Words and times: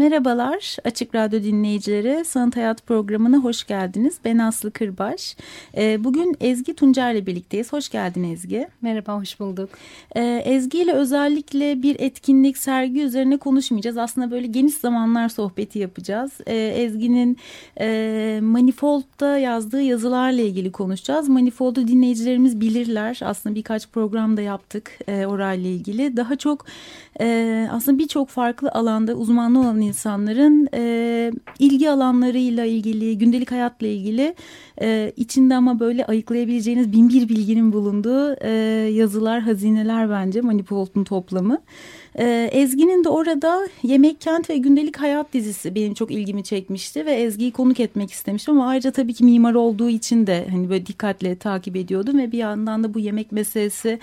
Merhabalar 0.00 0.76
Açık 0.84 1.14
Radyo 1.14 1.42
dinleyicileri. 1.42 2.24
Sanat 2.24 2.56
Hayat 2.56 2.86
programına 2.86 3.36
hoş 3.36 3.66
geldiniz. 3.66 4.18
Ben 4.24 4.38
Aslı 4.38 4.70
Kırbaş. 4.70 5.36
Ee, 5.76 6.04
bugün 6.04 6.36
Ezgi 6.40 6.74
Tuncer 6.74 7.14
ile 7.14 7.26
birlikteyiz. 7.26 7.72
Hoş 7.72 7.88
geldin 7.88 8.32
Ezgi. 8.32 8.68
Merhaba, 8.82 9.20
hoş 9.20 9.40
bulduk. 9.40 9.70
Ee, 10.16 10.42
Ezgi 10.44 10.78
ile 10.78 10.92
özellikle 10.92 11.82
bir 11.82 11.96
etkinlik, 12.00 12.58
sergi 12.58 13.02
üzerine 13.02 13.36
konuşmayacağız. 13.36 13.96
Aslında 13.96 14.30
böyle 14.30 14.46
geniş 14.46 14.74
zamanlar 14.74 15.28
sohbeti 15.28 15.78
yapacağız. 15.78 16.32
Ee, 16.46 16.56
Ezgi'nin 16.56 17.36
e, 17.80 18.38
Manifold'da 18.42 19.38
yazdığı 19.38 19.82
yazılarla 19.82 20.40
ilgili 20.40 20.72
konuşacağız. 20.72 21.28
Manifold'u 21.28 21.88
dinleyicilerimiz 21.88 22.60
bilirler. 22.60 23.20
Aslında 23.24 23.54
birkaç 23.54 23.88
programda 23.88 24.40
yaptık 24.40 24.98
e, 25.08 25.26
orayla 25.26 25.70
ilgili. 25.70 26.16
Daha 26.16 26.36
çok 26.36 26.66
e, 27.20 27.68
aslında 27.72 27.98
birçok 27.98 28.28
farklı 28.28 28.70
alanda 28.70 29.14
uzmanlı 29.14 29.60
olan 29.60 29.89
insanların 29.90 30.68
e, 30.74 31.32
ilgi 31.58 31.90
alanlarıyla 31.90 32.64
ilgili, 32.64 33.18
gündelik 33.18 33.52
hayatla 33.52 33.86
ilgili 33.86 34.34
e, 34.82 35.12
içinde 35.16 35.54
ama 35.54 35.80
böyle 35.80 36.06
ayıklayabileceğiniz 36.06 36.92
bin 36.92 37.08
bir 37.08 37.28
bilginin 37.28 37.72
bulunduğu 37.72 38.34
e, 38.40 38.50
yazılar, 38.92 39.40
hazineler 39.40 40.10
bence 40.10 40.40
Manifold'un 40.40 41.04
toplamı. 41.04 41.58
Ee, 42.18 42.50
Ezgi'nin 42.52 43.04
de 43.04 43.08
orada 43.08 43.68
Yemek 43.82 44.20
Kent 44.20 44.50
ve 44.50 44.56
Gündelik 44.56 44.96
Hayat 44.96 45.32
dizisi 45.32 45.74
benim 45.74 45.94
çok 45.94 46.10
ilgimi 46.10 46.44
çekmişti 46.44 47.06
ve 47.06 47.12
Ezgi'yi 47.12 47.52
konuk 47.52 47.80
etmek 47.80 48.10
istemiştim 48.10 48.54
ama 48.54 48.68
ayrıca 48.68 48.90
tabii 48.90 49.14
ki 49.14 49.24
mimar 49.24 49.54
olduğu 49.54 49.88
için 49.88 50.26
de 50.26 50.46
hani 50.50 50.70
böyle 50.70 50.86
dikkatle 50.86 51.36
takip 51.36 51.76
ediyordum 51.76 52.18
ve 52.18 52.32
bir 52.32 52.38
yandan 52.38 52.84
da 52.84 52.94
bu 52.94 52.98
yemek 52.98 53.32
meselesi 53.32 53.98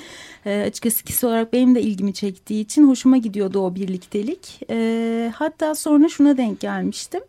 e, 0.45 0.61
açıkçası 0.61 1.03
kişi 1.03 1.25
olarak 1.25 1.53
benim 1.53 1.75
de 1.75 1.81
ilgimi 1.81 2.13
çektiği 2.13 2.61
için 2.61 2.87
hoşuma 2.87 3.17
gidiyordu 3.17 3.59
o 3.59 3.75
birliktelik. 3.75 4.59
E, 4.69 5.31
hatta 5.35 5.75
sonra 5.75 6.09
şuna 6.09 6.37
denk 6.37 6.59
gelmiştim. 6.59 7.21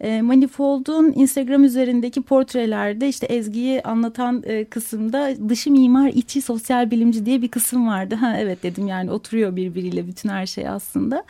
E, 0.00 0.22
Manifold'un 0.22 1.12
Instagram 1.16 1.64
üzerindeki 1.64 2.22
portrelerde 2.22 3.08
işte 3.08 3.26
Ezgi'yi 3.26 3.82
anlatan 3.82 4.42
e, 4.46 4.64
kısımda 4.64 5.48
dışı 5.48 5.70
mimar 5.70 6.08
içi 6.08 6.42
sosyal 6.42 6.90
bilimci 6.90 7.26
diye 7.26 7.42
bir 7.42 7.48
kısım 7.48 7.88
vardı. 7.88 8.14
Ha 8.14 8.36
evet 8.38 8.62
dedim 8.62 8.86
yani 8.86 9.10
oturuyor 9.10 9.56
birbiriyle 9.56 10.06
bütün 10.06 10.28
her 10.28 10.46
şey 10.46 10.68
aslında. 10.68 11.24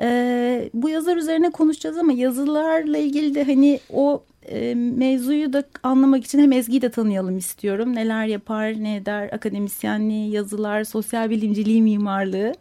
E, 0.00 0.70
bu 0.74 0.88
yazılar 0.88 1.16
üzerine 1.16 1.50
konuşacağız 1.50 1.98
ama 1.98 2.12
yazılarla 2.12 2.98
ilgili 2.98 3.34
de 3.34 3.44
hani 3.44 3.80
o 3.92 4.22
e, 4.48 4.74
mevzuyu 4.74 5.52
da 5.52 5.64
anlamak 5.82 6.24
için 6.24 6.38
hem 6.38 6.52
Ezgi'yi 6.52 6.82
de 6.82 6.90
tanıyalım 6.90 7.38
istiyorum. 7.38 7.94
Neler 7.94 8.26
yapar, 8.26 8.82
ne 8.82 8.96
eder, 8.96 9.28
akademisyenliği, 9.32 10.30
yazılar, 10.30 10.84
sosyal 10.84 11.30
bilimciliği, 11.30 11.82
mimarlığı. 11.82 12.54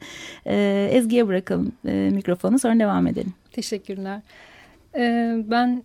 Ezgi'ye 0.92 1.28
bırakalım 1.28 1.72
mikrofonu 2.12 2.60
sonra 2.60 2.80
devam 2.80 3.08
edelim. 3.08 3.34
Teşekkürler. 3.52 4.22
Ee, 4.98 5.36
ben 5.46 5.84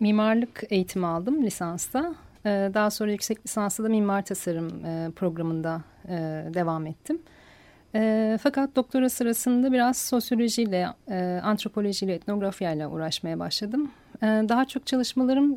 mimarlık 0.00 0.62
eğitimi 0.70 1.06
aldım 1.06 1.42
lisansta. 1.42 2.14
Ee, 2.46 2.70
daha 2.74 2.90
sonra 2.90 3.12
yüksek 3.12 3.46
lisansta 3.46 3.84
da 3.84 3.88
mimar 3.88 4.24
tasarım 4.24 4.84
e, 4.84 5.10
programında 5.16 5.82
e, 6.08 6.10
devam 6.54 6.86
ettim. 6.86 7.18
Ee, 7.94 8.38
fakat 8.42 8.76
doktora 8.76 9.08
sırasında 9.08 9.72
biraz 9.72 9.96
sosyolojiyle, 9.96 10.88
e, 11.10 11.40
antropolojiyle, 11.42 12.14
etnografyayla 12.14 12.90
uğraşmaya 12.90 13.38
başladım. 13.38 13.90
Daha 14.22 14.64
çok 14.64 14.86
çalışmalarım 14.86 15.54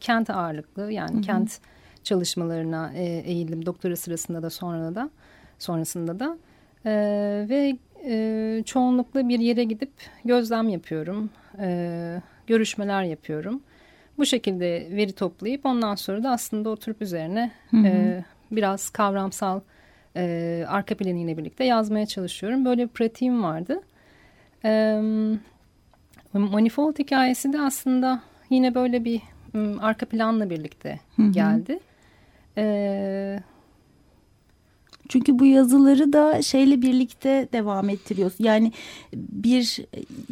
kent 0.00 0.30
ağırlıklı 0.30 0.92
yani 0.92 1.14
hı 1.14 1.18
hı. 1.18 1.22
kent 1.22 1.58
çalışmalarına 2.04 2.92
eğildim 3.24 3.66
doktora 3.66 3.96
sırasında 3.96 4.42
da 4.42 4.50
sonra 4.50 4.94
da 4.94 5.10
sonrasında 5.58 6.20
da. 6.20 6.36
Ve 7.48 7.76
çoğunlukla 8.62 9.28
bir 9.28 9.38
yere 9.38 9.64
gidip 9.64 9.92
gözlem 10.24 10.68
yapıyorum 10.68 11.30
görüşmeler 12.52 13.02
yapıyorum. 13.02 13.60
Bu 14.18 14.26
şekilde 14.26 14.88
veri 14.90 15.12
toplayıp 15.12 15.66
ondan 15.66 15.94
sonra 15.94 16.22
da 16.22 16.30
aslında 16.30 16.70
oturup 16.70 17.02
üzerine 17.02 17.50
hı 17.70 17.76
hı. 17.76 17.86
E, 17.86 18.24
biraz 18.50 18.90
kavramsal 18.90 19.60
e, 20.16 20.64
arka 20.68 20.94
planıyla 20.94 21.38
birlikte 21.38 21.64
yazmaya 21.64 22.06
çalışıyorum. 22.06 22.64
Böyle 22.64 22.82
bir 22.82 22.88
pratiğim 22.88 23.42
vardı. 23.42 23.80
E, 24.64 25.00
Manifold 26.32 26.98
hikayesi 26.98 27.52
de 27.52 27.60
aslında 27.60 28.22
yine 28.50 28.74
böyle 28.74 29.04
bir 29.04 29.20
arka 29.80 30.06
planla 30.06 30.50
birlikte 30.50 31.00
hı 31.16 31.22
hı. 31.22 31.32
geldi. 31.32 31.78
Çünkü 35.12 35.38
bu 35.38 35.46
yazıları 35.46 36.12
da 36.12 36.42
şeyle 36.42 36.82
birlikte 36.82 37.48
devam 37.52 37.88
ettiriyoruz. 37.88 38.34
Yani 38.38 38.72
bir 39.14 39.78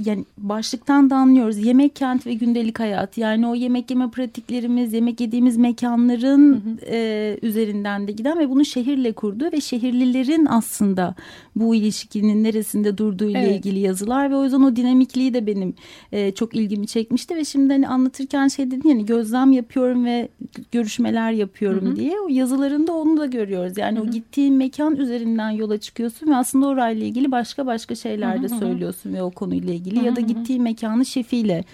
yani 0.04 0.24
başlıktan 0.38 1.10
da 1.10 1.16
anlıyoruz. 1.16 1.66
Yemek 1.66 1.96
kent 1.96 2.26
ve 2.26 2.34
gündelik 2.34 2.80
hayat. 2.80 3.18
Yani 3.18 3.46
o 3.46 3.54
yemek 3.54 3.90
yeme 3.90 4.10
pratiklerimiz, 4.10 4.92
yemek 4.92 5.20
yediğimiz 5.20 5.56
mekanların 5.56 6.54
hı 6.54 6.56
hı. 6.56 6.86
E, 6.86 7.38
üzerinden 7.42 8.08
de 8.08 8.12
giden 8.12 8.38
ve 8.38 8.50
bunu 8.50 8.64
şehirle 8.64 9.12
kurduğu 9.12 9.52
ve 9.52 9.60
şehirlilerin 9.60 10.46
aslında 10.46 11.14
bu 11.56 11.74
ilişkinin 11.74 12.44
neresinde 12.44 12.98
durduğu 12.98 13.30
ile 13.30 13.38
evet. 13.38 13.56
ilgili 13.56 13.78
yazılar 13.78 14.30
ve 14.30 14.36
o 14.36 14.44
yüzden 14.44 14.60
o 14.60 14.76
dinamikliği 14.76 15.34
de 15.34 15.46
benim 15.46 15.74
e, 16.12 16.32
çok 16.32 16.56
ilgimi 16.56 16.86
çekmişti 16.86 17.36
ve 17.36 17.44
şimdi 17.44 17.72
hani 17.72 17.88
anlatırken 17.88 18.48
şey 18.48 18.70
dedin 18.70 18.88
yani 18.88 19.06
gözlem 19.06 19.52
yapıyorum 19.52 20.04
ve 20.04 20.28
görüşmeler 20.72 21.32
yapıyorum 21.32 21.86
hı 21.86 21.90
hı. 21.90 21.96
diye 21.96 22.20
o 22.20 22.28
yazılarında 22.28 22.92
onu 22.92 23.16
da 23.16 23.26
görüyoruz. 23.26 23.78
Yani 23.78 23.98
hı 23.98 24.02
hı. 24.02 24.08
o 24.08 24.10
gittiğin 24.10 24.54
mekan 24.70 24.96
üzerinden 24.96 25.50
yola 25.50 25.78
çıkıyorsun 25.78 26.30
ve 26.30 26.36
aslında 26.36 26.66
orayla 26.66 27.06
ilgili 27.06 27.32
başka 27.32 27.66
başka 27.66 27.94
şeyler 27.94 28.42
de 28.42 28.48
söylüyorsun 28.48 29.14
ve 29.14 29.22
o 29.22 29.30
konuyla 29.30 29.74
ilgili 29.74 30.04
ya 30.04 30.16
da 30.16 30.20
gittiğin 30.20 30.62
mekanı 30.62 31.06
şefiyle 31.06 31.64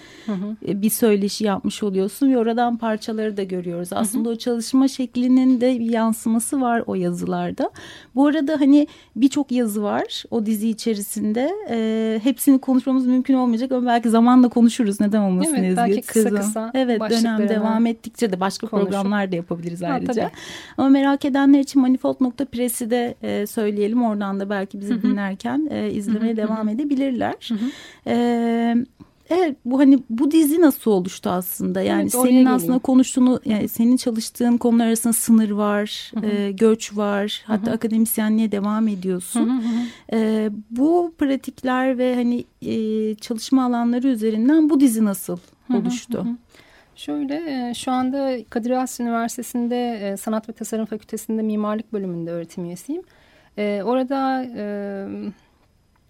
e, 0.69 0.83
bir 0.83 0.91
söyleşi 0.91 1.45
yapmış 1.45 1.83
oluyorsun 1.83 2.33
ve 2.33 2.39
oradan 2.39 2.77
parçaları 2.77 3.37
da 3.37 3.43
görüyoruz. 3.43 3.89
Aslında 3.93 4.29
o 4.29 4.37
çalışma 4.37 4.89
şeklinin 4.89 5.61
de 5.61 5.81
bir 5.81 5.91
yansıması 5.91 6.61
var 6.61 6.83
o 6.87 6.95
yazılarda. 6.95 7.71
Bu 8.15 8.27
arada 8.27 8.61
hani 8.61 8.87
birçok 9.17 9.53
yazı 9.53 9.83
var 9.83 10.25
o 10.31 10.47
dizi 10.47 10.69
içerisinde. 10.69 11.53
E, 11.71 12.21
hepsini 12.23 12.59
konuşmamız 12.59 13.07
mümkün 13.07 13.34
olmayacak 13.34 13.73
ama 13.73 13.87
belki 13.87 14.11
zamanla 14.11 14.49
konuşuruz. 14.49 15.01
Neden 15.01 15.21
olmasın 15.21 15.55
evet, 15.55 15.65
Ezgi? 15.65 15.77
Belki 15.77 16.01
kısa 16.03 16.31
kısa. 16.31 16.71
Evet 16.75 17.01
dönem 17.11 17.49
devam 17.49 17.87
ettikçe 17.87 18.33
de 18.33 18.41
başka 18.41 18.67
Konuşup. 18.67 18.91
programlar 18.91 19.33
da 19.33 19.37
yapabiliriz 19.37 19.83
ayrıca. 19.83 20.25
Ha, 20.25 20.31
ama 20.78 20.89
merak 20.89 21.25
edenler 21.25 21.61
için 21.61 21.83
manifold.press'i 22.77 22.91
de 22.91 23.15
e, 23.23 23.47
söyleyelim. 23.47 24.05
Oradan 24.05 24.41
da 24.41 24.51
belki 24.51 24.81
bizi 24.81 24.95
Hı 24.95 24.99
-hı. 24.99 25.03
dinlerken 25.03 25.69
e, 25.71 25.91
izlemeye 25.91 26.33
Hı 26.33 26.37
-hı. 26.37 26.37
devam 26.37 26.69
edebilirler. 26.69 27.49
Hı 27.49 27.55
-hı. 27.55 27.71
E, 28.07 28.87
Evet 29.31 29.57
bu 29.65 29.79
hani 29.79 29.99
bu 30.11 30.31
dizi 30.31 30.61
nasıl 30.61 30.91
oluştu 30.91 31.31
aslında 31.31 31.81
yani 31.83 32.03
evet, 32.03 32.13
senin 32.13 32.45
aslında 32.45 32.63
geleyim. 32.63 32.81
konuştuğunu 32.81 33.41
yani 33.45 33.69
senin 33.69 33.97
çalıştığın 33.97 34.57
konular 34.57 34.87
arasında 34.87 35.13
sınır 35.13 35.51
var, 35.51 36.13
hı 36.15 36.21
hı. 36.21 36.27
E, 36.27 36.53
göç 36.53 36.97
var, 36.97 37.43
hı 37.47 37.53
hı. 37.53 37.57
hatta 37.57 37.73
akademisyenliğe 37.73 38.53
devam 38.53 38.89
ediyorsun. 38.89 39.49
Hı 39.49 39.53
hı. 39.53 40.19
E, 40.19 40.51
bu 40.71 41.15
pratikler 41.19 41.99
ve 41.99 42.15
hani 42.15 42.45
e, 42.63 43.15
çalışma 43.15 43.65
alanları 43.65 44.09
üzerinden 44.09 44.71
bu 44.71 44.81
dizi 44.81 45.05
nasıl 45.05 45.39
oluştu? 45.75 46.19
Hı 46.19 46.22
hı 46.22 46.29
hı. 46.29 46.37
Şöyle 46.97 47.69
e, 47.69 47.75
şu 47.75 47.93
anda 47.93 48.37
Kadir 48.51 48.71
Has 48.71 49.01
Üniversitesi'nde 49.01 49.93
e, 49.93 50.16
Sanat 50.16 50.48
ve 50.48 50.53
Tasarım 50.53 50.87
Fakültesi'nde 50.87 51.43
mimarlık 51.43 51.93
bölümünde 51.93 52.31
öğretim 52.31 52.65
üyesiyim. 52.65 53.03
E, 53.59 53.83
orada 53.84 54.47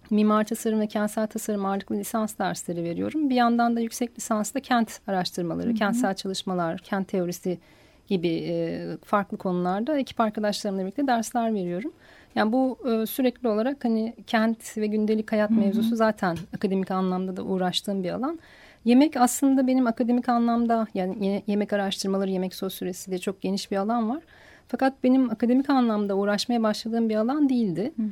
mimar 0.09 0.43
tasarım 0.43 0.79
ve 0.79 0.87
kentsel 0.87 1.27
tasarım 1.27 1.65
ağırlıklı 1.65 1.95
lisans 1.95 2.37
dersleri 2.39 2.83
veriyorum. 2.83 3.29
Bir 3.29 3.35
yandan 3.35 3.75
da 3.75 3.79
yüksek 3.79 4.17
lisansta 4.17 4.59
kent 4.59 4.99
araştırmaları, 5.07 5.67
Hı 5.67 5.73
-hı. 5.73 5.77
kentsel 5.77 6.13
çalışmalar, 6.13 6.77
kent 6.77 7.07
teorisi 7.07 7.59
gibi 8.07 8.97
farklı 9.05 9.37
konularda 9.37 9.97
ekip 9.97 10.19
arkadaşlarımla 10.19 10.81
birlikte 10.81 11.07
dersler 11.07 11.53
veriyorum. 11.53 11.91
Yani 12.35 12.51
bu 12.51 12.77
sürekli 13.09 13.47
olarak 13.47 13.85
hani 13.85 14.13
kent 14.27 14.77
ve 14.77 14.87
gündelik 14.87 15.31
hayat 15.31 15.49
Hı 15.49 15.53
-hı. 15.53 15.59
mevzusu 15.59 15.95
zaten 15.95 16.37
akademik 16.55 16.91
anlamda 16.91 17.37
da 17.37 17.43
uğraştığım 17.43 18.03
bir 18.03 18.09
alan. 18.11 18.39
Yemek 18.87 19.17
aslında 19.17 19.67
benim 19.67 19.87
akademik 19.87 20.29
anlamda 20.29 20.87
yani 20.93 21.43
yemek 21.47 21.73
araştırmaları, 21.73 22.29
yemek 22.29 22.55
sosyolojisi 22.55 23.11
de 23.11 23.17
çok 23.17 23.41
geniş 23.41 23.71
bir 23.71 23.77
alan 23.77 24.09
var. 24.09 24.23
Fakat 24.67 25.03
benim 25.03 25.29
akademik 25.29 25.69
anlamda 25.69 26.15
uğraşmaya 26.15 26.63
başladığım 26.63 27.09
bir 27.09 27.15
alan 27.15 27.49
değildi. 27.49 27.93
Hı 27.95 28.03
hı. 28.03 28.09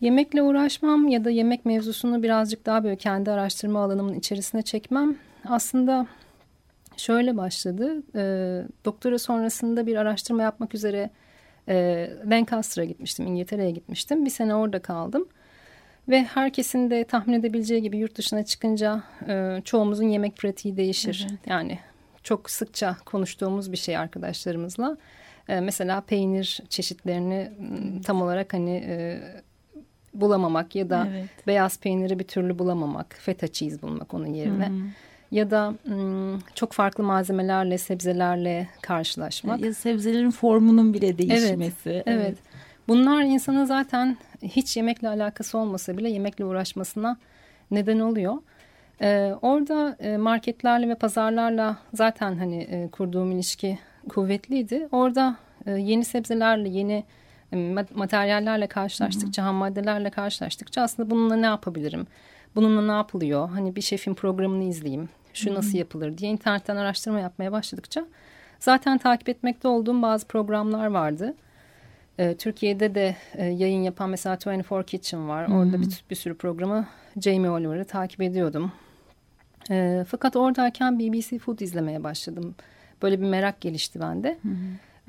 Yemekle 0.00 0.42
uğraşmam 0.42 1.08
ya 1.08 1.24
da 1.24 1.30
yemek 1.30 1.64
mevzusunu 1.64 2.22
birazcık 2.22 2.66
daha 2.66 2.84
böyle 2.84 2.96
kendi 2.96 3.30
araştırma 3.30 3.80
alanımın 3.84 4.14
içerisine 4.14 4.62
çekmem 4.62 5.16
aslında 5.48 6.06
şöyle 6.96 7.36
başladı. 7.36 8.02
E, 8.14 8.22
doktora 8.84 9.18
sonrasında 9.18 9.86
bir 9.86 9.96
araştırma 9.96 10.42
yapmak 10.42 10.74
üzere 10.74 11.10
e, 11.68 12.08
Lancaster'a 12.30 12.84
gitmiştim, 12.84 13.26
İngiltere'ye 13.26 13.70
gitmiştim. 13.70 14.24
Bir 14.24 14.30
sene 14.30 14.54
orada 14.54 14.82
kaldım. 14.82 15.28
Ve 16.08 16.24
herkesin 16.24 16.90
de 16.90 17.04
tahmin 17.04 17.34
edebileceği 17.34 17.82
gibi 17.82 17.98
yurt 17.98 18.16
dışına 18.16 18.44
çıkınca 18.44 19.02
e, 19.28 19.62
çoğumuzun 19.64 20.08
yemek 20.08 20.36
pratiği 20.36 20.76
değişir. 20.76 21.26
Evet. 21.30 21.40
Yani 21.46 21.78
çok 22.22 22.50
sıkça 22.50 22.96
konuştuğumuz 23.06 23.72
bir 23.72 23.76
şey 23.76 23.96
arkadaşlarımızla. 23.96 24.96
E, 25.48 25.60
mesela 25.60 26.00
peynir 26.00 26.60
çeşitlerini 26.68 27.50
evet. 27.60 28.04
tam 28.04 28.22
olarak 28.22 28.54
hani 28.54 28.84
e, 28.86 29.20
bulamamak 30.14 30.74
ya 30.76 30.90
da 30.90 31.08
evet. 31.10 31.28
beyaz 31.46 31.78
peyniri 31.80 32.18
bir 32.18 32.24
türlü 32.24 32.58
bulamamak, 32.58 33.16
feta 33.20 33.48
cheese 33.48 33.82
bulmak 33.82 34.14
onun 34.14 34.26
yerine. 34.26 34.66
Hı 34.66 34.70
-hı. 34.70 34.88
Ya 35.30 35.50
da 35.50 35.74
çok 36.54 36.72
farklı 36.72 37.04
malzemelerle, 37.04 37.78
sebzelerle 37.78 38.68
karşılaşmak. 38.82 39.60
Ya 39.60 39.74
sebzelerin 39.74 40.30
formunun 40.30 40.94
bile 40.94 41.18
değişmesi. 41.18 41.90
Evet, 41.90 42.02
evet. 42.06 42.06
evet. 42.06 42.36
Bunlar 42.88 43.22
insanın 43.22 43.64
zaten 43.64 44.16
hiç 44.42 44.76
yemekle 44.76 45.08
alakası 45.08 45.58
olmasa 45.58 45.98
bile 45.98 46.08
yemekle 46.08 46.44
uğraşmasına 46.44 47.16
neden 47.70 47.98
oluyor. 47.98 48.34
Ee, 49.02 49.34
orada 49.42 49.96
e, 50.00 50.16
marketlerle 50.16 50.88
ve 50.88 50.94
pazarlarla 50.94 51.76
zaten 51.94 52.36
hani 52.36 52.62
e, 52.62 52.88
kurduğum 52.88 53.32
ilişki 53.32 53.78
kuvvetliydi. 54.08 54.88
Orada 54.92 55.36
e, 55.66 55.70
yeni 55.70 56.04
sebzelerle, 56.04 56.68
yeni 56.68 57.04
e, 57.52 57.56
materyallerle 57.94 58.66
karşılaştıkça, 58.66 59.44
ham 59.44 59.54
maddelerle 59.54 60.10
karşılaştıkça 60.10 60.82
aslında 60.82 61.10
bununla 61.10 61.36
ne 61.36 61.46
yapabilirim? 61.46 62.06
Bununla 62.54 62.82
ne 62.82 62.92
yapılıyor? 62.92 63.48
Hani 63.48 63.76
bir 63.76 63.80
şefin 63.80 64.14
programını 64.14 64.64
izleyeyim. 64.64 65.08
Şu 65.34 65.50
Hı 65.50 65.54
-hı. 65.54 65.54
nasıl 65.54 65.78
yapılır 65.78 66.18
diye 66.18 66.30
internetten 66.30 66.76
araştırma 66.76 67.20
yapmaya 67.20 67.52
başladıkça 67.52 68.04
zaten 68.60 68.98
takip 68.98 69.28
etmekte 69.28 69.68
olduğum 69.68 70.02
bazı 70.02 70.26
programlar 70.26 70.86
vardı. 70.86 71.34
E, 72.18 72.36
Türkiye'de 72.36 72.94
de 72.94 73.16
e, 73.34 73.44
yayın 73.44 73.82
yapan 73.82 74.10
mesela 74.10 74.38
24 74.46 74.86
Kitchen 74.86 75.28
var. 75.28 75.48
Orada 75.48 75.80
bir, 75.80 76.04
bir 76.10 76.16
sürü 76.16 76.34
programı 76.34 76.86
Jamie 77.20 77.50
Oliver'ı 77.50 77.84
takip 77.84 78.20
ediyordum. 78.20 78.72
E, 79.70 80.04
fakat 80.08 80.36
oradayken 80.36 80.98
BBC 80.98 81.38
Food 81.38 81.58
izlemeye 81.58 82.04
başladım. 82.04 82.54
Böyle 83.02 83.20
bir 83.20 83.26
merak 83.26 83.60
gelişti 83.60 84.00
bende. 84.00 84.38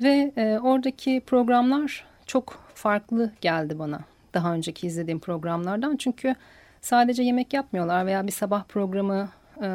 Ve 0.02 0.32
e, 0.36 0.58
oradaki 0.58 1.22
programlar 1.26 2.04
çok 2.26 2.64
farklı 2.74 3.32
geldi 3.40 3.78
bana. 3.78 4.00
Daha 4.34 4.54
önceki 4.54 4.86
izlediğim 4.86 5.20
programlardan. 5.20 5.96
Çünkü 5.96 6.34
sadece 6.80 7.22
yemek 7.22 7.52
yapmıyorlar 7.52 8.06
veya 8.06 8.26
bir 8.26 8.32
sabah 8.32 8.64
programı 8.64 9.28
e, 9.62 9.68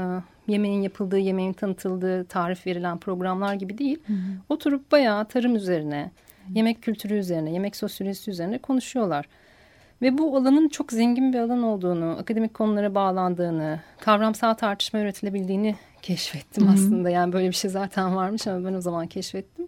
yemeğin 0.47 0.81
yapıldığı, 0.81 1.17
yemeğin 1.17 1.53
tanıtıldığı, 1.53 2.25
tarif 2.25 2.67
verilen 2.67 2.97
programlar 2.97 3.53
gibi 3.53 3.77
değil. 3.77 3.99
Hı 4.07 4.13
hı. 4.13 4.17
Oturup 4.49 4.91
bayağı 4.91 5.25
tarım 5.25 5.55
üzerine, 5.55 6.11
yemek 6.53 6.81
kültürü 6.81 7.17
üzerine, 7.17 7.51
yemek 7.51 7.75
sosyolojisi 7.75 8.31
üzerine 8.31 8.57
konuşuyorlar. 8.57 9.25
Ve 10.01 10.17
bu 10.17 10.37
alanın 10.37 10.69
çok 10.69 10.91
zengin 10.91 11.33
bir 11.33 11.39
alan 11.39 11.63
olduğunu, 11.63 12.17
akademik 12.19 12.53
konulara 12.53 12.95
bağlandığını, 12.95 13.79
kavramsal 13.99 14.53
tartışma 14.53 14.99
üretilebildiğini 14.99 15.75
keşfettim 16.01 16.67
Hı 16.67 16.69
-hı. 16.69 16.73
aslında. 16.73 17.09
Yani 17.09 17.33
böyle 17.33 17.47
bir 17.47 17.53
şey 17.53 17.71
zaten 17.71 18.15
varmış 18.15 18.47
ama 18.47 18.69
ben 18.69 18.73
o 18.73 18.81
zaman 18.81 19.07
keşfettim. 19.07 19.67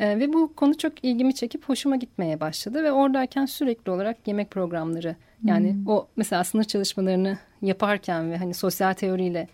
Ee, 0.00 0.18
ve 0.18 0.32
bu 0.32 0.54
konu 0.54 0.78
çok 0.78 1.04
ilgimi 1.04 1.34
çekip 1.34 1.68
hoşuma 1.68 1.96
gitmeye 1.96 2.40
başladı. 2.40 2.84
Ve 2.84 2.92
oradayken 2.92 3.46
sürekli 3.46 3.90
olarak 3.90 4.28
yemek 4.28 4.50
programları 4.50 5.16
yani 5.44 5.68
-hı. 5.68 5.90
o 5.90 6.08
mesela 6.16 6.44
sınır 6.44 6.64
çalışmalarını 6.64 7.38
yaparken 7.62 8.30
ve 8.30 8.36
hani 8.36 8.54
sosyal 8.54 8.92
teoriyle. 8.92 9.48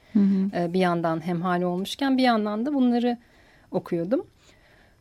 E, 0.54 0.72
bir 0.72 0.80
yandan 0.80 1.26
hemhal 1.26 1.62
olmuşken 1.62 2.18
bir 2.18 2.22
yandan 2.22 2.66
da 2.66 2.74
bunları 2.74 3.18
okuyordum. 3.70 4.26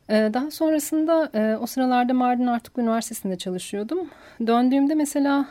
Ee, 0.10 0.30
daha 0.34 0.52
sonrasında 0.52 1.30
e, 1.34 1.58
o 1.58 1.66
sıralarda 1.66 2.14
Mardin 2.14 2.48
Artuklu 2.48 2.82
Üniversitesi'nde 2.82 3.38
çalışıyordum. 3.38 4.00
Döndüğümde 4.48 4.96
mesela 4.96 5.46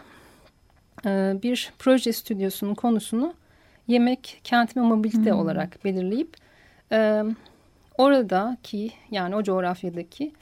e, 1.06 1.34
bir 1.42 1.72
proje 1.78 2.12
stüdyosunun 2.12 2.74
konusunu 2.74 3.34
yemek, 3.88 4.40
kent 4.44 4.76
ve 4.76 4.80
mobilite 4.80 5.30
hmm. 5.30 5.38
olarak 5.38 5.84
belirleyip 5.84 6.36
e, 6.92 7.22
oradaki 7.98 8.90
yani 9.10 9.36
o 9.36 9.42
coğrafyadaki 9.42 10.32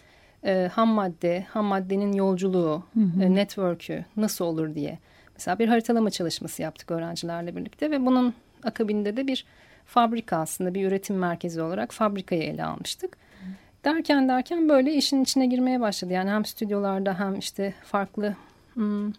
ham 0.73 0.89
madde, 0.89 1.47
ham 1.51 1.65
maddenin 1.65 2.12
yolculuğu, 2.12 2.83
hmm. 2.93 3.35
network'ü 3.35 4.05
nasıl 4.17 4.45
olur 4.45 4.75
diye 4.75 4.99
mesela 5.35 5.59
bir 5.59 5.69
haritalama 5.69 6.11
çalışması 6.11 6.62
yaptık 6.62 6.91
öğrencilerle 6.91 7.57
birlikte 7.57 7.91
ve 7.91 8.07
bunun 8.07 8.35
akabinde 8.62 9.17
de 9.17 9.27
bir 9.27 9.45
fabrika 9.87 10.37
aslında 10.37 10.75
bir 10.75 10.87
üretim 10.87 11.17
merkezi 11.17 11.62
olarak 11.62 11.93
fabrikayı 11.93 12.43
ele 12.43 12.65
almıştık. 12.65 13.17
Derken 13.85 14.29
derken 14.29 14.69
böyle 14.69 14.94
işin 14.94 15.23
içine 15.23 15.47
girmeye 15.47 15.81
başladı. 15.81 16.12
Yani 16.12 16.31
hem 16.31 16.44
stüdyolarda 16.44 17.19
hem 17.19 17.38
işte 17.38 17.75
farklı 17.85 18.37
hmm, 18.75 19.12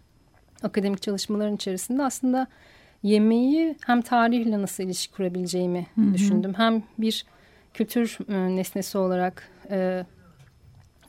akademik 0.62 1.02
çalışmaların 1.02 1.54
içerisinde 1.54 2.02
aslında 2.02 2.46
yemeği 3.02 3.76
hem 3.86 4.02
tarihle 4.02 4.62
nasıl 4.62 4.84
ilişki 4.84 5.12
kurabileceğimi 5.12 5.86
hı 5.94 6.00
hı. 6.00 6.14
düşündüm. 6.14 6.54
Hem 6.54 6.82
bir 6.98 7.26
kültür 7.74 8.18
e, 8.28 8.56
nesnesi 8.56 8.98
olarak 8.98 9.48
e, 9.70 10.04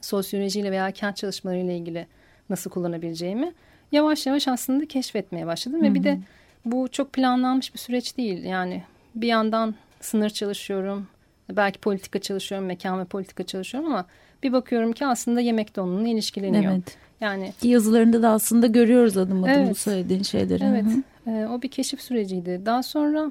sosyolojiyle 0.00 0.70
veya 0.70 0.90
kent 0.90 1.16
çalışmalarıyla 1.16 1.72
ilgili 1.72 2.06
nasıl 2.50 2.70
kullanabileceğimi 2.70 3.52
yavaş 3.92 4.26
yavaş 4.26 4.48
aslında 4.48 4.86
keşfetmeye 4.86 5.46
başladım. 5.46 5.80
Hı 5.80 5.84
hı. 5.84 5.90
Ve 5.90 5.94
bir 5.94 6.04
de 6.04 6.18
bu 6.64 6.88
çok 6.88 7.12
planlanmış 7.12 7.74
bir 7.74 7.78
süreç 7.78 8.16
değil. 8.16 8.44
Yani 8.44 8.82
bir 9.14 9.28
yandan 9.28 9.74
sınır 10.00 10.30
çalışıyorum, 10.30 11.06
Belki 11.50 11.78
politika 11.80 12.18
çalışıyorum, 12.18 12.66
mekan 12.66 13.00
ve 13.00 13.04
politika 13.04 13.42
çalışıyorum 13.42 13.92
ama 13.92 14.06
bir 14.42 14.52
bakıyorum 14.52 14.92
ki 14.92 15.06
aslında 15.06 15.40
yemek 15.40 15.76
de 15.76 15.80
onunla 15.80 16.08
ilişkileniyor. 16.08 16.72
Evet. 16.72 16.96
Yani 17.20 17.52
yazılarında 17.62 18.22
da 18.22 18.30
aslında 18.30 18.66
görüyoruz 18.66 19.16
adım 19.16 19.44
adım 19.44 19.52
evet, 19.52 19.70
bu 19.70 19.74
söylediğin 19.74 20.22
şeyleri. 20.22 20.64
Evet. 20.64 20.84
E, 21.26 21.46
o 21.46 21.62
bir 21.62 21.68
keşif 21.68 22.00
süreciydi. 22.00 22.62
Daha 22.66 22.82
sonra 22.82 23.30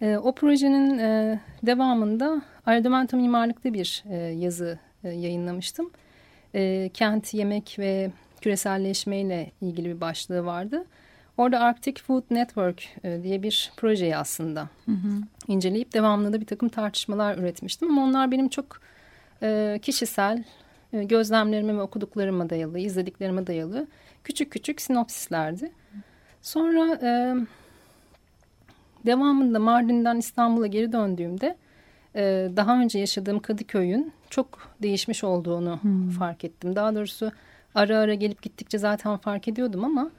e, 0.00 0.16
o 0.16 0.34
projenin 0.34 0.98
e, 0.98 1.40
devamında 1.62 2.42
Aradamento 2.66 3.16
Mimarlık'ta 3.16 3.72
bir 3.72 4.04
e, 4.10 4.16
yazı 4.16 4.78
e, 5.04 5.08
yayınlamıştım. 5.08 5.90
E, 6.54 6.90
kent, 6.94 7.34
yemek 7.34 7.76
ve 7.78 8.10
küreselleşme 8.40 9.20
ile 9.20 9.50
ilgili 9.60 9.88
bir 9.88 10.00
başlığı 10.00 10.44
vardı. 10.44 10.84
Orada 11.38 11.60
Arctic 11.60 12.02
Food 12.02 12.22
Network 12.30 12.82
e, 13.04 13.22
diye 13.22 13.42
bir 13.42 13.72
projeyi 13.76 14.16
aslında 14.16 14.68
hı 14.86 14.92
hı. 14.92 15.22
inceleyip 15.48 15.92
devamlı 15.92 16.32
da 16.32 16.40
bir 16.40 16.46
takım 16.46 16.68
tartışmalar 16.68 17.38
üretmiştim. 17.38 17.90
Ama 17.90 18.04
onlar 18.04 18.30
benim 18.30 18.48
çok 18.48 18.80
e, 19.42 19.78
kişisel 19.82 20.44
e, 20.92 21.04
gözlemlerime 21.04 21.76
ve 21.76 21.80
okuduklarıma 21.80 22.50
dayalı, 22.50 22.78
izlediklerime 22.78 23.46
dayalı 23.46 23.86
küçük 24.24 24.52
küçük 24.52 24.80
sinopsislerdi. 24.80 25.72
Sonra 26.42 26.98
e, 27.02 27.10
devamında 29.06 29.58
Mardin'den 29.58 30.16
İstanbul'a 30.16 30.66
geri 30.66 30.92
döndüğümde 30.92 31.56
e, 32.16 32.50
daha 32.56 32.80
önce 32.80 32.98
yaşadığım 32.98 33.40
Kadıköy'ün 33.40 34.12
çok 34.30 34.58
değişmiş 34.82 35.24
olduğunu 35.24 35.78
hmm. 35.82 36.10
fark 36.10 36.44
ettim. 36.44 36.76
Daha 36.76 36.94
doğrusu 36.94 37.32
ara 37.74 37.98
ara 37.98 38.14
gelip 38.14 38.42
gittikçe 38.42 38.78
zaten 38.78 39.16
fark 39.16 39.48
ediyordum 39.48 39.84
ama 39.84 40.10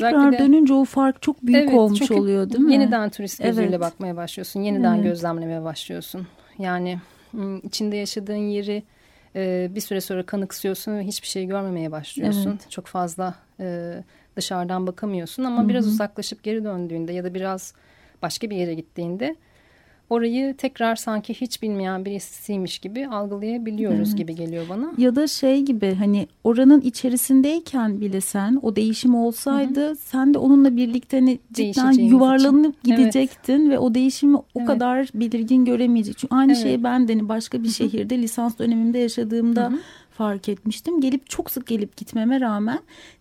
Tekrar 0.00 0.32
de, 0.32 0.38
dönünce 0.38 0.74
o 0.74 0.84
fark 0.84 1.22
çok 1.22 1.42
büyük 1.42 1.62
evet, 1.62 1.74
olmuş 1.74 2.10
oluyor 2.10 2.50
değil 2.50 2.64
mi? 2.64 2.72
Yeniden 2.72 3.10
turist 3.10 3.42
gözüyle 3.42 3.68
evet. 3.68 3.80
bakmaya 3.80 4.16
başlıyorsun. 4.16 4.60
Yeniden 4.60 4.94
evet. 4.94 5.04
gözlemlemeye 5.04 5.64
başlıyorsun. 5.64 6.26
Yani 6.58 6.98
içinde 7.62 7.96
yaşadığın 7.96 8.34
yeri 8.34 8.82
e, 9.36 9.70
bir 9.74 9.80
süre 9.80 10.00
sonra 10.00 10.26
kanıksıyorsun 10.26 10.98
ve 10.98 11.02
hiçbir 11.02 11.28
şey 11.28 11.46
görmemeye 11.46 11.92
başlıyorsun. 11.92 12.50
Evet. 12.50 12.70
Çok 12.70 12.86
fazla 12.86 13.34
e, 13.60 13.94
dışarıdan 14.36 14.86
bakamıyorsun 14.86 15.44
ama 15.44 15.62
Hı 15.62 15.64
-hı. 15.64 15.68
biraz 15.68 15.86
uzaklaşıp 15.86 16.42
geri 16.42 16.64
döndüğünde 16.64 17.12
ya 17.12 17.24
da 17.24 17.34
biraz 17.34 17.74
başka 18.22 18.50
bir 18.50 18.56
yere 18.56 18.74
gittiğinde 18.74 19.36
orayı 20.10 20.56
tekrar 20.56 20.96
sanki 20.96 21.34
hiç 21.34 21.62
bilmeyen 21.62 22.04
birisiymiş 22.04 22.78
gibi 22.78 23.06
algılayabiliyoruz 23.06 24.08
evet. 24.08 24.18
gibi 24.18 24.34
geliyor 24.34 24.68
bana. 24.68 24.92
Ya 24.98 25.16
da 25.16 25.26
şey 25.26 25.62
gibi 25.62 25.94
hani 25.94 26.28
oranın 26.44 26.80
içerisindeyken 26.80 28.00
bile 28.00 28.20
sen 28.20 28.58
o 28.62 28.76
değişim 28.76 29.14
olsaydı 29.14 29.86
hı 29.86 29.90
hı. 29.90 29.96
sen 29.96 30.34
de 30.34 30.38
onunla 30.38 30.76
birlikte 30.76 31.18
hani 31.18 31.38
cidden 31.52 31.92
yuvarlanıp 31.92 32.76
için. 32.78 32.96
gidecektin 32.96 33.60
evet. 33.60 33.70
ve 33.70 33.78
o 33.78 33.94
değişimi 33.94 34.36
o 34.36 34.44
evet. 34.56 34.66
kadar 34.66 35.08
belirgin 35.14 35.64
göremeyecek. 35.64 36.18
Çünkü 36.18 36.34
aynı 36.34 36.52
evet. 36.52 36.62
şeyi 36.62 36.84
ben 36.84 37.08
de 37.08 37.12
hani 37.12 37.28
başka 37.28 37.58
bir 37.58 37.68
hı 37.68 37.70
hı. 37.70 37.74
şehirde 37.74 38.18
lisans 38.18 38.58
dönemimde 38.58 38.98
yaşadığımda 38.98 39.64
hı 39.64 39.68
hı 39.68 39.78
fark 40.14 40.48
etmiştim. 40.48 41.00
Gelip 41.00 41.30
çok 41.30 41.50
sık 41.50 41.66
gelip 41.66 41.96
gitmeme 41.96 42.40
rağmen 42.40 42.78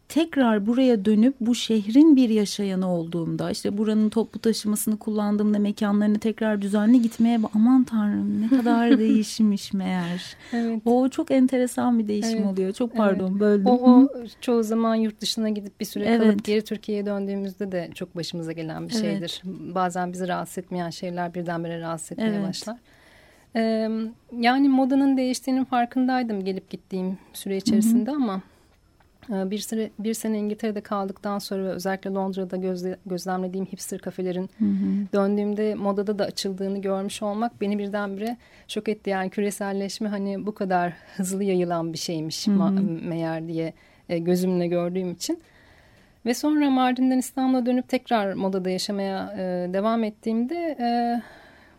tekrar 0.10 0.66
buraya 0.66 1.06
dönüp 1.06 1.36
bu 1.40 1.56
şehrin 1.56 2.16
bir 2.16 2.30
yaşayanı 2.30 2.94
olduğumda 2.94 3.52
işte 3.52 3.78
buranın 3.78 4.10
toplu 4.10 4.40
taşımasını 4.40 4.98
kullandığımda 4.98 5.60
mekanlarını 5.60 6.20
tekrar 6.20 6.62
düzenli 6.62 7.02
gitmeye 7.02 7.40
aman 7.56 7.84
tanrım 7.84 8.42
ne 8.42 8.48
kadar 8.48 9.00
değişmiş 9.00 9.74
meğer. 9.74 10.36
Evet. 10.54 10.82
O 10.86 11.10
çok 11.10 11.32
enteresan 11.32 12.00
bir 12.00 12.08
değişim 12.08 12.38
evet. 12.38 12.46
oluyor. 12.46 12.74
Çok 12.74 12.96
pardon 12.96 13.32
evet. 13.32 13.40
böldüm. 13.40 13.66
O, 13.66 13.72
o 13.72 14.10
çoğu 14.42 14.64
zaman 14.64 14.96
yurt 14.96 15.22
dışına 15.22 15.50
gidip 15.50 15.80
bir 15.80 15.86
süre 15.86 16.06
evet. 16.06 16.22
kalıp 16.22 16.46
geri 16.46 16.64
Türkiye'ye 16.64 17.06
döndüğümüzde 17.06 17.72
de 17.72 17.90
çok 17.96 18.16
başımıza 18.16 18.52
gelen 18.52 18.90
bir 18.90 18.94
evet. 18.94 19.04
şeydir. 19.04 19.42
Bazen 19.76 20.14
bizi 20.14 20.28
rahatsız 20.28 20.58
etmeyen 20.58 20.90
şeyler 20.90 21.34
birdenbire 21.34 21.80
rahatsız 21.80 22.12
etmeye 22.12 22.30
evet. 22.30 22.48
başlar. 22.48 22.78
Ee, 23.56 23.90
yani 24.40 24.70
modanın 24.70 25.18
değiştiğinin 25.18 25.64
farkındaydım 25.64 26.46
gelip 26.46 26.70
gittiğim 26.70 27.18
süre 27.34 27.58
içerisinde 27.58 28.12
Hı 28.12 28.16
-hı. 28.16 28.18
ama 28.18 28.42
bir, 29.30 29.58
süre, 29.58 29.89
bir 30.00 30.13
sene 30.13 30.39
İngiltere'de 30.39 30.82
kaldıktan 30.82 31.39
sonra 31.39 31.63
özellikle 31.63 32.10
Londra'da 32.10 32.58
gözle, 32.58 32.98
gözlemlediğim 33.06 33.65
hipster 33.65 34.00
kafelerin 34.00 34.50
hı 34.60 34.65
hı. 34.65 35.13
döndüğümde 35.13 35.75
modada 35.75 36.20
da 36.20 36.24
açıldığını 36.24 36.82
görmüş 36.82 37.22
olmak 37.22 37.62
beni 37.62 37.77
birdenbire 37.77 38.38
şok 38.68 38.89
etti. 38.89 39.10
Yani 39.10 39.30
küreselleşme 39.30 40.10
hani 40.10 40.46
bu 40.46 40.53
kadar 40.53 40.94
hızlı 41.18 41.44
yayılan 41.44 41.94
bir 41.94 41.98
şeymiş 41.98 42.48
hı 42.48 42.51
hı. 42.51 42.82
meğer 42.82 43.48
diye 43.48 43.74
e, 44.10 44.18
gözümle 44.18 44.68
gördüğüm 44.68 45.12
için. 45.12 45.39
Ve 46.25 46.34
sonra 46.34 46.70
Mardin'den 46.70 47.18
İstanbul'a 47.18 47.65
dönüp 47.65 47.89
tekrar 47.89 48.34
modada 48.34 48.70
yaşamaya 48.70 49.34
e, 49.38 49.74
devam 49.74 50.03
ettiğimde 50.03 50.56
e, 50.80 50.88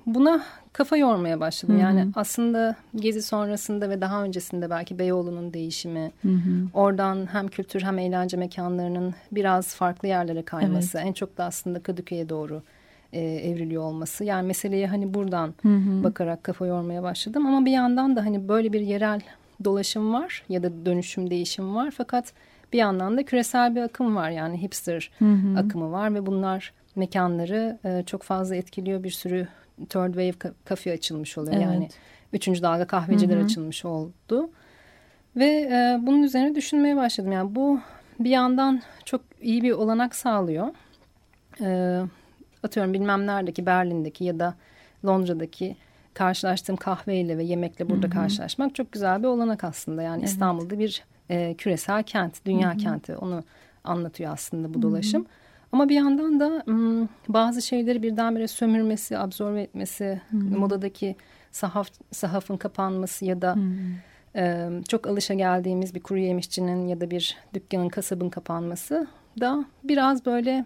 buna 0.07 0.43
kafa 0.75 0.97
yormaya 0.97 1.41
başladım. 1.41 1.75
Hı 1.75 1.79
hı. 1.79 1.83
Yani 1.83 2.07
aslında 2.15 2.77
gezi 2.97 3.23
sonrasında 3.23 3.91
ve 3.91 4.01
daha 4.01 4.23
öncesinde 4.23 4.71
belki 4.71 4.99
Beyoğlu'nun 4.99 5.53
değişimi, 5.53 6.13
hı 6.23 6.29
hı. 6.29 6.69
oradan 6.75 7.29
hem 7.33 7.49
kültür 7.49 7.83
hem 7.83 7.99
eğlence 7.99 8.37
mekanlarının 8.37 9.15
biraz 9.33 9.75
farklı 9.75 10.09
yerlere 10.09 10.43
kayması, 10.43 10.99
evet. 10.99 11.07
en 11.07 11.13
çok 11.13 11.39
da 11.39 11.45
aslında 11.45 11.83
Kadıköy'e 11.83 12.29
doğru 12.29 12.63
e, 13.13 13.21
evriliyor 13.21 13.83
olması. 13.83 14.25
Yani 14.25 14.47
meseleye 14.47 14.87
hani 14.87 15.15
buradan 15.15 15.55
hı 15.63 15.69
hı. 15.69 16.05
bakarak 16.05 16.45
kafa 16.45 16.67
yormaya 16.67 17.03
başladım. 17.03 17.47
Ama 17.47 17.65
bir 17.65 17.73
yandan 17.73 18.17
da 18.17 18.25
hani 18.25 18.49
böyle 18.49 18.73
bir 18.73 18.81
yerel 18.81 19.21
dolaşım 19.65 20.13
var 20.13 20.43
ya 20.49 20.63
da 20.63 20.87
dönüşüm 20.87 21.31
değişim 21.31 21.75
var. 21.75 21.91
Fakat 21.97 22.33
bir 22.73 22.79
yandan 22.79 23.17
da 23.17 23.25
küresel 23.25 23.75
bir 23.75 23.83
akım 23.83 24.17
var 24.17 24.31
yani 24.31 24.63
hipster 24.63 25.11
hı 25.19 25.25
hı. 25.25 25.59
akımı 25.59 25.93
var 25.93 26.15
ve 26.15 26.27
bunlar 26.27 26.73
mekanları 26.97 27.79
e, 27.85 28.03
çok 28.07 28.23
fazla 28.23 28.57
etkiliyor. 28.57 29.03
Bir 29.03 29.11
sürü 29.11 29.49
third 29.89 30.15
wave 30.15 30.53
kafe 30.65 30.93
açılmış 30.93 31.39
oluyor. 31.39 31.57
Evet. 31.57 31.65
Yani 31.67 31.89
üçüncü 32.33 32.63
dalga 32.63 32.87
kahveciler 32.87 33.37
Hı 33.37 33.41
-hı. 33.41 33.45
açılmış 33.45 33.85
oldu. 33.85 34.51
Ve 35.37 35.47
e, 35.47 35.99
bunun 36.07 36.23
üzerine 36.23 36.55
düşünmeye 36.55 36.97
başladım. 36.97 37.33
Yani 37.33 37.55
bu 37.55 37.81
bir 38.21 38.31
yandan 38.31 38.83
çok 39.05 39.21
iyi 39.41 39.63
bir 39.63 39.73
olanak 39.73 40.15
sağlıyor. 40.15 40.69
E, 41.61 42.01
atıyorum 42.63 42.93
bilmem 42.93 43.27
neredeki 43.27 43.67
Berlin'deki 43.67 44.25
ya 44.25 44.39
da 44.39 44.55
Londra'daki 45.07 45.77
karşılaştığım 46.15 46.77
kahveyle 46.77 47.39
ve 47.39 47.45
yemekle 47.45 47.91
burada 47.91 48.07
Hı 48.07 48.11
-hı. 48.11 48.15
karşılaşmak 48.15 48.75
çok 48.75 48.93
güzel 48.93 49.23
bir 49.23 49.29
olanak 49.29 49.65
aslında. 49.65 50.03
Yani 50.03 50.19
evet. 50.19 50.29
İstanbul'da 50.29 50.79
bir 50.79 51.05
e, 51.31 51.55
küresel 51.55 52.03
kent, 52.03 52.47
dünya 52.47 52.71
Hı 52.71 52.75
-hı. 52.75 52.79
kenti 52.79 53.17
onu 53.17 53.45
anlatıyor 53.85 54.33
aslında 54.33 54.75
bu 54.75 54.83
dolaşım. 54.83 55.23
Hı 55.23 55.27
-hı. 55.27 55.44
Ama 55.75 55.89
bir 55.89 55.95
yandan 55.95 56.41
da 56.41 56.65
bazı 57.29 57.63
şeyleri 57.63 58.03
birdenbire 58.03 58.49
sömürmesi, 58.49 59.19
absorbe 59.19 59.63
etmesi, 59.63 60.21
hmm. 60.31 60.59
modadaki 60.59 61.17
sahaf, 61.51 61.89
sahafın 62.11 62.57
kapanması 62.57 63.25
ya 63.25 63.43
da 63.43 63.55
hmm. 63.55 64.83
çok 64.83 65.07
alışa 65.07 65.35
geldiğimiz 65.35 65.95
bir 65.95 66.01
kuru 66.01 66.19
yemişçinin 66.19 66.89
ya 66.89 67.01
da 67.01 67.11
bir 67.11 67.37
dükkanın, 67.55 67.89
kasabın 67.89 68.29
kapanması 68.29 69.07
da 69.41 69.65
biraz 69.85 70.27
böyle 70.27 70.65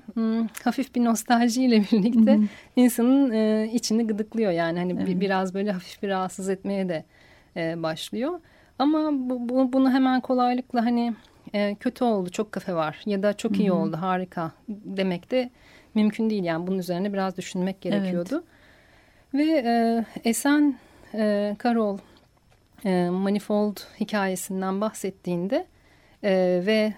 hafif 0.64 0.94
bir 0.94 1.04
nostaljiyle 1.04 1.80
birlikte 1.92 2.36
hmm. 2.36 2.48
insanın 2.76 3.64
içini 3.64 4.06
gıdıklıyor. 4.06 4.52
Yani 4.52 4.78
hani 4.78 4.92
evet. 4.92 5.20
biraz 5.20 5.54
böyle 5.54 5.72
hafif 5.72 6.02
bir 6.02 6.08
rahatsız 6.08 6.48
etmeye 6.48 6.88
de 6.88 7.04
başlıyor. 7.82 8.40
Ama 8.78 9.10
bu, 9.12 9.48
bu, 9.48 9.72
bunu 9.72 9.90
hemen 9.90 10.20
kolaylıkla 10.20 10.84
hani 10.84 11.14
e, 11.54 11.74
kötü 11.74 12.04
oldu 12.04 12.30
çok 12.30 12.52
kafe 12.52 12.74
var 12.74 13.02
ya 13.06 13.22
da 13.22 13.32
çok 13.32 13.58
iyi 13.58 13.68
Hı 13.68 13.72
-hı. 13.72 13.76
oldu 13.76 13.96
harika 14.00 14.52
demek 14.68 15.30
de 15.30 15.50
mümkün 15.94 16.30
değil. 16.30 16.44
Yani 16.44 16.66
bunun 16.66 16.78
üzerine 16.78 17.12
biraz 17.12 17.36
düşünmek 17.36 17.80
gerekiyordu. 17.80 18.34
Evet. 18.34 18.44
Ve 19.34 19.44
e, 19.44 20.04
Esen 20.24 20.78
e, 21.14 21.56
Karol 21.58 21.98
e, 22.84 23.10
Manifold 23.10 23.76
hikayesinden 24.00 24.80
bahsettiğinde 24.80 25.66
e, 26.22 26.62
ve 26.66 26.94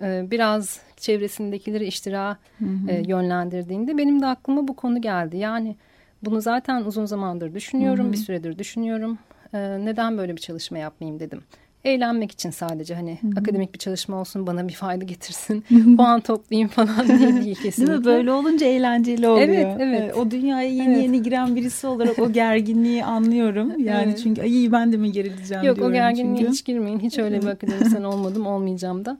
e, 0.00 0.30
biraz 0.30 0.80
çevresindekileri 0.96 1.86
iştira 1.86 2.36
hı 2.58 2.64
hı. 2.64 2.90
E, 2.90 3.02
yönlendirdiğinde 3.06 3.98
benim 3.98 4.22
de 4.22 4.26
aklıma 4.26 4.68
bu 4.68 4.76
konu 4.76 5.00
geldi. 5.00 5.36
Yani 5.36 5.76
bunu 6.22 6.40
zaten 6.40 6.84
uzun 6.84 7.04
zamandır 7.04 7.54
düşünüyorum, 7.54 8.04
hı 8.04 8.08
hı. 8.08 8.12
bir 8.12 8.18
süredir 8.18 8.58
düşünüyorum. 8.58 9.18
E, 9.54 9.58
neden 9.58 10.18
böyle 10.18 10.36
bir 10.36 10.40
çalışma 10.40 10.78
yapmayayım 10.78 11.20
dedim 11.20 11.42
eğlenmek 11.84 12.32
için 12.32 12.50
sadece 12.50 12.94
hani 12.94 13.18
Hı 13.22 13.26
-hı. 13.26 13.40
akademik 13.40 13.74
bir 13.74 13.78
çalışma 13.78 14.20
olsun 14.20 14.46
bana 14.46 14.68
bir 14.68 14.72
fayda 14.72 15.04
getirsin 15.04 15.64
puan 15.96 16.20
toplayayım 16.20 16.68
falan 16.68 17.08
diye 17.08 17.44
değil 17.44 17.54
kesinlikle. 17.62 17.86
Değil 17.86 17.98
mi? 17.98 18.04
Böyle 18.04 18.32
olunca 18.32 18.66
eğlenceli 18.66 19.28
oluyor. 19.28 19.48
Evet 19.48 19.76
evet. 19.80 20.16
O 20.16 20.30
dünyaya 20.30 20.68
yeni 20.68 20.94
evet. 20.94 21.02
yeni 21.02 21.22
giren 21.22 21.56
birisi 21.56 21.86
olarak 21.86 22.18
o 22.18 22.32
gerginliği 22.32 23.04
anlıyorum. 23.04 23.72
Yani 23.82 24.04
evet. 24.04 24.20
çünkü 24.22 24.46
iyi 24.46 24.72
ben 24.72 24.92
de 24.92 24.96
mi 24.96 25.12
gerileceğim 25.12 25.64
Yok, 25.64 25.76
diyorum 25.76 25.92
o 25.92 25.94
gerginliğe 25.94 26.36
çünkü. 26.36 26.52
hiç 26.52 26.64
girmeyin. 26.64 26.98
Hiç 26.98 27.18
öyle 27.18 27.42
bir 27.42 27.46
akademisyen 27.56 28.02
olmadım 28.02 28.46
olmayacağım 28.46 29.04
da. 29.04 29.18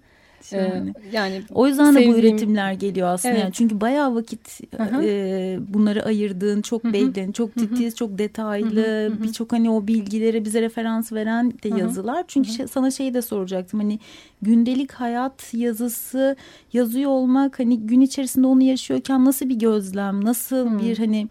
Yani. 0.50 0.90
Ee, 0.90 1.16
yani 1.16 1.42
o 1.50 1.66
yüzden 1.66 1.92
sevdiğim... 1.92 2.12
de 2.12 2.16
bu 2.16 2.18
üretimler 2.18 2.72
geliyor 2.72 3.08
aslında. 3.08 3.34
Evet. 3.34 3.44
Yani 3.44 3.52
çünkü 3.52 3.80
bayağı 3.80 4.14
vakit 4.14 4.60
e, 4.80 5.58
bunları 5.68 6.04
ayırdığın, 6.04 6.62
çok 6.62 6.84
belli, 6.84 7.32
çok 7.32 7.54
titiz, 7.54 7.96
çok 7.96 8.18
detaylı, 8.18 9.12
birçok 9.22 9.52
hani 9.52 9.70
o 9.70 9.86
bilgilere 9.86 10.44
bize 10.44 10.62
referans 10.62 11.12
veren 11.12 11.50
de 11.50 11.68
yazılar. 11.68 12.24
Çünkü 12.28 12.52
Şey, 12.52 12.66
sana 12.66 12.90
şeyi 12.90 13.14
de 13.14 13.22
soracaktım. 13.22 13.80
Hani 13.80 13.98
gündelik 14.42 14.92
hayat 14.92 15.54
yazısı 15.54 16.36
yazıyor 16.72 17.10
olmak 17.10 17.58
hani 17.58 17.86
gün 17.86 18.00
içerisinde 18.00 18.46
onu 18.46 18.62
yaşıyorken 18.62 19.24
nasıl 19.24 19.48
bir 19.48 19.58
gözlem, 19.58 20.24
nasıl 20.24 20.78
bir 20.78 20.98
hani 20.98 21.28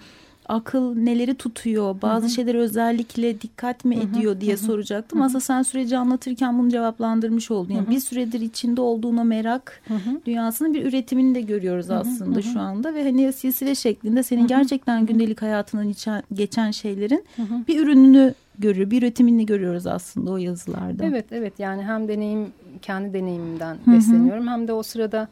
akıl 0.52 0.96
neleri 0.96 1.36
tutuyor, 1.36 2.02
bazı 2.02 2.26
Hı 2.26 2.30
-hı. 2.30 2.36
şeyleri 2.36 2.58
özellikle 2.58 3.42
dikkat 3.42 3.86
mi 3.86 3.96
ediyor 3.96 4.34
Hı 4.34 4.38
-hı. 4.38 4.42
diye 4.42 4.54
Hı 4.54 4.58
-hı. 4.58 4.66
soracaktım. 4.66 5.20
Hı 5.20 5.24
-hı. 5.24 5.26
Aslında 5.26 5.40
sen 5.40 5.62
süreci 5.62 5.98
anlatırken 5.98 6.60
bunu 6.60 6.70
cevaplandırmış 6.70 7.52
oldun. 7.52 7.74
Yani 7.74 7.90
bir 7.90 8.00
süredir 8.00 8.42
içinde 8.42 8.82
olduğuna 8.82 9.24
merak 9.24 9.82
Hı 9.88 9.94
-hı. 9.94 10.26
dünyasının 10.26 10.74
bir 10.74 10.86
üretimini 10.86 11.36
de 11.36 11.42
görüyoruz 11.42 11.90
aslında 11.90 12.36
Hı 12.36 12.40
-hı. 12.40 12.54
şu 12.54 12.60
anda 12.60 12.94
ve 12.94 13.04
hani 13.04 13.34
silsile 13.34 13.76
şeklinde 13.76 14.24
senin 14.24 14.42
Hı 14.42 14.46
-hı. 14.46 14.50
gerçekten 14.50 15.06
gündelik 15.06 15.42
hayatının 15.42 15.90
içen, 15.90 16.24
geçen 16.34 16.72
şeylerin 16.72 17.24
Hı 17.36 17.42
-hı. 17.42 17.68
bir 17.68 17.80
ürününü 17.80 18.34
görüyor, 18.60 18.92
bir 18.92 18.98
üretimini 18.98 19.46
görüyoruz 19.46 19.88
aslında 19.88 20.32
o 20.32 20.38
yazılarda. 20.38 21.06
Evet, 21.06 21.26
evet. 21.32 21.54
Yani 21.60 21.84
hem 21.84 22.08
deneyim 22.08 22.48
kendi 22.82 23.14
deneyimimden 23.14 23.76
Hı 23.76 23.92
-hı. 23.92 23.96
besleniyorum 23.96 24.48
hem 24.48 24.68
de 24.68 24.74
o 24.74 24.84
sırada 24.84 25.28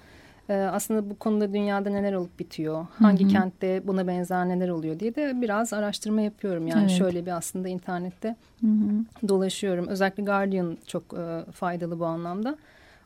ee, 0.50 0.54
aslında 0.54 1.10
bu 1.10 1.20
konuda 1.20 1.54
dünyada 1.54 1.90
neler 1.90 2.14
olup 2.14 2.40
bitiyor, 2.40 2.86
hangi 3.00 3.24
Hı 3.24 3.28
-hı. 3.28 3.32
kentte 3.32 3.88
buna 3.88 4.08
benzer 4.08 4.50
neler 4.50 4.70
oluyor 4.70 5.00
diye 5.00 5.16
de 5.16 5.42
biraz 5.42 5.74
araştırma 5.74 6.22
yapıyorum. 6.22 6.68
Yani 6.68 6.82
evet. 6.82 6.92
şöyle 6.92 7.26
bir 7.26 7.32
aslında 7.32 7.68
internette 7.68 8.36
Hı 8.62 8.68
-hı. 8.68 9.28
dolaşıyorum. 9.28 9.88
Özellikle 9.88 10.24
Guardian 10.24 10.78
çok 10.88 11.04
e, 11.14 11.52
faydalı 11.52 12.00
bu 12.00 12.06
anlamda. 12.06 12.58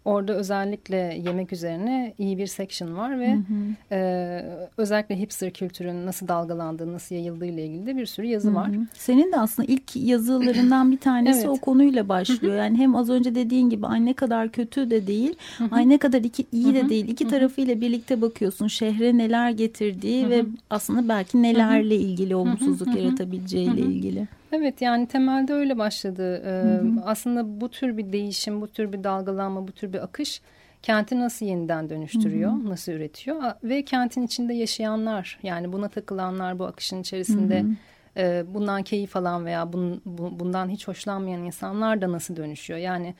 Orada 0.05 0.33
özellikle 0.33 1.21
yemek 1.25 1.53
üzerine 1.53 2.13
iyi 2.17 2.37
bir 2.37 2.47
section 2.47 2.97
var 2.97 3.19
ve 3.19 3.33
hı 3.33 3.37
hı. 3.37 3.95
E, 3.95 4.45
özellikle 4.77 5.19
hipster 5.19 5.53
kültürün 5.53 6.05
nasıl 6.05 6.27
dalgalandığı, 6.27 6.93
nasıl 6.93 7.15
yayıldığı 7.15 7.45
ile 7.45 7.65
ilgili 7.65 7.85
de 7.85 7.97
bir 7.97 8.05
sürü 8.05 8.25
yazı 8.25 8.47
hı 8.47 8.51
hı. 8.51 8.55
var. 8.55 8.69
Senin 8.93 9.31
de 9.31 9.39
aslında 9.39 9.71
ilk 9.71 9.95
yazılarından 9.95 10.91
bir 10.91 10.97
tanesi 10.97 11.39
evet. 11.39 11.49
o 11.49 11.57
konuyla 11.57 12.09
başlıyor. 12.09 12.53
Hı 12.53 12.57
hı. 12.57 12.59
Yani 12.59 12.77
hem 12.77 12.95
az 12.95 13.09
önce 13.09 13.35
dediğin 13.35 13.69
gibi 13.69 13.87
ay 13.87 14.05
ne 14.05 14.13
kadar 14.13 14.49
kötü 14.49 14.89
de 14.89 15.07
değil, 15.07 15.35
hı 15.57 15.63
hı. 15.63 15.75
ay 15.75 15.89
ne 15.89 15.97
kadar 15.97 16.21
iki, 16.21 16.45
iyi 16.51 16.65
hı 16.65 16.69
hı. 16.69 16.73
de 16.75 16.89
değil. 16.89 17.07
İki 17.07 17.23
hı 17.23 17.27
hı. 17.27 17.31
tarafıyla 17.31 17.81
birlikte 17.81 18.21
bakıyorsun 18.21 18.67
şehre 18.67 19.17
neler 19.17 19.49
getirdiği 19.49 20.23
hı 20.23 20.27
hı. 20.27 20.29
ve 20.29 20.45
aslında 20.69 21.09
belki 21.09 21.41
nelerle 21.41 21.95
ilgili 21.95 22.35
olumsuzluk 22.35 22.87
hı 22.87 22.91
hı. 22.91 22.99
yaratabileceğiyle 22.99 23.81
hı 23.81 23.85
hı. 23.85 23.91
ilgili. 23.91 24.27
Evet 24.53 24.81
yani 24.81 25.07
temelde 25.07 25.53
öyle 25.53 25.77
başladı. 25.77 26.43
Ee, 26.45 26.49
hı 26.49 26.81
hı. 26.81 27.03
Aslında 27.05 27.61
bu 27.61 27.69
tür 27.69 27.97
bir 27.97 28.13
değişim, 28.13 28.61
bu 28.61 28.67
tür 28.67 28.93
bir 28.93 29.03
dalgalanma, 29.03 29.67
bu 29.67 29.71
tür 29.71 29.93
bir 29.93 30.03
akış 30.03 30.41
kenti 30.81 31.19
nasıl 31.19 31.45
yeniden 31.45 31.89
dönüştürüyor, 31.89 32.51
hı 32.51 32.55
hı. 32.55 32.69
nasıl 32.69 32.91
üretiyor 32.91 33.43
ve 33.63 33.85
kentin 33.85 34.21
içinde 34.21 34.53
yaşayanlar 34.53 35.39
yani 35.43 35.73
buna 35.73 35.89
takılanlar 35.89 36.59
bu 36.59 36.65
akışın 36.65 37.01
içerisinde 37.01 37.61
hı 37.61 37.67
hı. 37.67 37.73
E, 38.17 38.43
bundan 38.53 38.83
keyif 38.83 39.15
alan 39.15 39.45
veya 39.45 39.73
bun, 39.73 40.01
bu, 40.05 40.39
bundan 40.39 40.69
hiç 40.69 40.87
hoşlanmayan 40.87 41.43
insanlar 41.43 42.01
da 42.01 42.11
nasıl 42.11 42.35
dönüşüyor? 42.35 42.79
Yani 42.79 43.15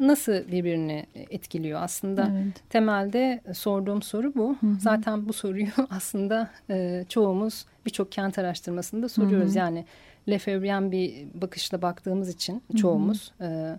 nasıl 0.00 0.32
birbirini 0.32 1.06
etkiliyor 1.14 1.82
aslında 1.82 2.30
evet. 2.32 2.70
temelde 2.70 3.40
sorduğum 3.54 4.02
soru 4.02 4.34
bu. 4.34 4.56
Hı 4.60 4.66
hı. 4.66 4.80
Zaten 4.80 5.28
bu 5.28 5.32
soruyu 5.32 5.66
aslında 5.90 6.50
e, 6.70 7.04
çoğumuz 7.08 7.66
birçok 7.86 8.12
kent 8.12 8.38
araştırmasında 8.38 9.08
soruyoruz. 9.08 9.50
Hı 9.50 9.54
hı. 9.54 9.58
Yani 9.58 9.84
Lefebvre'yen 10.28 10.92
bir 10.92 11.26
bakışla 11.34 11.82
baktığımız 11.82 12.28
için 12.28 12.62
çoğumuz... 12.76 13.32
Hı 13.38 13.44
hı. 13.44 13.78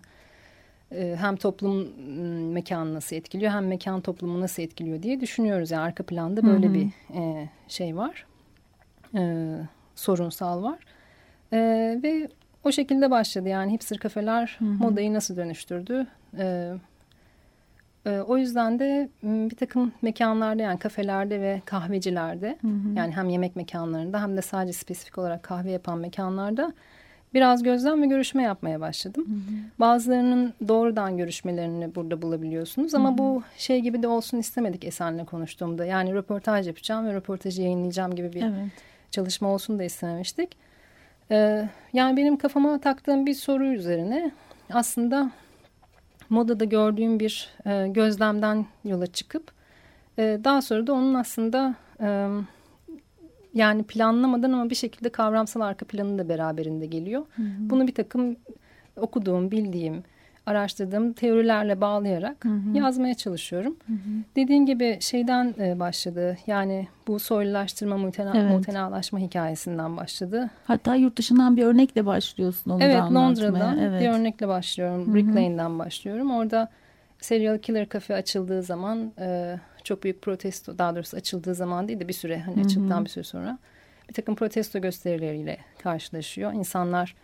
e, 0.92 1.16
hem 1.20 1.36
toplum 1.36 1.88
mekanı 2.52 2.94
nasıl 2.94 3.16
etkiliyor 3.16 3.52
hem 3.52 3.66
mekan 3.66 4.00
toplumu 4.00 4.40
nasıl 4.40 4.62
etkiliyor 4.62 5.02
diye 5.02 5.20
düşünüyoruz. 5.20 5.70
Yani 5.70 5.82
arka 5.82 6.02
planda 6.02 6.42
böyle 6.46 6.66
hı 6.66 6.70
hı. 6.70 6.74
bir 6.74 6.86
e, 7.14 7.48
şey 7.68 7.96
var. 7.96 8.26
E, 9.14 9.52
sorunsal 9.94 10.62
var. 10.62 10.78
E, 11.52 11.58
ve 12.02 12.28
o 12.64 12.72
şekilde 12.72 13.10
başladı 13.10 13.48
yani 13.48 13.72
hipster 13.72 13.98
kafeler 13.98 14.56
hı 14.58 14.64
hı. 14.64 14.68
modayı 14.68 15.14
nasıl 15.14 15.36
dönüştürdü? 15.36 16.06
E, 16.38 16.72
o 18.10 18.36
yüzden 18.36 18.78
de 18.78 19.08
bir 19.22 19.56
takım 19.56 19.92
mekanlarda 20.02 20.62
yani 20.62 20.78
kafelerde 20.78 21.40
ve 21.40 21.62
kahvecilerde 21.64 22.58
hı 22.60 22.68
hı. 22.68 22.96
yani 22.96 23.16
hem 23.16 23.28
yemek 23.28 23.56
mekanlarında 23.56 24.22
hem 24.22 24.36
de 24.36 24.42
sadece 24.42 24.72
spesifik 24.72 25.18
olarak 25.18 25.42
kahve 25.42 25.70
yapan 25.70 25.98
mekanlarda 25.98 26.72
biraz 27.34 27.62
gözlem 27.62 28.02
ve 28.02 28.06
görüşme 28.06 28.42
yapmaya 28.42 28.80
başladım. 28.80 29.24
Hı 29.26 29.32
hı. 29.32 29.56
Bazılarının 29.80 30.54
doğrudan 30.68 31.16
görüşmelerini 31.16 31.94
burada 31.94 32.22
bulabiliyorsunuz 32.22 32.94
ama 32.94 33.08
hı 33.08 33.12
hı. 33.12 33.18
bu 33.18 33.42
şey 33.56 33.80
gibi 33.80 34.02
de 34.02 34.08
olsun 34.08 34.38
istemedik 34.38 34.84
Esen'le 34.84 35.24
konuştuğumda. 35.24 35.84
Yani 35.84 36.14
röportaj 36.14 36.66
yapacağım 36.66 37.06
ve 37.06 37.14
röportajı 37.14 37.62
yayınlayacağım 37.62 38.14
gibi 38.14 38.32
bir 38.32 38.42
evet. 38.42 38.72
çalışma 39.10 39.48
olsun 39.48 39.78
da 39.78 39.84
istememiştik. 39.84 40.56
Ee, 41.30 41.68
yani 41.92 42.16
benim 42.16 42.36
kafama 42.36 42.78
taktığım 42.80 43.26
bir 43.26 43.34
soru 43.34 43.66
üzerine 43.66 44.30
aslında 44.72 45.30
modada 46.30 46.64
gördüğüm 46.64 47.20
bir 47.20 47.48
e, 47.66 47.88
gözlemden 47.88 48.66
yola 48.84 49.06
çıkıp 49.06 49.52
e, 50.18 50.40
daha 50.44 50.62
sonra 50.62 50.86
da 50.86 50.92
onun 50.92 51.14
aslında 51.14 51.74
e, 52.00 52.28
yani 53.54 53.82
planlamadan 53.82 54.52
ama 54.52 54.70
bir 54.70 54.74
şekilde 54.74 55.08
kavramsal 55.08 55.60
arka 55.60 55.86
planı 55.86 56.18
da 56.18 56.28
beraberinde 56.28 56.86
geliyor. 56.86 57.22
Hı 57.36 57.42
hı. 57.42 57.46
Bunu 57.58 57.86
bir 57.86 57.94
takım 57.94 58.36
okuduğum, 58.96 59.50
bildiğim, 59.50 60.02
araştırdığım 60.46 61.12
teorilerle 61.12 61.80
bağlayarak 61.80 62.44
hı 62.44 62.48
hı. 62.48 62.76
yazmaya 62.78 63.14
çalışıyorum. 63.14 63.76
Hı 63.86 63.92
hı. 63.92 63.96
Dediğin 64.36 64.66
gibi 64.66 64.98
şeyden 65.00 65.54
e, 65.58 65.80
başladı. 65.80 66.36
Yani 66.46 66.88
bu 67.06 67.18
soylulaştırma, 67.18 67.96
mutena, 67.96 68.32
evet. 68.36 68.50
mutenalaşma 68.50 69.18
hikayesinden 69.18 69.96
başladı. 69.96 70.50
Hatta 70.64 70.94
yurt 70.94 71.18
dışından 71.18 71.56
bir 71.56 71.64
örnekle 71.64 72.06
başlıyorsun 72.06 72.70
onu 72.70 72.82
evet, 72.82 72.96
da 72.96 73.14
Londra'dan 73.14 73.78
evet. 73.78 74.02
bir 74.02 74.08
örnekle 74.08 74.48
başlıyorum. 74.48 75.06
Hı 75.06 75.10
hı. 75.10 75.14
Brick 75.14 75.28
Lane'den 75.34 75.78
başlıyorum. 75.78 76.30
Orada 76.30 76.70
Serial 77.20 77.58
Killer 77.58 77.88
Cafe 77.88 78.14
açıldığı 78.14 78.62
zaman 78.62 79.12
e, 79.18 79.58
çok 79.84 80.04
büyük 80.04 80.22
protesto 80.22 80.78
daha 80.78 80.94
doğrusu 80.94 81.16
açıldığı 81.16 81.54
zaman 81.54 81.88
değil 81.88 82.00
de 82.00 82.08
bir 82.08 82.12
süre 82.12 82.40
hani 82.40 82.64
açıldıktan 82.64 83.04
bir 83.04 83.10
süre 83.10 83.24
sonra 83.24 83.58
bir 84.08 84.14
takım 84.14 84.34
protesto 84.34 84.80
gösterileriyle 84.80 85.58
karşılaşıyor. 85.82 86.52
İnsanlar 86.52 87.14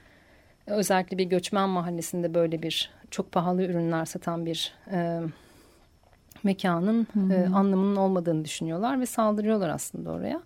özellikle 0.66 1.18
bir 1.18 1.24
göçmen 1.24 1.68
mahallesinde 1.68 2.34
böyle 2.34 2.62
bir 2.62 2.90
çok 3.10 3.32
pahalı 3.32 3.62
ürünler 3.62 4.04
satan 4.04 4.46
bir 4.46 4.74
e, 4.92 5.20
mekanın 6.42 7.06
hı 7.12 7.20
hı. 7.20 7.32
E, 7.32 7.46
anlamının 7.46 7.96
olmadığını 7.96 8.44
düşünüyorlar 8.44 9.00
ve 9.00 9.06
saldırıyorlar 9.06 9.68
aslında 9.68 10.10
oraya. 10.10 10.40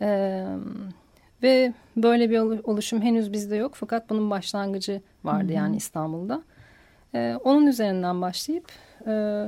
E, 0.00 0.44
ve 1.42 1.72
böyle 1.96 2.30
bir 2.30 2.38
oluşum 2.38 3.02
henüz 3.02 3.32
bizde 3.32 3.56
yok 3.56 3.74
fakat 3.74 4.10
bunun 4.10 4.30
başlangıcı 4.30 5.00
vardı 5.24 5.48
hı 5.48 5.48
hı. 5.48 5.52
yani 5.52 5.76
İstanbul'da. 5.76 6.42
E, 7.14 7.36
onun 7.44 7.66
üzerinden 7.66 8.22
başlayıp 8.22 8.72
e, 9.06 9.44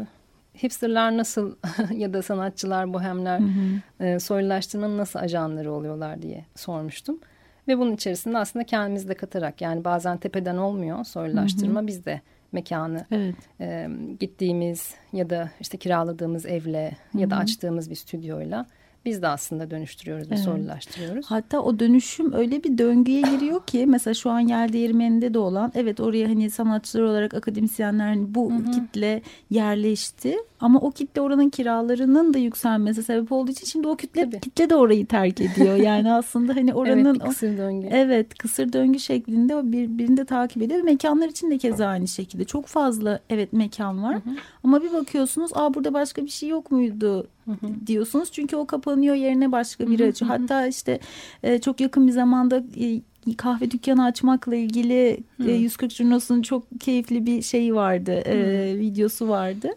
hipsterler 0.63 1.17
nasıl 1.17 1.57
ya 1.95 2.13
da 2.13 2.23
sanatçılar, 2.23 2.93
bohemler 2.93 3.41
hı 3.41 3.45
hı. 3.45 4.05
E, 4.05 4.19
soylulaştırmanın 4.19 4.99
nasıl 4.99 5.19
ajanları 5.19 5.73
oluyorlar 5.73 6.23
diye 6.23 6.45
sormuştum. 6.57 7.21
Ve 7.69 7.79
bunun 7.79 7.93
içerisinde 7.93 8.39
aslında 8.39 8.65
kendimizi 8.65 9.09
de 9.09 9.15
katarak 9.15 9.61
yani 9.61 9.85
bazen 9.85 10.19
tepeden 10.19 10.57
olmuyor 10.57 11.05
soylulaştırma. 11.05 11.81
Hı 11.81 11.85
hı. 11.85 11.87
Biz 11.87 12.05
de 12.05 12.21
mekanı 12.53 13.07
evet. 13.11 13.35
e, 13.61 13.89
gittiğimiz 14.21 14.95
ya 15.13 15.31
da 15.31 15.51
işte 15.61 15.79
kiraladığımız 15.79 16.47
evle 16.47 16.91
hı 16.91 17.19
hı. 17.19 17.23
ya 17.23 17.31
da 17.31 17.37
açtığımız 17.37 17.91
bir 17.91 17.95
stüdyoyla 17.95 18.67
biz 19.05 19.23
de 19.23 19.29
aslında 19.29 19.71
dönüştürüyoruz 19.71 20.31
ve 20.31 20.35
evet. 20.35 20.45
soylulaştırıyoruz. 20.45 21.27
Hatta 21.27 21.61
o 21.61 21.79
dönüşüm 21.79 22.33
öyle 22.33 22.65
bir 22.65 22.79
döngüye 22.79 23.21
giriyor 23.21 23.67
ki 23.67 23.87
mesela 23.87 24.15
şu 24.15 24.31
an 24.31 24.41
yer 24.41 24.73
değirmeninde 24.73 25.35
de 25.35 25.39
olan 25.39 25.73
evet 25.75 26.01
oraya 26.01 26.29
hani 26.29 26.51
sanatçılar 26.51 27.03
olarak 27.03 27.35
akademisyenler 27.35 28.07
hani 28.07 28.35
bu 28.35 28.53
hı 28.53 28.57
hı. 28.57 28.71
kitle 28.71 29.23
yerleşti 29.51 30.37
ama 30.61 30.81
o 30.81 30.91
kitle 30.91 31.21
oranın 31.21 31.51
kiralarının 31.51 32.35
da 32.35 32.39
yükselmesi 32.39 33.03
sebep 33.03 33.33
olduğu 33.33 33.51
için 33.51 33.67
şimdi 33.67 33.89
o 33.89 33.97
kitle 33.97 34.25
Tabii. 34.25 34.41
kitle 34.41 34.71
de 34.71 34.77
orayı 34.77 35.07
terk 35.07 35.41
ediyor. 35.41 35.77
Yani 35.77 36.13
aslında 36.13 36.57
hani 36.57 36.75
oranın 36.75 37.05
evet, 37.05 37.29
kısır 37.29 37.59
döngü. 37.59 37.89
Evet, 37.91 38.35
kısır 38.39 38.73
döngü 38.73 38.99
şeklinde 38.99 39.57
o 39.57 39.63
birbirini 39.65 40.17
de 40.17 40.25
takip 40.25 40.63
ediyor. 40.63 40.81
Mekanlar 40.81 41.29
için 41.29 41.51
de 41.51 41.59
keza 41.59 41.87
aynı 41.87 42.09
şekilde. 42.09 42.45
Çok 42.45 42.67
fazla 42.67 43.21
evet 43.31 43.53
mekan 43.53 44.03
var. 44.03 44.15
Hı 44.15 44.19
hı. 44.19 44.35
Ama 44.65 44.83
bir 44.83 44.93
bakıyorsunuz, 44.93 45.51
"Aa 45.55 45.75
burada 45.75 45.95
başka 45.95 46.25
bir 46.25 46.31
şey 46.31 46.49
yok 46.49 46.71
muydu?" 46.71 47.27
Hı 47.61 47.67
hı. 47.67 47.87
diyorsunuz. 47.87 48.33
Çünkü 48.33 48.57
o 48.57 48.67
kapanıyor, 48.67 49.15
yerine 49.15 49.53
başka 49.53 49.87
biri 49.87 50.07
açıyor. 50.07 50.31
Hatta 50.31 50.67
işte 50.67 51.01
e, 51.43 51.59
çok 51.59 51.81
yakın 51.81 52.07
bir 52.07 52.13
zamanda 52.13 52.65
e, 52.81 53.01
kahve 53.37 53.71
dükkanı 53.71 54.05
açmakla 54.05 54.55
ilgili 54.57 55.19
hmm. 55.37 55.49
e, 55.49 55.53
140 55.53 55.93
Junos'un 55.93 56.43
çok 56.43 56.81
keyifli 56.81 57.27
bir 57.27 57.43
şeyi 57.43 57.75
vardı, 57.75 58.13
e, 58.13 58.33
hmm. 58.33 58.41
e, 58.41 58.79
videosu 58.79 59.29
vardı. 59.29 59.69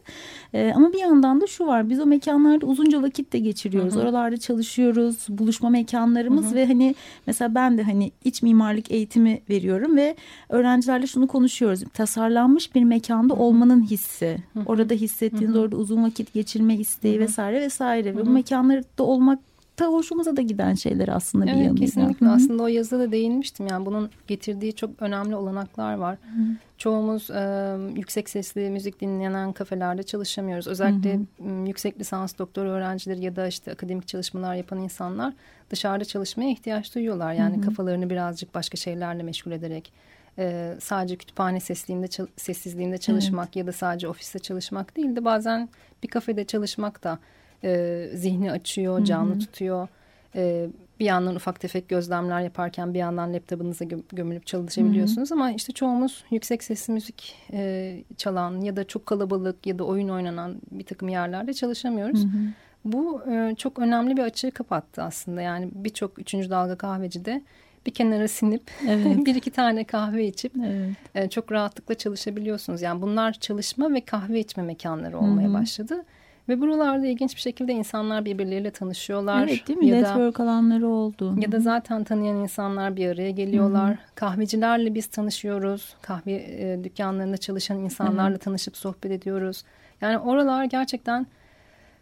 E, 0.54 0.74
ama 0.76 0.94
bir 0.94 1.00
yandan 1.00 1.42
da 1.42 1.48
şu 1.48 1.68
var, 1.68 1.90
biz 1.90 2.00
o 2.00 2.06
mekanlarda 2.06 2.66
uzunca 2.66 3.02
vakit 3.02 3.34
de 3.34 3.40
geçiriyoruz. 3.40 3.94
Hmm. 3.94 4.02
Oralarda 4.02 4.38
çalışıyoruz, 4.38 5.26
buluşma 5.30 5.70
mekanlarımız 5.70 6.50
hmm. 6.50 6.56
ve 6.56 6.66
hani 6.66 6.96
mesela 7.28 7.56
ben 7.56 7.78
de 7.78 7.84
hani 7.84 8.12
iç 8.24 8.42
mimarlık 8.42 8.92
eğitimi 8.92 9.42
veriyorum 9.50 9.98
ve 9.98 10.16
öğrencilerle 10.50 11.08
şunu 11.08 11.28
konuşuyoruz. 11.28 11.84
Tasarlanmış 11.94 12.76
bir 12.76 12.84
mekanda 12.84 13.34
hmm. 13.34 13.42
olmanın 13.42 13.84
hissi, 13.84 14.38
hmm. 14.54 14.64
orada 14.66 14.94
hissettiğiniz, 14.94 15.56
hmm. 15.56 15.62
orada 15.62 15.76
uzun 15.76 16.04
vakit 16.04 16.34
geçirme 16.34 16.76
isteği 16.76 17.16
hmm. 17.16 17.22
vesaire 17.22 17.62
vesaire 17.62 18.16
ve 18.16 18.26
bu 18.26 18.30
mekanlarda 18.30 19.04
olmak 19.04 19.40
ta 19.76 19.86
hoşumuza 19.86 20.38
da 20.38 20.42
giden 20.42 20.74
şeyler 20.74 21.08
aslında 21.08 21.46
evet, 21.46 21.56
bir 21.56 21.64
yanıyla. 21.64 21.86
Kesinlikle. 21.86 22.26
Hı 22.26 22.30
-hı. 22.30 22.36
Aslında 22.36 22.64
o 22.64 22.68
yazıda 22.68 23.00
da 23.00 23.12
değinmiştim. 23.12 23.68
Yani 23.68 23.86
bunun 23.86 24.10
getirdiği 24.28 24.74
çok 24.74 25.02
önemli 25.02 25.36
olanaklar 25.36 25.94
var. 25.94 26.18
Hı 26.22 26.42
-hı. 26.42 26.56
Çoğumuz 26.78 27.30
e, 27.30 27.76
yüksek 27.96 28.30
sesli 28.30 28.70
müzik 28.70 29.02
dinlenen 29.02 29.54
kafelerde 29.54 30.04
çalışamıyoruz. 30.04 30.68
Özellikle 30.68 31.14
Hı 31.14 31.20
-hı. 31.44 31.68
yüksek 31.68 32.00
lisans 32.00 32.38
doktor 32.38 32.66
öğrencileri 32.66 33.24
ya 33.24 33.36
da 33.36 33.48
işte 33.48 33.72
akademik 33.72 34.08
çalışmalar 34.08 34.56
yapan 34.56 34.80
insanlar 34.80 35.34
dışarıda 35.70 36.06
çalışmaya 36.06 36.52
ihtiyaç 36.52 36.96
duyuyorlar. 36.96 37.34
Yani 37.34 37.56
Hı 37.56 37.60
-hı. 37.60 37.66
kafalarını 37.66 38.10
birazcık 38.10 38.56
başka 38.56 38.78
şeylerle 38.78 39.24
meşgul 39.24 39.52
ederek 39.52 39.94
e, 40.38 40.76
sadece 40.80 41.16
kütüphane 41.16 41.60
sesliğinde 41.60 42.08
sessizliğinde 42.38 42.98
çalışmak 42.98 43.48
evet. 43.48 43.56
ya 43.56 43.68
da 43.68 43.72
sadece 43.72 44.08
ofiste 44.08 44.40
çalışmak 44.40 44.98
değil 44.98 45.16
de 45.16 45.26
bazen 45.26 45.70
bir 46.04 46.08
kafede 46.08 46.46
çalışmak 46.46 47.04
da 47.04 47.20
e, 47.64 48.10
zihni 48.14 48.52
açıyor, 48.52 49.06
canlı 49.06 49.34
Hı 49.34 49.38
-hı. 49.38 49.40
tutuyor. 49.40 49.88
E, 50.36 50.68
bir 51.00 51.06
yandan 51.06 51.36
ufak 51.36 51.60
tefek 51.60 51.90
gözlemler 51.90 52.42
yaparken 52.42 52.94
bir 52.94 53.00
yandan 53.00 53.34
laptopunuza 53.34 53.86
gö 53.86 53.98
gömülüp 54.12 54.46
çalışabiliyorsunuz. 54.46 55.32
Hı 55.32 55.34
-hı. 55.34 55.38
Ama 55.38 55.52
işte 55.52 55.74
çoğumuz 55.74 56.24
yüksek 56.32 56.64
sesli 56.64 56.94
müzik 56.94 57.36
e, 57.54 58.04
çalan 58.18 58.62
ya 58.62 58.76
da 58.76 58.84
çok 58.88 59.06
kalabalık 59.06 59.68
ya 59.68 59.80
da 59.80 59.84
oyun 59.84 60.10
oynanan 60.10 60.56
bir 60.72 60.84
takım 60.84 61.10
yerlerde 61.10 61.54
çalışamıyoruz. 61.54 62.24
Hı 62.24 62.28
-hı. 62.28 62.50
Bu 62.86 63.22
e, 63.32 63.56
çok 63.58 63.80
önemli 63.80 64.18
bir 64.18 64.22
açığı 64.22 64.52
kapattı 64.52 65.04
aslında. 65.04 65.42
Yani 65.42 65.70
birçok 65.74 66.20
üçüncü 66.20 66.50
dalga 66.50 66.76
kahvecide 66.76 67.42
bir 67.86 67.92
kenara 67.92 68.28
sinip 68.28 68.72
evet. 68.90 69.26
bir 69.26 69.36
iki 69.36 69.52
tane 69.52 69.84
kahve 69.84 70.28
içip 70.28 70.54
evet. 70.66 70.96
e, 71.16 71.30
çok 71.30 71.52
rahatlıkla 71.52 71.96
çalışabiliyorsunuz. 71.96 72.82
Yani 72.82 73.02
bunlar 73.02 73.34
çalışma 73.34 73.94
ve 73.94 74.02
kahve 74.02 74.40
içme 74.40 74.64
mekanları 74.64 75.18
olmaya 75.18 75.48
Hı 75.48 75.52
-hı. 75.52 75.54
başladı. 75.54 76.06
Ve 76.50 76.62
buralarda 76.62 77.08
ilginç 77.08 77.36
bir 77.36 77.42
şekilde 77.42 77.74
insanlar 77.74 78.26
birbirleriyle 78.26 78.72
tanışıyorlar. 78.72 79.48
Evet 79.48 79.68
değil 79.68 79.80
mi? 79.80 79.88
Ya 79.88 79.96
Network 79.96 80.40
da, 80.40 80.44
alanları 80.44 80.88
oldu. 80.88 81.36
Ya 81.40 81.52
da 81.52 81.60
zaten 81.60 82.04
tanıyan 82.04 82.38
insanlar 82.38 82.96
bir 82.96 83.08
araya 83.08 83.32
geliyorlar. 83.32 83.92
Hı. 83.92 83.98
Kahvecilerle 84.16 84.96
biz 84.96 85.08
tanışıyoruz. 85.08 85.96
Kahve 86.02 86.34
e, 86.34 86.84
dükkanlarında 86.84 87.38
çalışan 87.38 87.78
insanlarla 87.78 88.36
-hı. 88.36 88.40
tanışıp 88.40 88.78
sohbet 88.78 89.12
ediyoruz. 89.12 89.64
Yani 90.02 90.18
oralar 90.18 90.64
gerçekten 90.66 91.28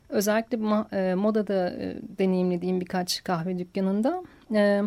özellikle 0.09 0.57
ma, 0.57 0.87
e, 0.91 1.15
modada 1.15 1.69
e, 1.69 1.97
deneyimlediğim 2.17 2.81
birkaç 2.81 3.23
kahve 3.23 3.59
dükkanında... 3.59 4.23
E, 4.53 4.81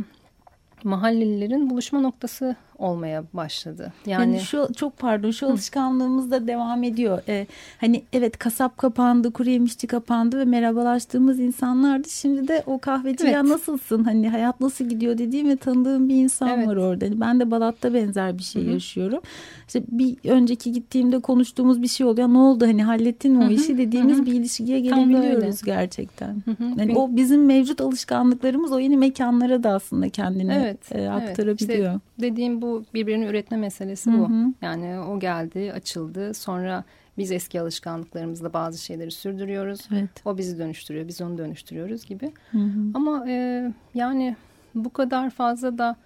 mahallelilerin 0.85 1.71
buluşma 1.71 2.01
noktası 2.01 2.57
olmaya 2.79 3.25
başladı. 3.33 3.93
Yani, 4.07 4.33
yani 4.33 4.41
şu 4.41 4.69
çok 4.77 4.99
pardon 4.99 5.31
şu 5.31 5.47
alışkanlığımız 5.47 6.31
da 6.31 6.47
devam 6.47 6.83
ediyor. 6.83 7.23
Ee, 7.29 7.47
hani 7.81 8.03
evet 8.13 8.39
kasap 8.39 8.79
kapandı, 8.79 9.33
kuru 9.33 9.51
yemişçi 9.51 9.87
kapandı 9.87 10.39
ve 10.39 10.45
merhabalaştığımız 10.45 11.41
insanlardı. 11.41 12.09
Şimdi 12.09 12.49
de 12.49 12.63
o 12.67 12.79
kahveci 12.79 13.25
evet. 13.25 13.35
ya 13.35 13.49
nasılsın? 13.49 14.05
Hani 14.05 14.29
hayat 14.29 14.61
nasıl 14.61 14.85
gidiyor 14.85 15.19
dediğim 15.19 15.49
ve 15.49 15.57
tanıdığım 15.57 16.09
bir 16.09 16.15
insan 16.15 16.49
evet. 16.49 16.69
var 16.69 16.77
orada. 16.77 17.05
Hani 17.07 17.21
ben 17.21 17.41
de 17.41 17.51
Balat'ta 17.51 17.95
benzer 17.95 18.39
bir 18.39 18.43
şey 18.43 18.63
Hı 18.63 18.67
-hı. 18.67 18.73
yaşıyorum. 18.73 19.21
İşte 19.67 19.83
bir 19.89 20.31
önceki 20.31 20.73
gittiğimde 20.73 21.21
konuştuğumuz 21.21 21.83
bir 21.83 21.89
şey 21.89 22.07
oluyor. 22.07 22.29
Ne 22.29 22.39
oldu 22.39 22.67
hani 22.67 22.85
hallettin 22.85 23.33
mi 23.33 23.45
o 23.45 23.49
işi 23.49 23.79
dediğimiz 23.79 24.19
Hı 24.19 24.23
-hı. 24.23 24.27
bir 24.27 24.33
ilişkiye 24.33 24.81
gelebiliyoruz 24.81 25.63
gerçekten. 25.63 26.37
Yani 26.77 26.97
o 26.97 27.17
bizim 27.17 27.47
mevcut 27.47 27.81
alışkanlıklarımız 27.81 28.73
o 28.73 28.79
yeni 28.79 28.97
mekanlara 28.97 29.63
da 29.63 29.71
aslında 29.71 30.09
kendini 30.09 30.53
evet, 30.53 30.93
e, 30.93 31.09
aktarabiliyor. 31.09 31.91
Evet. 31.91 32.01
İşte 32.01 32.14
dediğim 32.21 32.63
bu 32.63 32.85
birbirini 32.95 33.25
üretme 33.25 33.57
meselesi 33.57 34.13
bu. 34.13 34.29
Hı 34.29 34.33
hı. 34.33 34.53
Yani 34.63 35.01
o 35.01 35.21
geldi, 35.21 35.73
açıldı. 35.73 36.35
Sonra 36.35 36.85
biz 37.19 37.33
eski 37.33 37.61
alışkanlıklarımızla 37.61 38.53
bazı 38.53 38.85
şeyleri 38.85 39.11
sürdürüyoruz. 39.11 39.81
Evet. 39.93 40.11
O 40.25 40.39
bizi 40.39 40.59
dönüştürüyor, 40.59 41.09
biz 41.09 41.21
onu 41.21 41.39
dönüştürüyoruz 41.39 42.07
gibi. 42.07 42.33
Hı 42.51 42.59
hı. 42.59 42.81
Ama 42.95 43.25
e, 43.29 43.73
yani 43.95 44.37
bu 44.75 44.93
kadar 44.93 45.31
fazla 45.31 45.79
da 45.79 45.97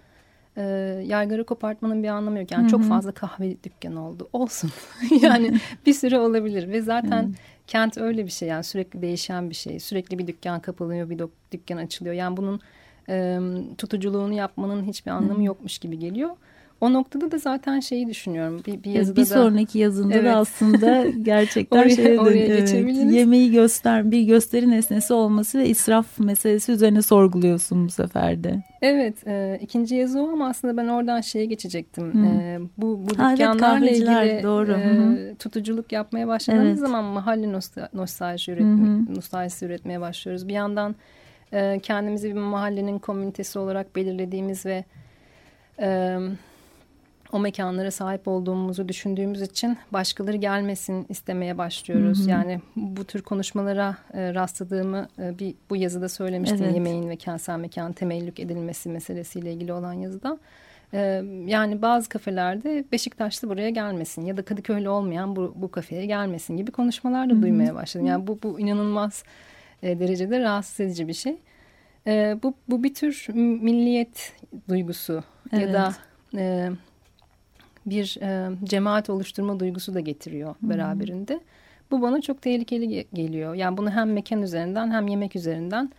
e, 0.57 0.63
yaygara 1.05 1.43
kopartmanın 1.43 2.03
bir 2.03 2.07
anlamı 2.07 2.39
yok. 2.39 2.51
Yani 2.51 2.61
hı 2.61 2.65
hı. 2.65 2.71
çok 2.71 2.83
fazla 2.83 3.11
kahve 3.11 3.63
dükkanı 3.63 4.07
oldu. 4.07 4.29
Olsun. 4.33 4.71
yani 5.21 5.59
bir 5.85 5.93
süre 5.93 6.19
olabilir 6.19 6.69
ve 6.69 6.81
zaten 6.81 7.23
hı. 7.23 7.31
kent 7.67 7.97
öyle 7.97 8.25
bir 8.25 8.31
şey 8.31 8.49
yani 8.49 8.63
sürekli 8.63 9.01
değişen 9.01 9.49
bir 9.49 9.55
şey. 9.55 9.79
Sürekli 9.79 10.19
bir 10.19 10.27
dükkan 10.27 10.59
kapanıyor, 10.59 11.09
bir 11.09 11.21
dükkan 11.51 11.77
açılıyor. 11.77 12.15
Yani 12.15 12.37
bunun 12.37 12.61
e, 13.09 13.39
tutuculuğunu 13.77 14.33
yapmanın 14.33 14.83
hiçbir 14.83 15.11
anlamı 15.11 15.43
yokmuş 15.43 15.77
gibi 15.77 15.99
geliyor. 15.99 16.29
O 16.81 16.93
noktada 16.93 17.31
da 17.31 17.37
zaten 17.37 17.79
şeyi 17.79 18.07
düşünüyorum. 18.07 18.61
Bir, 18.67 18.83
bir 18.83 18.91
yazıda 18.91 19.21
bir 19.21 19.25
sonraki 19.25 19.79
yazında 19.79 20.13
evet. 20.13 20.25
da 20.25 20.35
aslında 20.35 21.05
gerçekten 21.23 21.77
oraya, 21.79 21.95
şeye 21.95 22.19
oraya 22.19 22.45
evet, 22.45 22.73
yemeği 23.11 23.51
göster 23.51 24.11
bir 24.11 24.21
gösteri 24.21 24.69
nesnesi 24.69 25.13
olması 25.13 25.59
ve 25.59 25.69
israf 25.69 26.19
meselesi 26.19 26.71
üzerine 26.71 27.01
sorguluyorsun 27.01 27.85
bu 27.85 27.89
sefer 27.89 28.43
de. 28.43 28.63
Evet, 28.81 29.27
e, 29.27 29.59
ikinci 29.61 29.95
yazı 29.95 30.21
o 30.21 30.29
ama 30.29 30.49
aslında 30.49 30.77
ben 30.77 30.87
oradan 30.87 31.21
şeye 31.21 31.45
geçecektim. 31.45 32.25
E, 32.25 32.59
bu 32.77 33.01
bu 33.05 33.09
dükkanlarla 33.09 33.87
evet, 33.87 33.97
ilgili 33.97 34.43
doğru. 34.43 34.71
E, 34.71 35.35
tutuculuk 35.35 35.91
yapmaya 35.91 36.27
başladığımız 36.27 36.67
evet. 36.67 36.79
zaman 36.79 37.03
mahalle 37.03 37.51
nostalji 37.93 38.51
üretme, 38.51 39.15
nostaljisi 39.15 39.65
üretmeye 39.65 40.01
başlıyoruz. 40.01 40.47
Bir 40.47 40.53
yandan 40.53 40.95
e, 41.53 41.79
kendimizi 41.83 42.29
bir 42.29 42.39
mahallenin 42.39 42.99
komünitesi 42.99 43.59
olarak 43.59 43.95
belirlediğimiz 43.95 44.65
ve 44.65 44.83
e, 45.79 46.17
o 47.31 47.39
mekanlara 47.39 47.91
sahip 47.91 48.27
olduğumuzu 48.27 48.87
düşündüğümüz 48.87 49.41
için 49.41 49.77
başkaları 49.93 50.37
gelmesin 50.37 51.05
istemeye 51.09 51.57
başlıyoruz. 51.57 52.19
Hı 52.19 52.23
hı. 52.23 52.29
Yani 52.29 52.61
bu 52.75 53.03
tür 53.03 53.21
konuşmalara 53.21 53.97
e, 54.13 54.33
rastladığımı 54.33 55.07
e, 55.19 55.39
bir 55.39 55.55
bu 55.69 55.75
yazıda 55.75 56.09
söylemiştim. 56.09 56.63
Evet. 56.63 56.73
Yemeğin 56.73 57.09
ve 57.09 57.15
kentsel 57.15 57.59
mekan 57.59 57.93
temellük 57.93 58.39
edilmesi 58.39 58.89
meselesiyle 58.89 59.53
ilgili 59.53 59.73
olan 59.73 59.93
yazıda. 59.93 60.39
E, 60.93 61.23
yani 61.45 61.81
bazı 61.81 62.09
kafelerde 62.09 62.83
Beşiktaşlı 62.91 63.49
buraya 63.49 63.69
gelmesin 63.69 64.25
ya 64.25 64.37
da 64.37 64.41
Kadıköy'lü 64.41 64.89
olmayan 64.89 65.35
bu, 65.35 65.53
bu 65.55 65.71
kafeye 65.71 66.05
gelmesin 66.05 66.57
gibi 66.57 66.71
konuşmalar 66.71 67.29
da 67.29 67.33
hı 67.33 67.37
hı. 67.37 67.41
duymaya 67.41 67.75
başladım. 67.75 68.07
Yani 68.07 68.27
bu, 68.27 68.39
bu 68.43 68.59
inanılmaz 68.59 69.23
e, 69.83 69.99
derecede 69.99 70.39
rahatsız 70.39 70.79
edici 70.79 71.07
bir 71.07 71.13
şey. 71.13 71.37
E, 72.07 72.37
bu, 72.43 72.53
bu 72.67 72.83
bir 72.83 72.93
tür 72.93 73.25
milliyet 73.33 74.33
duygusu 74.69 75.23
evet. 75.53 75.67
ya 75.67 75.73
da... 75.73 75.93
E, 76.37 76.69
bir 77.85 78.17
e, 78.21 78.49
cemaat 78.63 79.09
oluşturma 79.09 79.59
duygusu 79.59 79.93
da 79.93 79.99
getiriyor 79.99 80.55
hmm. 80.59 80.69
beraberinde. 80.69 81.39
Bu 81.91 82.01
bana 82.01 82.21
çok 82.21 82.41
tehlikeli 82.41 83.07
geliyor. 83.13 83.53
Yani 83.53 83.77
bunu 83.77 83.91
hem 83.91 84.13
mekan 84.13 84.41
üzerinden 84.41 84.91
hem 84.91 85.07
yemek 85.07 85.35
üzerinden 85.35 85.91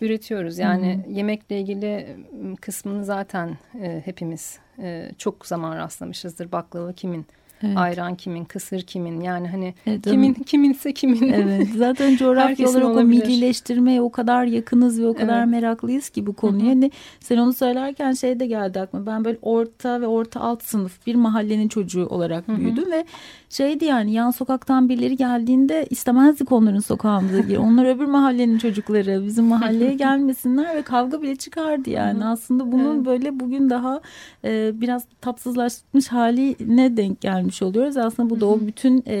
üretiyoruz. 0.00 0.58
Yani 0.58 1.00
hmm. 1.04 1.14
yemekle 1.14 1.60
ilgili 1.60 2.16
kısmını 2.60 3.04
zaten 3.04 3.58
e, 3.82 4.02
hepimiz 4.04 4.58
e, 4.78 5.10
çok 5.18 5.46
zaman 5.46 5.76
rastlamışızdır. 5.76 6.52
Baklava 6.52 6.92
kimin? 6.92 7.26
Evet. 7.62 7.76
Ayran 7.76 8.14
kimin, 8.14 8.44
kısır 8.44 8.80
kimin 8.80 9.20
yani 9.20 9.48
hani 9.48 9.74
evet, 9.86 10.02
kimin 10.04 10.34
kiminse 10.34 10.94
kimin. 10.94 11.32
Evet. 11.32 11.68
Zaten 11.76 12.16
coğrafya 12.16 12.68
olarak 12.68 12.86
olabilir. 12.86 13.04
o 13.04 13.04
millileştirmeye 13.04 14.00
o 14.00 14.10
kadar 14.10 14.44
yakınız 14.44 15.00
ve 15.00 15.06
o 15.06 15.14
kadar 15.14 15.38
evet. 15.38 15.48
meraklıyız 15.48 16.08
ki 16.08 16.26
bu 16.26 16.32
konuya. 16.32 16.70
Hani 16.70 16.90
sen 17.20 17.36
onu 17.36 17.52
söylerken 17.52 18.12
şey 18.12 18.40
de 18.40 18.46
geldi 18.46 18.80
aklıma. 18.80 19.06
Ben 19.06 19.24
böyle 19.24 19.38
orta 19.42 20.00
ve 20.00 20.06
orta 20.06 20.40
alt 20.40 20.62
sınıf 20.62 21.06
bir 21.06 21.14
mahallenin 21.14 21.68
çocuğu 21.68 22.06
olarak 22.06 22.48
Hı 22.48 22.52
-hı. 22.52 22.56
büyüdüm 22.56 22.92
ve 22.92 23.04
şeydi 23.50 23.84
yani 23.84 24.12
yan 24.12 24.30
sokaktan 24.30 24.88
birileri 24.88 25.16
geldiğinde 25.16 25.86
istemezdik 25.90 26.52
onların 26.52 26.80
sokağımıza 26.80 27.40
gir. 27.40 27.56
Onlar 27.70 27.84
öbür 27.84 28.06
mahallenin 28.06 28.58
çocukları 28.58 29.26
bizim 29.26 29.44
mahalleye 29.44 29.94
gelmesinler 30.04 30.76
ve 30.76 30.82
kavga 30.82 31.22
bile 31.22 31.36
çıkardı 31.36 31.90
yani. 31.90 32.24
Aslında 32.24 32.72
bunun 32.72 32.96
evet. 32.96 33.06
böyle 33.06 33.40
bugün 33.40 33.70
daha 33.70 34.00
e, 34.44 34.80
biraz 34.80 35.04
tatsızlaşmış 35.20 36.08
haline 36.08 36.96
denk 36.96 37.20
gelmiş 37.20 37.49
oluyoruz. 37.62 37.96
Aslında 37.96 38.30
bu 38.30 38.40
da 38.40 38.46
o 38.46 38.60
bütün 38.60 39.02
e, 39.06 39.18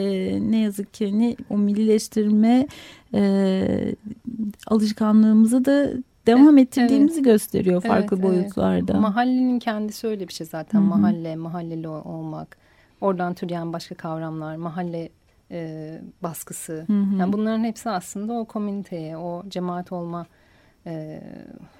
ne 0.50 0.58
yazık 0.58 0.94
ki 0.94 1.18
ne 1.18 1.36
o 1.50 1.58
millileştirme 1.58 2.66
e, 3.14 3.94
alışkanlığımızı 4.66 5.64
da 5.64 5.90
devam 6.26 6.58
ettirdiğimizi 6.58 7.14
evet. 7.14 7.24
gösteriyor 7.24 7.82
farklı 7.82 8.16
evet, 8.16 8.28
boyutlarda. 8.28 8.92
Evet. 8.92 9.02
Mahallenin 9.02 9.58
kendisi 9.58 10.06
öyle 10.06 10.28
bir 10.28 10.32
şey 10.32 10.46
zaten. 10.46 10.78
Hı 10.78 10.82
-hı. 10.82 10.86
Mahalle, 10.86 11.36
mahalleli 11.36 11.88
olmak. 11.88 12.56
Oradan 13.00 13.34
türeyen 13.34 13.72
başka 13.72 13.94
kavramlar, 13.94 14.56
mahalle 14.56 15.08
e, 15.50 16.00
baskısı. 16.22 16.84
Hı 16.86 16.92
hı. 16.92 17.16
Yani 17.18 17.32
bunların 17.32 17.64
hepsi 17.64 17.90
aslında 17.90 18.32
o 18.32 18.44
komüniteye, 18.44 19.16
o 19.16 19.42
cemaat 19.48 19.92
olma 19.92 20.26
e, 20.86 21.20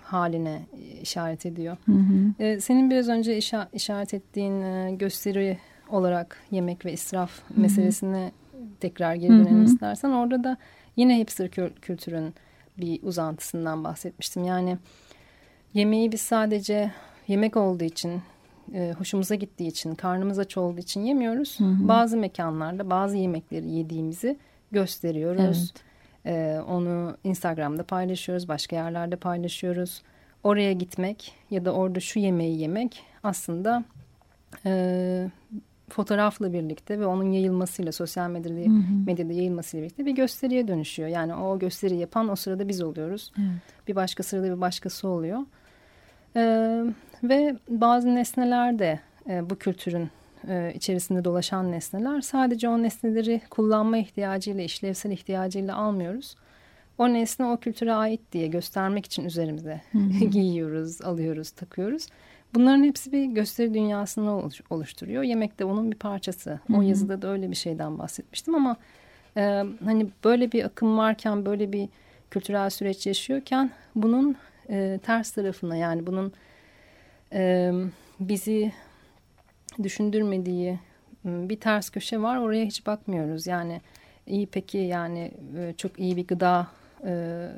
haline 0.02 0.62
işaret 1.02 1.46
ediyor. 1.46 1.76
Hı 1.86 1.92
hı. 1.92 2.44
E, 2.44 2.60
senin 2.60 2.90
biraz 2.90 3.08
önce 3.08 3.36
işa, 3.36 3.68
işaret 3.72 4.14
ettiğin 4.14 4.60
e, 4.60 4.94
gösteri 4.94 5.58
olarak 5.90 6.36
yemek 6.50 6.84
ve 6.84 6.92
israf 6.92 7.48
hı 7.48 7.54
hı. 7.54 7.60
meselesine 7.60 8.32
tekrar 8.80 9.14
geri 9.14 9.32
dönelim 9.32 9.64
istersen. 9.64 10.10
Orada 10.10 10.44
da 10.44 10.56
yine 10.96 11.18
hipster 11.18 11.50
kültürün 11.82 12.34
bir 12.78 13.02
uzantısından 13.02 13.84
bahsetmiştim. 13.84 14.44
Yani 14.44 14.78
yemeği 15.74 16.12
biz 16.12 16.20
sadece 16.20 16.92
yemek 17.28 17.56
olduğu 17.56 17.84
için 17.84 18.22
e, 18.74 18.94
hoşumuza 18.98 19.34
gittiği 19.34 19.68
için, 19.68 19.94
karnımız 19.94 20.38
aç 20.38 20.56
olduğu 20.56 20.80
için 20.80 21.00
yemiyoruz. 21.00 21.60
Hı 21.60 21.64
hı. 21.64 21.88
Bazı 21.88 22.16
mekanlarda 22.16 22.90
bazı 22.90 23.16
yemekleri 23.16 23.70
yediğimizi 23.70 24.38
gösteriyoruz. 24.72 25.72
Evet. 26.24 26.36
E, 26.36 26.60
onu 26.60 27.16
Instagram'da 27.24 27.82
paylaşıyoruz, 27.82 28.48
başka 28.48 28.76
yerlerde 28.76 29.16
paylaşıyoruz. 29.16 30.02
Oraya 30.44 30.72
gitmek 30.72 31.32
ya 31.50 31.64
da 31.64 31.72
orada 31.72 32.00
şu 32.00 32.18
yemeği 32.18 32.60
yemek 32.60 33.02
aslında 33.22 33.84
e, 34.66 35.30
fotoğrafla 35.92 36.52
birlikte 36.52 37.00
ve 37.00 37.06
onun 37.06 37.30
yayılmasıyla 37.32 37.92
sosyal 37.92 38.30
medyada, 38.30 38.60
hı 38.60 38.64
hı. 38.64 39.06
medyada 39.06 39.32
yayılmasıyla 39.32 39.84
birlikte 39.84 40.06
bir 40.06 40.12
gösteriye 40.12 40.68
dönüşüyor. 40.68 41.08
Yani 41.08 41.34
o 41.34 41.58
gösteri 41.58 41.96
yapan 41.96 42.28
o 42.28 42.36
sırada 42.36 42.68
biz 42.68 42.82
oluyoruz. 42.82 43.32
Evet. 43.38 43.88
Bir 43.88 43.96
başka 43.96 44.22
sırada 44.22 44.56
bir 44.56 44.60
başkası 44.60 45.08
oluyor. 45.08 45.38
Ee, 46.36 46.84
ve 47.22 47.56
bazı 47.68 48.14
nesneler 48.14 48.78
de 48.78 49.00
e, 49.28 49.50
bu 49.50 49.56
kültürün 49.56 50.10
e, 50.48 50.72
içerisinde 50.74 51.24
dolaşan 51.24 51.72
nesneler 51.72 52.20
sadece 52.20 52.68
o 52.68 52.82
nesneleri 52.82 53.40
kullanma 53.50 53.98
ihtiyacıyla, 53.98 54.62
işlevsel 54.62 55.10
ihtiyacıyla 55.10 55.76
almıyoruz. 55.76 56.36
O 56.98 57.08
nesne 57.08 57.46
o 57.46 57.56
kültüre 57.56 57.92
ait 57.92 58.20
diye 58.32 58.46
göstermek 58.46 59.06
için 59.06 59.24
üzerimize 59.24 59.80
giyiyoruz, 60.30 61.02
alıyoruz, 61.02 61.50
takıyoruz. 61.50 62.06
Bunların 62.54 62.84
hepsi 62.84 63.12
bir 63.12 63.24
gösteri 63.24 63.74
dünyasını 63.74 64.50
oluşturuyor. 64.70 65.22
Yemek 65.22 65.58
de 65.58 65.64
onun 65.64 65.90
bir 65.90 65.96
parçası. 65.96 66.50
Hı 66.50 66.72
hı. 66.72 66.78
O 66.78 66.82
yazıda 66.82 67.22
da 67.22 67.28
öyle 67.28 67.50
bir 67.50 67.56
şeyden 67.56 67.98
bahsetmiştim 67.98 68.54
ama 68.54 68.76
e, 69.36 69.64
hani 69.84 70.06
böyle 70.24 70.52
bir 70.52 70.64
akım 70.64 70.98
varken, 70.98 71.46
böyle 71.46 71.72
bir 71.72 71.88
kültürel 72.30 72.70
süreç 72.70 73.06
yaşıyorken 73.06 73.70
bunun 73.94 74.36
e, 74.68 75.00
ters 75.02 75.30
tarafına 75.30 75.76
yani 75.76 76.06
bunun 76.06 76.32
e, 77.32 77.72
bizi 78.20 78.72
düşündürmediği 79.82 80.78
bir 81.24 81.60
ters 81.60 81.90
köşe 81.90 82.22
var. 82.22 82.36
Oraya 82.36 82.64
hiç 82.64 82.86
bakmıyoruz. 82.86 83.46
Yani 83.46 83.80
iyi 84.26 84.46
peki 84.46 84.78
yani 84.78 85.32
e, 85.58 85.74
çok 85.76 85.98
iyi 85.98 86.16
bir 86.16 86.26
gıda 86.26 86.66
e, 87.04 87.48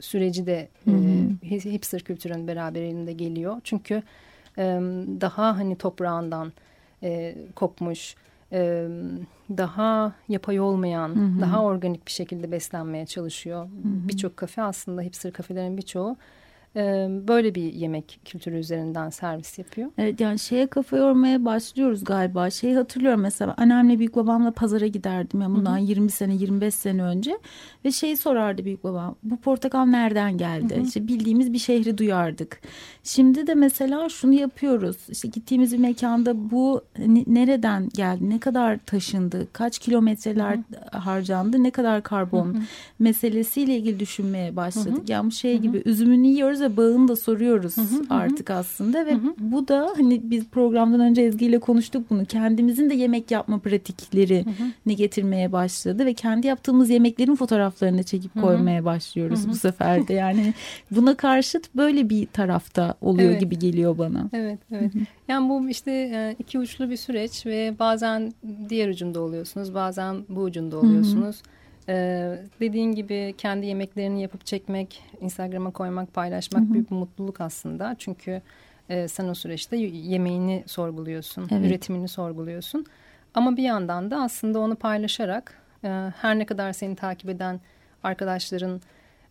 süreci 0.00 0.46
de 0.46 0.68
hı 0.84 0.90
hı. 0.90 1.54
E, 1.54 1.58
hipster 1.58 2.00
kültürün 2.00 2.48
beraberinde 2.48 3.12
geliyor. 3.12 3.60
Çünkü 3.64 4.02
e, 4.58 4.62
daha 5.20 5.58
hani 5.58 5.76
toprağından 5.76 6.52
e, 7.02 7.36
kopmuş, 7.54 8.14
e, 8.52 8.88
daha 9.50 10.12
yapay 10.28 10.60
olmayan, 10.60 11.08
hı 11.08 11.20
hı. 11.20 11.40
daha 11.40 11.62
organik 11.64 12.06
bir 12.06 12.12
şekilde 12.12 12.52
beslenmeye 12.52 13.06
çalışıyor. 13.06 13.68
Birçok 13.84 14.36
kafe 14.36 14.62
aslında 14.62 15.02
hipster 15.02 15.32
kafelerin 15.32 15.76
birçoğu 15.76 16.16
böyle 17.28 17.54
bir 17.54 17.72
yemek 17.72 18.20
kültürü 18.24 18.56
üzerinden 18.58 19.10
servis 19.10 19.58
yapıyor. 19.58 19.90
Evet 19.98 20.20
yani 20.20 20.38
şeye 20.38 20.66
kafa 20.66 20.96
yormaya 20.96 21.44
başlıyoruz 21.44 22.04
galiba. 22.04 22.50
Şeyi 22.50 22.76
hatırlıyorum 22.76 23.20
mesela 23.20 23.54
annemle 23.58 23.98
büyük 23.98 24.16
babamla 24.16 24.50
pazara 24.50 24.86
giderdim 24.86 25.40
ya 25.40 25.48
bundan 25.48 25.78
Hı 25.78 25.80
-hı. 25.80 25.88
20 25.88 26.10
sene 26.10 26.34
25 26.34 26.74
sene 26.74 27.02
önce 27.02 27.38
ve 27.84 27.92
şeyi 27.92 28.16
sorardı 28.16 28.64
büyük 28.64 28.84
babam. 28.84 29.16
Bu 29.22 29.36
portakal 29.36 29.84
nereden 29.84 30.38
geldi? 30.38 30.76
Hı 30.76 30.80
-hı. 30.80 30.86
İşte 30.86 31.08
bildiğimiz 31.08 31.52
bir 31.52 31.58
şehri 31.58 31.98
duyardık. 31.98 32.60
Şimdi 33.02 33.46
de 33.46 33.54
mesela 33.54 34.08
şunu 34.08 34.32
yapıyoruz. 34.32 34.96
İşte 35.08 35.28
gittiğimiz 35.28 35.72
bir 35.72 35.78
mekanda 35.78 36.50
bu 36.50 36.82
nereden 37.26 37.88
geldi? 37.88 38.30
Ne 38.30 38.38
kadar 38.38 38.78
taşındı? 38.86 39.48
Kaç 39.52 39.78
kilometreler 39.78 40.54
Hı 40.54 40.58
-hı. 40.58 40.98
harcandı? 40.98 41.62
Ne 41.62 41.70
kadar 41.70 42.02
karbon 42.02 42.46
Hı 42.54 42.58
-hı. 42.58 42.62
meselesiyle 42.98 43.76
ilgili 43.76 44.00
düşünmeye 44.00 44.56
başladık. 44.56 44.98
Hı 44.98 45.02
-hı. 45.02 45.12
Yani 45.12 45.26
bu 45.26 45.30
şey 45.30 45.54
Hı 45.54 45.58
-hı. 45.58 45.62
gibi 45.62 45.82
üzümünü 45.84 46.26
yiyoruz 46.26 46.65
ve 46.66 46.76
bağını 46.76 47.08
da 47.08 47.16
soruyoruz 47.16 47.76
hı 47.76 47.80
hı, 47.80 48.02
artık 48.10 48.50
hı. 48.50 48.54
aslında 48.54 49.06
ve 49.06 49.12
hı 49.12 49.16
hı. 49.16 49.34
bu 49.38 49.68
da 49.68 49.92
hani 49.96 50.20
biz 50.24 50.44
programdan 50.48 51.00
önce 51.00 51.22
Ezgi 51.22 51.46
ile 51.46 51.58
konuştuk 51.58 52.10
bunu. 52.10 52.24
Kendimizin 52.24 52.90
de 52.90 52.94
yemek 52.94 53.30
yapma 53.30 53.58
pratikleri 53.58 54.44
ne 54.86 54.92
getirmeye 54.92 55.52
başladı 55.52 56.06
ve 56.06 56.14
kendi 56.14 56.46
yaptığımız 56.46 56.90
yemeklerin 56.90 57.34
fotoğraflarını 57.34 58.02
çekip 58.02 58.34
hı 58.34 58.40
hı. 58.40 58.44
koymaya 58.44 58.84
başlıyoruz 58.84 59.42
hı 59.42 59.44
hı. 59.44 59.50
bu 59.50 59.54
sefer 59.54 60.08
de. 60.08 60.14
Yani 60.14 60.54
buna 60.90 61.16
karşıt 61.16 61.74
böyle 61.74 62.10
bir 62.10 62.26
tarafta 62.26 62.94
oluyor 63.00 63.30
evet. 63.30 63.40
gibi 63.40 63.58
geliyor 63.58 63.98
bana. 63.98 64.30
Evet, 64.32 64.58
evet. 64.72 64.94
Hı 64.94 64.98
hı. 64.98 65.02
Yani 65.28 65.48
bu 65.48 65.68
işte 65.68 65.92
e, 65.92 66.36
iki 66.38 66.58
uçlu 66.58 66.90
bir 66.90 66.96
süreç 66.96 67.46
ve 67.46 67.74
bazen 67.78 68.32
diğer 68.68 68.88
ucunda 68.88 69.20
oluyorsunuz, 69.20 69.74
bazen 69.74 70.16
bu 70.28 70.40
ucunda 70.40 70.78
oluyorsunuz. 70.78 71.36
Hı 71.36 71.40
hı. 71.40 71.55
Ee, 71.88 72.38
dediğin 72.60 72.92
gibi 72.92 73.34
kendi 73.38 73.66
yemeklerini 73.66 74.22
yapıp 74.22 74.46
çekmek, 74.46 75.02
Instagram'a 75.20 75.70
koymak, 75.70 76.14
paylaşmak 76.14 76.62
hı 76.62 76.66
hı. 76.68 76.72
büyük 76.72 76.90
bir 76.90 76.96
mutluluk 76.96 77.40
aslında. 77.40 77.96
Çünkü 77.98 78.42
e, 78.88 79.08
sen 79.08 79.28
o 79.28 79.34
süreçte 79.34 79.76
yemeğini 79.76 80.64
sorguluyorsun, 80.66 81.48
evet. 81.50 81.66
üretimini 81.66 82.08
sorguluyorsun. 82.08 82.86
Ama 83.34 83.56
bir 83.56 83.62
yandan 83.62 84.10
da 84.10 84.22
aslında 84.22 84.58
onu 84.58 84.76
paylaşarak 84.76 85.54
e, 85.84 85.88
her 86.20 86.38
ne 86.38 86.46
kadar 86.46 86.72
seni 86.72 86.96
takip 86.96 87.30
eden 87.30 87.60
arkadaşların 88.02 88.80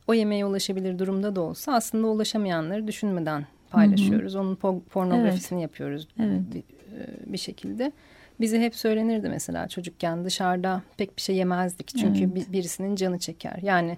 o 0.08 0.14
yemeğe 0.14 0.46
ulaşabilir 0.46 1.00
durumda 1.00 1.36
da 1.36 1.42
olsa 1.42 1.74
aslında 1.74 2.08
ulaşamayanları 2.08 2.88
düşünmeden 2.88 3.46
paylaşıyoruz. 3.72 4.34
Hı 4.34 4.38
hı. 4.38 4.42
Onun 4.42 4.56
pornografisini 4.90 5.60
evet. 5.60 5.70
yapıyoruz 5.70 6.08
evet. 6.20 6.42
Bir, 6.54 6.60
e, 6.60 7.34
bir 7.34 7.38
şekilde. 7.38 7.92
Bize 8.40 8.62
hep 8.62 8.76
söylenirdi 8.76 9.30
mesela 9.30 9.68
çocukken 9.68 10.26
dışarıda 10.26 10.82
pek 10.98 11.18
bir 11.18 11.22
şey 11.22 11.36
yemezdik. 11.36 11.88
Çünkü 11.88 12.24
evet. 12.24 12.52
birisinin 12.52 12.96
canı 12.96 13.20
çeker. 13.20 13.60
Yani 13.62 13.98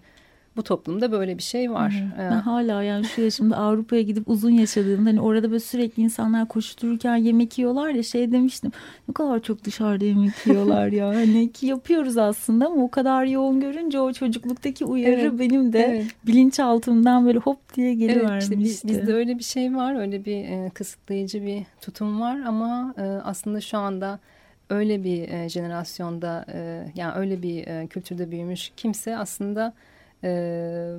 bu 0.58 0.64
toplumda 0.64 1.12
böyle 1.12 1.38
bir 1.38 1.44
şey 1.44 1.72
var. 1.72 2.04
Evet. 2.20 2.32
Ben 2.32 2.40
hala 2.40 2.84
yani 2.84 3.06
şu 3.06 3.22
yaşımda 3.22 3.58
Avrupa'ya 3.58 4.02
gidip 4.02 4.30
uzun 4.30 4.52
yaşadığımda 4.52 5.10
hani 5.10 5.22
orada 5.22 5.52
böyle 5.52 5.60
sürekli 5.60 6.04
insanlar 6.04 6.48
koştururken 6.48 7.16
yemek 7.16 7.58
yiyorlar 7.58 7.90
ya 7.90 8.04
şey 8.04 8.32
demiştim. 8.32 8.72
Ne 9.08 9.14
kadar 9.14 9.40
çok 9.40 9.64
dışarıda 9.64 10.06
yemek 10.06 10.48
yiyorlar 10.48 10.88
ya. 10.88 11.08
Hani 11.08 11.52
ki 11.52 11.66
yapıyoruz 11.66 12.18
aslında 12.18 12.66
ama 12.66 12.84
o 12.84 12.92
kadar 12.92 13.26
yoğun 13.26 13.60
görünce 13.60 14.00
o 14.00 14.14
çocukluktaki 14.14 14.86
uyarı 14.86 15.22
evet. 15.22 15.40
benim 15.40 15.74
de 15.74 15.80
evet. 15.80 16.06
bilinçaltımdan 16.28 17.26
böyle 17.26 17.40
hop 17.40 17.76
diye 17.76 17.94
gelivermişti. 17.94 18.54
Evet, 18.54 18.68
işte 18.68 18.88
bizde 18.88 19.14
öyle 19.14 19.38
bir 19.38 19.44
şey 19.44 19.76
var. 19.76 20.00
Öyle 20.00 20.26
bir 20.26 20.38
e, 20.38 20.72
kısıtlayıcı 20.74 21.46
bir 21.46 21.64
tutum 21.82 22.22
var 22.22 22.40
ama 22.46 22.94
e, 22.98 23.02
aslında 23.04 23.62
şu 23.62 23.78
anda 23.78 24.20
öyle 24.70 25.04
bir 25.04 25.30
e, 25.30 25.50
jenerasyonda 25.50 26.46
e, 26.54 26.84
yani 26.96 27.14
öyle 27.16 27.42
bir 27.42 27.68
e, 27.68 27.88
kültürde 27.88 28.32
büyümüş 28.32 28.72
kimse 28.78 29.18
aslında 29.18 29.74
e, 30.24 30.30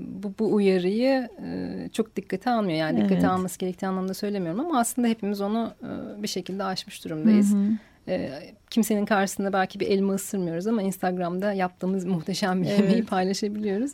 bu, 0.00 0.34
bu 0.38 0.54
uyarıyı 0.54 1.28
e, 1.42 1.88
çok 1.92 2.16
dikkate 2.16 2.50
almıyor. 2.50 2.78
Yani 2.78 3.00
evet. 3.00 3.10
dikkate 3.10 3.28
alması 3.28 3.58
gerektiği 3.58 3.86
anlamda 3.86 4.14
söylemiyorum 4.14 4.60
ama 4.60 4.80
aslında 4.80 5.08
hepimiz 5.08 5.40
onu 5.40 5.72
e, 5.82 6.22
bir 6.22 6.28
şekilde 6.28 6.64
aşmış 6.64 7.04
durumdayız. 7.04 7.54
Hı 7.54 7.58
hı. 7.58 7.72
E, 8.08 8.30
kimsenin 8.70 9.04
karşısında 9.04 9.52
belki 9.52 9.80
bir 9.80 9.86
elma 9.86 10.14
ısırmıyoruz 10.14 10.66
ama 10.66 10.82
Instagram'da 10.82 11.52
yaptığımız 11.52 12.04
muhteşem 12.14 12.62
bir 12.62 12.68
evet. 12.68 12.80
yemeği 12.80 13.04
paylaşabiliyoruz. 13.04 13.92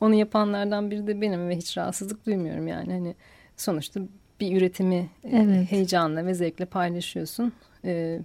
Onu 0.00 0.14
yapanlardan 0.14 0.90
biri 0.90 1.06
de 1.06 1.20
benim 1.20 1.48
ve 1.48 1.56
hiç 1.56 1.78
rahatsızlık 1.78 2.26
duymuyorum 2.26 2.68
yani. 2.68 2.92
Hani 2.92 3.14
sonuçta 3.56 4.00
bir 4.40 4.56
üretimi 4.56 5.10
e, 5.24 5.36
evet. 5.36 5.72
heyecanla 5.72 6.26
ve 6.26 6.34
zevkle 6.34 6.64
paylaşıyorsun. 6.64 7.52
E, 7.84 8.20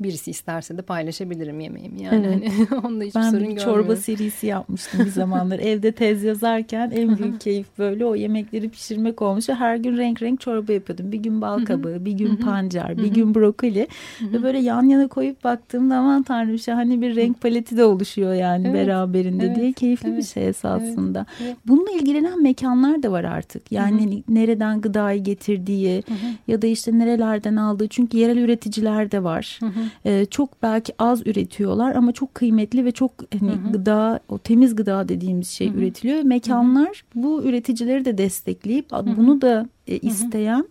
birisi 0.00 0.30
isterse 0.30 0.78
de 0.78 0.82
paylaşabilirim 0.82 1.60
yemeğimi 1.60 2.02
yani. 2.02 2.26
Evet. 2.26 2.52
Hani 2.70 2.80
onda 2.86 3.04
hiçbir 3.04 3.20
ben 3.20 3.30
sorun 3.30 3.44
görmüyorum. 3.44 3.56
Ben 3.56 3.74
çorba 3.74 3.96
serisi 3.96 4.46
yapmıştım 4.46 5.00
bir 5.04 5.10
zamanlar. 5.10 5.58
Evde 5.62 5.92
tez 5.92 6.24
yazarken 6.24 6.90
en 6.90 7.18
büyük 7.18 7.40
keyif 7.40 7.66
böyle 7.78 8.06
o 8.06 8.14
yemekleri 8.14 8.68
pişirmek 8.68 9.22
olmuş. 9.22 9.48
Ve 9.48 9.54
her 9.54 9.76
gün 9.76 9.96
renk 9.96 10.22
renk 10.22 10.40
çorba 10.40 10.72
yapıyordum. 10.72 11.12
Bir 11.12 11.18
gün 11.18 11.40
bal 11.40 11.64
kabağı, 11.64 12.04
bir 12.04 12.12
gün 12.12 12.36
pancar, 12.36 12.98
bir 12.98 13.06
gün 13.06 13.34
brokoli. 13.34 13.88
Ve 14.20 14.42
böyle 14.42 14.58
yan 14.58 14.82
yana 14.82 15.08
koyup 15.08 15.44
baktığımda 15.44 15.96
aman 15.96 16.22
tanrım 16.22 16.58
şahane 16.58 17.00
bir 17.00 17.16
renk 17.16 17.40
paleti 17.40 17.76
de 17.76 17.84
oluşuyor 17.84 18.34
yani 18.34 18.68
evet. 18.68 18.86
beraberinde 18.86 19.46
evet. 19.46 19.56
diye. 19.56 19.72
Keyifli 19.72 20.08
evet. 20.08 20.18
bir 20.18 20.24
şey 20.24 20.48
esasında. 20.48 21.26
Evet. 21.40 21.48
Evet. 21.48 21.56
Bununla 21.66 21.90
ilgilenen 21.90 22.42
mekanlar 22.42 23.02
da 23.02 23.12
var 23.12 23.24
artık. 23.24 23.72
Yani 23.72 24.00
hani 24.00 24.24
nereden 24.28 24.80
gıdayı 24.80 25.22
getirdiği 25.22 26.02
ya 26.48 26.62
da 26.62 26.66
işte 26.66 26.98
nerelerden 26.98 27.56
aldığı. 27.56 27.88
Çünkü 27.88 28.16
yerel 28.16 28.36
üreticiler 28.36 29.10
de 29.10 29.24
var. 29.24 29.58
Hı 29.60 29.66
hı 29.66 29.81
e, 30.04 30.24
çok 30.24 30.62
belki 30.62 30.92
az 30.98 31.26
üretiyorlar 31.26 31.94
ama 31.94 32.12
çok 32.12 32.34
kıymetli 32.34 32.84
ve 32.84 32.92
çok 32.92 33.12
hani 33.40 33.50
hı 33.50 33.54
hı. 33.54 33.72
gıda 33.72 34.20
o 34.28 34.38
temiz 34.38 34.76
gıda 34.76 35.08
dediğimiz 35.08 35.48
şey 35.48 35.70
hı 35.70 35.74
hı. 35.74 35.78
üretiliyor. 35.78 36.22
Mekanlar 36.22 37.04
hı 37.12 37.18
hı. 37.18 37.22
bu 37.22 37.42
üreticileri 37.42 38.04
de 38.04 38.18
destekleyip 38.18 38.92
hı 38.92 38.96
hı. 38.96 39.16
bunu 39.16 39.40
da 39.40 39.68
e, 39.86 39.98
isteyen 39.98 40.58
hı 40.58 40.62
hı. 40.62 40.66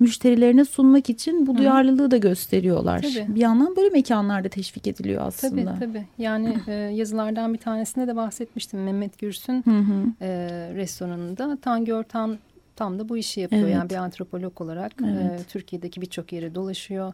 müşterilerine 0.00 0.64
sunmak 0.64 1.10
için 1.10 1.46
bu 1.46 1.58
duyarlılığı 1.58 2.10
da 2.10 2.16
gösteriyorlar. 2.16 3.02
Tabii. 3.02 3.34
Bir 3.34 3.40
yandan 3.40 3.76
böyle 3.76 3.88
mekanlarda 3.88 4.48
teşvik 4.48 4.86
ediliyor 4.86 5.22
aslında. 5.26 5.74
Tabii 5.74 5.92
tabii. 5.92 6.06
Yani 6.18 6.56
e, 6.66 6.72
yazılardan 6.72 7.54
bir 7.54 7.58
tanesinde 7.58 8.06
de 8.06 8.16
bahsetmiştim. 8.16 8.84
Mehmet 8.84 9.18
Gürsün 9.18 9.62
hı 9.62 9.70
hı. 9.70 10.04
E, 10.20 10.28
restoranında 10.74 11.56
Tangi 11.56 11.94
Ortam 11.94 12.36
tam 12.76 12.98
da 12.98 13.08
bu 13.08 13.16
işi 13.16 13.40
yapıyor. 13.40 13.62
Evet. 13.62 13.74
Yani 13.74 13.90
bir 13.90 13.94
antropolog 13.94 14.60
olarak 14.60 14.92
evet. 15.04 15.40
e, 15.40 15.44
Türkiye'deki 15.48 16.00
birçok 16.00 16.32
yere 16.32 16.54
dolaşıyor 16.54 17.12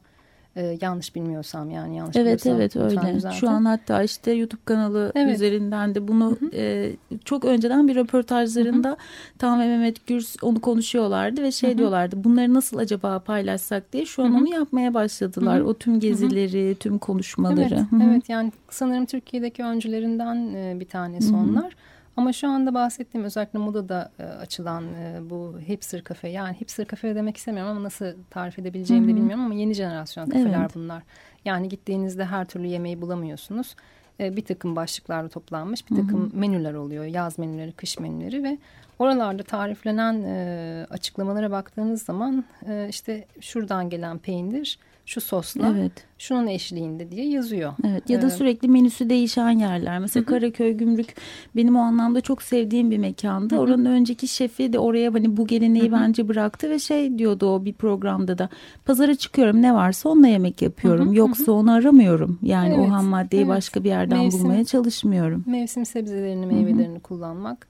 ee, 0.58 0.78
yanlış 0.80 1.14
bilmiyorsam 1.14 1.70
yani 1.70 1.96
yanlış 1.96 2.16
Evet 2.16 2.46
evet 2.46 2.76
öyle. 2.76 3.30
Şu 3.40 3.48
an 3.48 3.64
hatta 3.64 4.02
işte 4.02 4.32
YouTube 4.32 4.60
kanalı 4.64 5.12
evet. 5.14 5.34
üzerinden 5.34 5.94
de 5.94 6.08
bunu 6.08 6.36
hı 6.40 6.46
hı. 6.46 6.50
E, 6.54 6.92
çok 7.24 7.44
önceden 7.44 7.88
bir 7.88 7.96
röportajlarında 7.96 8.96
hı 9.40 9.46
ve 9.46 9.68
Mehmet 9.68 10.06
Gürs 10.06 10.36
onu 10.42 10.60
konuşuyorlardı 10.60 11.42
ve 11.42 11.52
şey 11.52 11.70
hı 11.70 11.74
hı. 11.74 11.78
diyorlardı. 11.78 12.24
Bunları 12.24 12.54
nasıl 12.54 12.78
acaba 12.78 13.18
paylaşsak 13.18 13.92
diye 13.92 14.06
şu 14.06 14.22
an 14.22 14.28
hı 14.28 14.32
hı. 14.32 14.36
onu 14.36 14.48
yapmaya 14.48 14.94
başladılar. 14.94 15.58
Hı 15.58 15.64
hı. 15.64 15.66
O 15.66 15.74
tüm 15.74 16.00
gezileri, 16.00 16.66
hı 16.66 16.70
hı. 16.70 16.74
tüm 16.74 16.98
konuşmaları. 16.98 17.60
Evet, 17.60 17.72
hı 17.90 17.96
hı. 17.96 18.02
evet 18.10 18.28
yani 18.28 18.52
sanırım 18.70 19.06
Türkiye'deki 19.06 19.64
öncülerinden 19.64 20.54
e, 20.54 20.80
bir 20.80 20.88
tanesi 20.88 21.32
hı 21.32 21.36
hı. 21.36 21.40
onlar. 21.40 21.76
Ama 22.18 22.32
şu 22.32 22.48
anda 22.48 22.74
bahsettiğim 22.74 23.24
özellikle 23.24 23.58
modada 23.58 24.12
e, 24.18 24.22
açılan 24.22 24.84
e, 24.84 25.30
bu 25.30 25.58
hipster 25.68 26.04
kafe 26.04 26.28
yani 26.28 26.56
hipster 26.60 26.86
kafe 26.86 27.14
demek 27.14 27.36
istemiyorum 27.36 27.72
ama 27.72 27.82
nasıl 27.82 28.06
tarif 28.30 28.58
edebileceğimi 28.58 29.06
Hı 29.06 29.10
-hı. 29.10 29.12
de 29.12 29.16
bilmiyorum 29.16 29.44
ama 29.44 29.54
yeni 29.54 29.74
jenerasyon 29.74 30.26
kafeler 30.26 30.60
evet. 30.60 30.74
bunlar. 30.74 31.02
Yani 31.44 31.68
gittiğinizde 31.68 32.24
her 32.24 32.44
türlü 32.44 32.66
yemeği 32.66 33.00
bulamıyorsunuz. 33.00 33.76
E, 34.20 34.36
bir 34.36 34.44
takım 34.44 34.76
başlıklarla 34.76 35.28
toplanmış 35.28 35.90
bir 35.90 35.96
takım 35.96 36.22
Hı 36.22 36.36
-hı. 36.36 36.36
menüler 36.36 36.74
oluyor. 36.74 37.04
Yaz 37.04 37.38
menüleri, 37.38 37.72
kış 37.72 37.98
menüleri 37.98 38.44
ve 38.44 38.58
oralarda 38.98 39.42
tariflenen 39.42 40.22
e, 40.22 40.86
açıklamalara 40.90 41.50
baktığınız 41.50 42.02
zaman 42.02 42.44
e, 42.66 42.86
işte 42.90 43.26
şuradan 43.40 43.90
gelen 43.90 44.18
peynir 44.18 44.78
şu 45.08 45.20
sosla 45.20 45.74
evet. 45.76 45.92
şunun 46.18 46.46
eşliğinde 46.46 47.10
diye 47.10 47.28
yazıyor. 47.28 47.72
Evet 47.86 48.10
ya 48.10 48.22
da 48.22 48.26
ee, 48.26 48.30
sürekli 48.30 48.68
menüsü 48.68 49.10
değişen 49.10 49.50
yerler. 49.50 49.98
Mesela 49.98 50.22
hı. 50.22 50.26
Karaköy 50.26 50.72
Gümrük 50.72 51.14
benim 51.56 51.76
o 51.76 51.78
anlamda 51.78 52.20
çok 52.20 52.42
sevdiğim 52.42 52.90
bir 52.90 52.98
mekandı. 52.98 53.56
Hı. 53.56 53.60
Oranın 53.60 53.84
önceki 53.84 54.28
şefi 54.28 54.72
de 54.72 54.78
oraya 54.78 55.14
hani 55.14 55.36
bu 55.36 55.46
geleneği 55.46 55.88
hı. 55.88 55.92
bence 55.92 56.28
bıraktı 56.28 56.70
ve 56.70 56.78
şey 56.78 57.18
diyordu 57.18 57.54
o 57.54 57.64
bir 57.64 57.72
programda 57.72 58.38
da 58.38 58.48
pazara 58.84 59.14
çıkıyorum 59.14 59.62
ne 59.62 59.74
varsa 59.74 60.08
onunla 60.08 60.28
yemek 60.28 60.62
yapıyorum. 60.62 61.10
Hı. 61.10 61.16
Yoksa 61.16 61.52
onu 61.52 61.72
aramıyorum. 61.72 62.38
Yani 62.42 62.74
evet. 62.74 62.88
o 62.88 62.92
ham 62.92 63.06
maddeyi 63.06 63.42
evet. 63.42 63.48
başka 63.56 63.84
bir 63.84 63.88
yerden 63.88 64.18
Mevsim, 64.18 64.40
bulmaya 64.40 64.64
çalışmıyorum. 64.64 65.44
Mevsim 65.46 65.86
sebzelerini, 65.86 66.46
meyvelerini 66.46 66.98
hı. 66.98 67.02
kullanmak. 67.02 67.68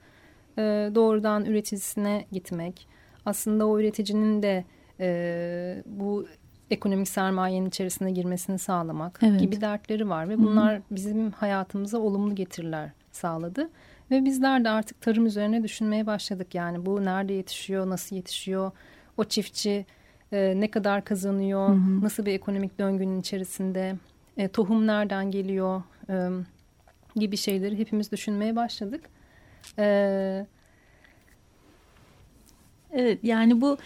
E, 0.59 0.63
doğrudan 0.95 1.45
üreticisine 1.45 2.25
gitmek. 2.33 2.89
Aslında 3.27 3.67
o 3.67 3.81
üreticinin 3.81 4.43
de 4.43 4.65
e, 5.01 5.83
bu 5.87 6.27
ekonomik 6.71 7.09
sermayenin 7.09 7.69
içerisine 7.69 8.11
girmesini 8.11 8.59
sağlamak 8.59 9.21
evet. 9.23 9.41
gibi 9.41 9.61
dertleri 9.61 10.09
var 10.09 10.29
ve 10.29 10.39
bunlar 10.39 10.75
Hı 10.75 10.79
-hı. 10.79 10.83
bizim 10.91 11.31
hayatımıza 11.31 11.99
olumlu 11.99 12.35
getiriler 12.35 12.91
sağladı. 13.13 13.71
Ve 14.11 14.25
bizler 14.25 14.65
de 14.65 14.69
artık 14.69 15.01
tarım 15.01 15.27
üzerine 15.27 15.63
düşünmeye 15.63 16.07
başladık. 16.07 16.55
Yani 16.55 16.87
bu 16.87 17.05
nerede 17.05 17.33
yetişiyor, 17.33 17.91
nasıl 17.91 18.17
yetişiyor, 18.17 18.71
o 19.17 19.25
çiftçi 19.25 19.87
e, 20.33 20.55
ne 20.57 20.71
kadar 20.71 21.05
kazanıyor, 21.05 21.69
Hı 21.69 21.73
-hı. 21.73 22.03
nasıl 22.03 22.27
bir 22.27 22.33
ekonomik 22.33 22.79
döngünün 22.79 23.21
içerisinde, 23.21 23.97
e, 24.37 24.49
tohum 24.49 24.87
nereden 24.87 25.31
geliyor 25.31 25.83
e, 26.11 26.29
gibi 27.17 27.37
şeyleri 27.37 27.79
hepimiz 27.79 28.13
düşünmeye 28.13 28.57
başladık. 28.57 29.05
Evet 29.79 30.47
Evet 32.93 33.19
yani 33.23 33.61
bu 33.61 33.79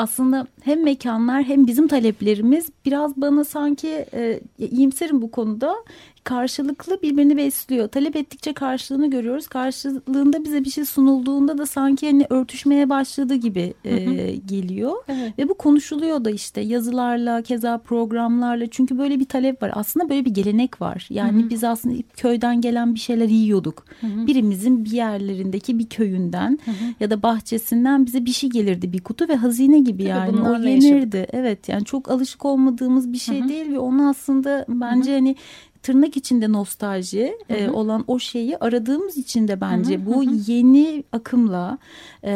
aslında 0.00 0.46
hem 0.62 0.84
mekanlar 0.84 1.42
hem 1.42 1.66
bizim 1.66 1.88
taleplerimiz 1.88 2.68
biraz 2.84 3.16
bana 3.16 3.44
sanki 3.44 3.88
e, 3.88 4.40
iyimserim 4.58 5.22
bu 5.22 5.30
konuda 5.30 5.76
karşılıklı 6.24 7.02
birbirini 7.02 7.36
besliyor. 7.36 7.88
Talep 7.88 8.16
ettikçe 8.16 8.52
karşılığını 8.52 9.10
görüyoruz. 9.10 9.46
Karşılığında 9.46 10.44
bize 10.44 10.64
bir 10.64 10.70
şey 10.70 10.84
sunulduğunda 10.84 11.58
da 11.58 11.66
sanki 11.66 12.06
hani 12.06 12.26
örtüşmeye 12.30 12.90
başladı 12.90 13.34
gibi 13.34 13.74
e, 13.84 13.96
geliyor. 14.36 14.92
Evet. 15.08 15.38
Ve 15.38 15.48
bu 15.48 15.54
konuşuluyor 15.54 16.24
da 16.24 16.30
işte 16.30 16.60
yazılarla, 16.60 17.42
keza 17.42 17.78
programlarla. 17.78 18.66
Çünkü 18.70 18.98
böyle 18.98 19.20
bir 19.20 19.24
talep 19.24 19.62
var. 19.62 19.70
Aslında 19.74 20.08
böyle 20.08 20.24
bir 20.24 20.30
gelenek 20.30 20.80
var. 20.80 21.06
Yani 21.10 21.42
hı 21.42 21.46
hı. 21.46 21.50
biz 21.50 21.64
aslında 21.64 22.02
köyden 22.16 22.60
gelen 22.60 22.94
bir 22.94 23.00
şeyler 23.00 23.28
yiyorduk. 23.28 23.84
Hı 24.00 24.06
hı. 24.06 24.26
Birimizin 24.26 24.84
bir 24.84 24.90
yerlerindeki 24.90 25.78
bir 25.78 25.88
köyünden 25.88 26.58
hı 26.64 26.70
hı. 26.70 26.74
ya 27.00 27.10
da 27.10 27.22
bahçesinden 27.22 28.06
bize 28.06 28.24
bir 28.24 28.32
şey 28.32 28.50
gelirdi 28.50 28.92
bir 28.92 29.00
kutu 29.00 29.28
ve 29.28 29.36
hazine 29.36 29.80
gibi 29.90 30.02
yani. 30.02 30.36
Tabii 30.36 30.48
o 30.48 30.68
yenirdi. 30.68 31.16
Yaşadık. 31.16 31.30
Evet 31.32 31.68
yani 31.68 31.84
çok 31.84 32.10
alışık 32.10 32.44
olmadığımız 32.44 33.12
bir 33.12 33.18
şey 33.18 33.40
hı 33.40 33.44
hı. 33.44 33.48
değil 33.48 33.72
ve 33.72 33.78
onu 33.78 34.08
aslında 34.08 34.64
bence 34.68 35.10
hı 35.10 35.14
hı. 35.14 35.18
hani 35.18 35.36
tırnak 35.82 36.16
içinde 36.16 36.52
nostalji 36.52 37.34
hı 37.48 37.54
hı. 37.54 37.58
E, 37.58 37.70
olan 37.70 38.04
o 38.06 38.18
şeyi 38.18 38.58
aradığımız 38.58 39.16
için 39.16 39.48
de 39.48 39.60
bence 39.60 39.96
hı 39.96 40.00
hı. 40.00 40.06
bu 40.06 40.24
yeni 40.46 41.04
akımla 41.12 41.78
e, 42.24 42.32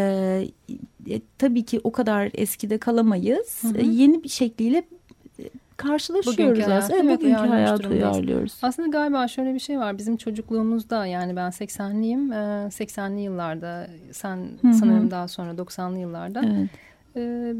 e, 1.10 1.20
tabii 1.38 1.64
ki 1.64 1.80
o 1.84 1.92
kadar 1.92 2.30
eskide 2.34 2.78
kalamayız. 2.78 3.62
Hı 3.62 3.68
hı. 3.68 3.78
E, 3.78 3.86
yeni 3.86 4.24
bir 4.24 4.28
şekliyle 4.28 4.84
karşılaşıyoruz 5.76 6.38
bugünkü 6.38 6.72
aslında. 6.72 6.98
Evet, 6.98 7.20
bugünkü 7.20 7.34
hayatı 7.34 7.88
uyarlıyoruz. 7.88 8.54
Aslında 8.62 8.88
galiba 8.88 9.28
şöyle 9.28 9.54
bir 9.54 9.58
şey 9.58 9.78
var. 9.78 9.98
Bizim 9.98 10.16
çocukluğumuzda 10.16 11.06
yani 11.06 11.36
ben 11.36 11.50
80'liyim. 11.50 12.28
80'li 12.68 13.20
yıllarda 13.20 13.86
sen 14.12 14.36
Hı 14.36 14.66
-hı. 14.66 14.72
sanırım 14.72 15.10
daha 15.10 15.28
sonra 15.28 15.50
90'lı 15.50 15.98
yıllarda. 15.98 16.42
Evet. 16.44 16.70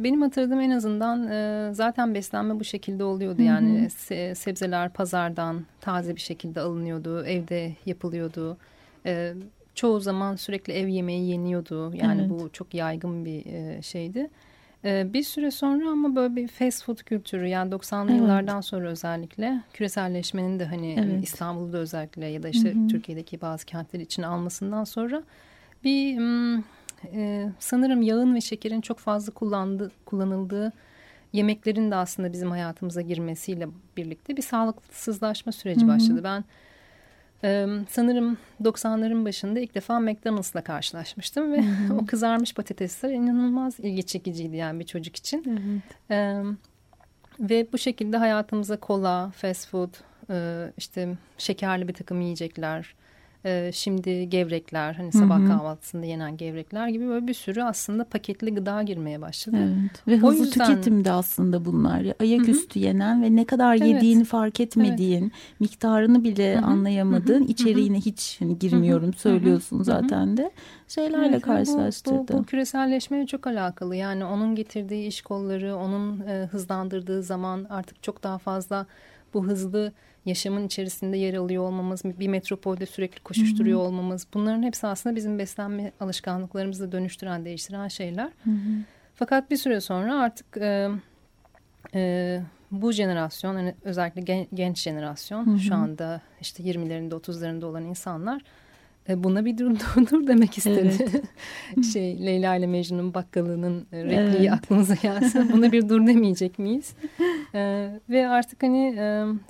Benim 0.05 0.23
hatırladığım 0.23 0.61
en 0.61 0.71
azından 0.71 1.73
zaten 1.73 2.15
beslenme 2.15 2.61
bu 2.61 2.65
şekilde 2.65 3.05
oluyordu. 3.05 3.39
Hı 3.39 3.43
hı. 3.43 3.47
Yani 3.47 3.91
sebzeler 4.35 4.93
pazardan 4.93 5.67
taze 5.81 6.17
bir 6.17 6.21
şekilde 6.21 6.61
alınıyordu, 6.61 7.25
evde 7.25 7.73
yapılıyordu. 7.87 8.57
Çoğu 9.75 10.01
zaman 10.01 10.37
sürekli 10.37 10.73
ev 10.73 10.89
yemeği 10.89 11.31
yeniyordu. 11.31 11.95
Yani 11.95 12.21
evet. 12.21 12.31
bu 12.31 12.51
çok 12.53 12.75
yaygın 12.75 13.25
bir 13.25 13.43
şeydi. 13.83 14.31
Bir 14.85 15.23
süre 15.23 15.51
sonra 15.51 15.91
ama 15.91 16.17
böyle 16.17 16.37
bir 16.37 16.49
fast 16.49 16.85
food 16.85 16.99
kültürü 16.99 17.47
yani 17.47 17.73
90'lı 17.73 18.11
evet. 18.11 18.21
yıllardan 18.21 18.61
sonra 18.61 18.89
özellikle 18.89 19.61
küreselleşmenin 19.73 20.59
de 20.59 20.65
hani 20.65 20.97
evet. 20.99 21.25
İstanbul'da 21.25 21.79
özellikle 21.79 22.27
ya 22.27 22.43
da 22.43 22.49
işte 22.49 22.75
hı 22.75 22.79
hı. 22.79 22.89
Türkiye'deki 22.89 23.41
bazı 23.41 23.67
kentler 23.67 24.01
için 24.01 24.23
almasından 24.23 24.85
sonra 24.85 25.23
bir 25.85 26.19
e, 27.15 27.51
sanırım 27.59 28.03
yağın 28.03 28.35
ve 28.35 28.41
şekerin 28.41 28.81
çok 28.81 28.99
fazla 28.99 29.33
kullandı, 29.33 29.91
kullanıldığı 30.05 30.73
yemeklerin 31.33 31.91
de 31.91 31.95
aslında 31.95 32.33
bizim 32.33 32.51
hayatımıza 32.51 33.01
girmesiyle 33.01 33.69
birlikte 33.97 34.37
bir 34.37 34.43
sağlıksızlaşma 34.43 35.53
süreci 35.53 35.81
Hı 35.81 35.85
-hı. 35.85 35.89
başladı. 35.89 36.21
Ben 36.25 36.45
e, 37.45 37.67
sanırım 37.89 38.39
90'ların 38.63 39.25
başında 39.25 39.61
ilk 39.61 39.75
defa 39.75 40.01
McDonald's'la 40.01 40.65
karşılaşmıştım 40.65 41.53
ve 41.53 41.63
Hı 41.63 41.63
-hı. 41.93 42.03
o 42.03 42.07
kızarmış 42.07 42.55
patatesler 42.55 43.11
inanılmaz 43.11 43.81
ilgi 43.81 44.03
çekiciydi 44.03 44.57
yani 44.57 44.81
bir 44.81 44.87
çocuk 44.87 45.17
için. 45.17 45.45
Evet. 45.49 46.11
E, 46.11 46.43
ve 47.41 47.67
bu 47.73 47.79
şekilde 47.79 48.17
hayatımıza 48.17 48.77
kola, 48.77 49.31
fast 49.31 49.69
food, 49.69 49.95
e, 50.31 50.73
işte 50.77 51.17
şekerli 51.39 51.89
bir 51.89 51.95
takım 51.95 52.21
yiyecekler, 52.21 52.95
e, 53.45 53.71
şimdi 53.75 54.29
gevrekler 54.29 54.95
hani 54.95 55.13
sabah 55.13 55.39
Hı 55.39 55.43
-hı. 55.43 55.49
kahvaltısında 55.49 56.07
yenen 56.07 56.37
gevrekler 56.37 56.89
gibi 56.89 57.09
böyle 57.09 57.27
bir 57.27 57.35
sürü 57.35 57.63
aslında 57.63 58.05
paketli 58.05 58.55
gıda 58.55 58.83
girmeye 58.83 59.21
başladı. 59.21 59.57
Evet. 59.61 60.09
Ve 60.09 60.17
hızlı 60.17 60.45
yüzden... 60.45 60.67
tüketimde 60.67 61.13
aslında 61.13 61.65
bunlar. 61.65 62.07
Ayaküstü 62.21 62.79
yenen 62.79 63.23
ve 63.23 63.37
ne 63.37 63.45
kadar 63.45 63.77
evet. 63.77 63.87
yediğini 63.87 64.25
fark 64.25 64.61
etmediğin, 64.61 65.23
evet. 65.23 65.61
miktarını 65.61 66.25
bile 66.25 66.57
Hı 66.57 66.61
-hı. 66.61 66.65
anlayamadığın, 66.65 67.41
Hı 67.43 67.45
-hı. 67.45 67.51
içeriğine 67.51 68.01
hiç 68.01 68.41
hani 68.41 68.59
girmiyorum 68.59 69.15
söylüyorsun 69.15 69.79
Hı 69.79 69.83
-hı. 69.83 69.85
zaten 69.85 70.37
de 70.37 70.51
şeylerle 70.89 71.27
evet, 71.27 71.43
karşılaştırdı. 71.43 72.29
Bu, 72.29 72.29
bu, 72.29 72.39
bu 72.39 72.45
küreselleşmeye 72.45 73.27
çok 73.27 73.47
alakalı. 73.47 73.97
Yani 73.97 74.25
onun 74.25 74.55
getirdiği 74.55 75.07
iş 75.07 75.23
kolları, 75.23 75.77
onun 75.77 76.21
e, 76.21 76.49
hızlandırdığı 76.51 77.23
zaman 77.23 77.67
artık 77.71 78.03
çok 78.03 78.23
daha 78.23 78.39
fazla 78.39 78.87
bu 79.35 79.47
hızlı 79.47 79.93
yaşamın 80.27 80.67
içerisinde 80.67 81.17
yer 81.17 81.35
alıyor 81.35 81.63
olmamız, 81.63 82.05
bir 82.05 82.29
metropolde 82.29 82.87
sürekli 82.87 83.21
koşuşturuyor 83.21 83.79
Hı 83.79 83.83
-hı. 83.83 83.87
olmamız 83.87 84.27
bunların 84.35 84.63
hepsi 84.63 84.87
aslında 84.87 85.17
bizim 85.17 85.39
beslenme 85.39 85.93
alışkanlıklarımızı 86.01 86.93
dönüştüren, 86.93 87.45
değiştiren 87.45 87.89
şeyler. 87.89 88.31
Hı 88.45 88.51
-hı. 88.51 88.83
Fakat 89.15 89.51
bir 89.51 89.57
süre 89.57 89.81
sonra 89.81 90.21
artık 90.21 90.57
e, 90.57 90.91
e, 91.95 92.41
bu 92.71 92.93
jenerasyon 92.93 93.55
hani 93.55 93.75
özellikle 93.83 94.21
gen, 94.21 94.47
genç 94.55 94.83
jenerasyon 94.83 95.47
Hı 95.47 95.51
-hı. 95.51 95.59
şu 95.59 95.75
anda 95.75 96.21
işte 96.41 96.63
20'lerinde 96.63 97.15
30'larında 97.15 97.65
olan 97.65 97.85
insanlar 97.85 98.43
buna 99.09 99.45
bir 99.45 99.59
dur, 99.59 99.77
dur 100.11 100.27
demek 100.27 100.59
istedi. 100.59 100.97
Evet. 101.01 101.85
şey 101.93 102.27
Leyla 102.27 102.57
ile 102.57 102.67
Mecnun'un 102.67 103.15
bakkalının 103.15 103.87
e, 103.93 104.05
repliği 104.05 104.49
evet. 104.49 104.53
aklınıza 104.53 104.95
gelsin. 104.95 105.49
Buna 105.53 105.73
bir 105.73 105.89
dur 105.89 106.07
demeyecek 106.07 106.59
miyiz? 106.59 106.95
ee, 107.55 108.01
ve 108.11 108.29
artık 108.29 108.63
hani 108.63 108.95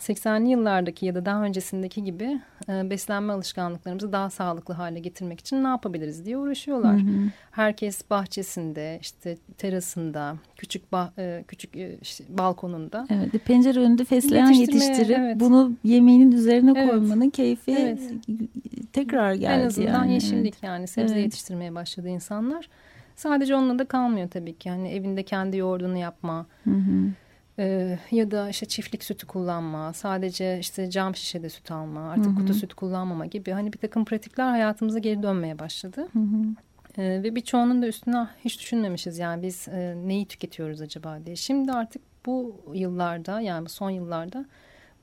80'li 0.01 0.51
yıllardaki 0.51 1.07
ya 1.07 1.15
da 1.15 1.27
daha 1.27 1.43
öncesindeki 1.43 2.05
gibi 2.05 2.41
e, 2.69 2.91
beslenme 2.91 3.33
alışkanlıklarımızı 3.33 4.13
daha 4.13 4.31
sağlıklı 4.31 4.75
hale 4.75 4.99
getirmek 4.99 5.41
için 5.41 5.65
ne 5.65 5.69
yapabiliriz 5.69 6.25
diye 6.25 6.39
uğraşıyorlar. 6.39 6.95
Hı 6.95 7.07
hı. 7.07 7.31
Herkes 7.51 8.11
bahçesinde, 8.11 8.99
işte 9.01 9.37
terasında, 9.59 10.37
küçük 10.65 10.93
bah, 10.93 11.11
e, 11.19 11.45
küçük 11.49 11.77
e, 11.77 11.99
işte, 12.03 12.25
balkonunda. 12.29 13.07
Evet, 13.11 13.45
pencere 13.45 13.81
önünde 13.81 14.05
fesleğen 14.05 14.51
yetiştirip 14.51 15.19
evet. 15.19 15.41
bunu 15.41 15.73
yemeğinin 15.85 16.33
üzerine 16.33 16.73
evet. 16.77 16.91
koymanın 16.91 17.31
keyfi 17.31 17.73
evet. 17.73 18.01
tekrar 18.93 19.35
geldi. 19.35 19.63
En 19.63 19.67
azından 19.67 20.05
yani. 20.05 20.15
yeşillik 20.15 20.55
evet. 20.55 20.63
yani 20.63 20.87
sebze 20.87 21.15
evet. 21.15 21.25
yetiştirmeye 21.25 21.75
başladı 21.75 22.09
insanlar. 22.09 22.69
Sadece 23.17 23.57
onunla 23.57 23.79
da 23.79 23.85
kalmıyor 23.85 24.29
tabii 24.29 24.55
ki. 24.55 24.69
Yani 24.69 24.89
evinde 24.89 25.23
kendi 25.23 25.57
yoğurdunu 25.57 25.99
yapma. 25.99 26.47
Hı 26.65 26.71
hı. 26.71 27.11
Ee, 27.59 27.99
ya 28.11 28.31
da 28.31 28.49
işte 28.49 28.67
çiftlik 28.67 29.05
sütü 29.05 29.27
kullanma, 29.27 29.93
sadece 29.93 30.59
işte 30.61 30.91
cam 30.91 31.17
şişede 31.17 31.49
süt 31.49 31.71
alma, 31.71 32.01
artık 32.11 32.27
hı 32.27 32.31
hı. 32.31 32.35
kutu 32.35 32.55
süt 32.55 32.75
kullanmama 32.75 33.27
gibi 33.27 33.51
hani 33.51 33.73
bir 33.73 33.79
takım 33.79 34.05
pratikler 34.05 34.49
hayatımıza 34.49 34.99
geri 34.99 35.23
dönmeye 35.23 35.59
başladı. 35.59 36.09
Hı 36.13 36.19
hı. 36.19 36.45
Ee, 36.99 37.23
ve 37.23 37.35
birçoğunun 37.35 37.83
da 37.83 37.87
üstüne 37.87 38.29
hiç 38.45 38.61
düşünmemişiz 38.61 39.19
yani 39.19 39.43
biz 39.43 39.69
e, 39.69 39.95
neyi 40.07 40.27
tüketiyoruz 40.27 40.81
acaba 40.81 41.19
diye. 41.27 41.37
Şimdi 41.37 41.73
artık 41.73 42.03
bu 42.27 42.57
yıllarda 42.75 43.41
yani 43.41 43.69
son 43.69 43.91
yıllarda 43.91 44.45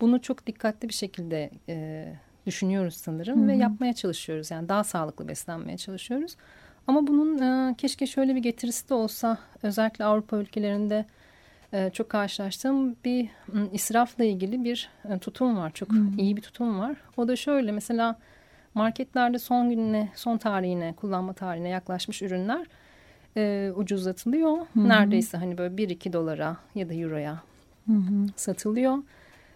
bunu 0.01 0.21
çok 0.21 0.47
dikkatli 0.47 0.89
bir 0.89 0.93
şekilde 0.93 1.49
e, 1.69 2.07
düşünüyoruz 2.45 2.95
sanırım 2.95 3.39
hı 3.39 3.43
hı. 3.43 3.47
ve 3.47 3.55
yapmaya 3.55 3.93
çalışıyoruz. 3.93 4.51
Yani 4.51 4.69
daha 4.69 4.83
sağlıklı 4.83 5.27
beslenmeye 5.27 5.77
çalışıyoruz. 5.77 6.35
Ama 6.87 7.07
bunun 7.07 7.39
e, 7.39 7.75
keşke 7.75 8.07
şöyle 8.07 8.35
bir 8.35 8.41
getirisi 8.41 8.89
de 8.89 8.93
olsa 8.93 9.37
özellikle 9.63 10.05
Avrupa 10.05 10.37
ülkelerinde 10.37 11.05
e, 11.73 11.89
çok 11.89 12.09
karşılaştığım 12.09 12.95
bir 13.05 13.29
israfla 13.73 14.23
ilgili 14.23 14.63
bir 14.63 14.89
e, 15.09 15.19
tutum 15.19 15.57
var. 15.57 15.71
Çok 15.71 15.89
hmm. 15.89 16.17
iyi 16.17 16.37
bir 16.37 16.41
tutum 16.41 16.79
var. 16.79 16.95
O 17.17 17.27
da 17.27 17.35
şöyle 17.35 17.71
mesela 17.71 18.19
marketlerde 18.73 19.39
son 19.39 19.69
gününe, 19.69 20.09
son 20.15 20.37
tarihine, 20.37 20.93
kullanma 20.93 21.33
tarihine 21.33 21.69
yaklaşmış 21.69 22.21
ürünler 22.21 22.65
e, 23.37 23.71
ucuzlatılıyor. 23.75 24.57
Hmm. 24.73 24.89
Neredeyse 24.89 25.37
hani 25.37 25.57
böyle 25.57 25.75
1-2 25.75 26.13
dolara 26.13 26.57
ya 26.75 26.89
da 26.89 26.93
euroya 26.93 27.41
hmm. 27.85 28.27
satılıyor. 28.35 28.97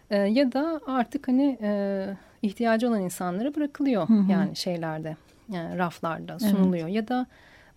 E, 0.10 0.17
ya 0.17 0.51
da 0.51 0.82
artık 0.88 1.28
hani 1.28 1.58
e, 1.62 2.08
ihtiyacı 2.41 2.88
olan 2.88 3.01
insanlara 3.01 3.56
bırakılıyor 3.56 4.08
hmm. 4.08 4.30
yani 4.30 4.56
şeylerde, 4.56 5.17
yani 5.49 5.78
raflarda 5.78 6.39
sunuluyor. 6.39 6.88
Evet. 6.88 6.95
Ya 6.95 7.08
da 7.08 7.25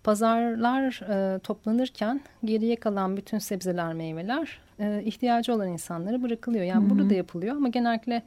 Pazarlar 0.03 1.01
e, 1.09 1.39
toplanırken 1.39 2.21
geriye 2.45 2.75
kalan 2.75 3.17
bütün 3.17 3.39
sebzeler, 3.39 3.93
meyveler 3.93 4.59
e, 4.79 5.01
ihtiyacı 5.05 5.53
olan 5.53 5.67
insanlara 5.67 6.21
bırakılıyor. 6.21 6.63
Yani 6.65 6.83
Hı 6.83 6.87
-hı. 6.87 6.89
burada 6.89 7.09
da 7.09 7.13
yapılıyor 7.13 7.55
ama 7.55 7.69
genellikle 7.69 8.23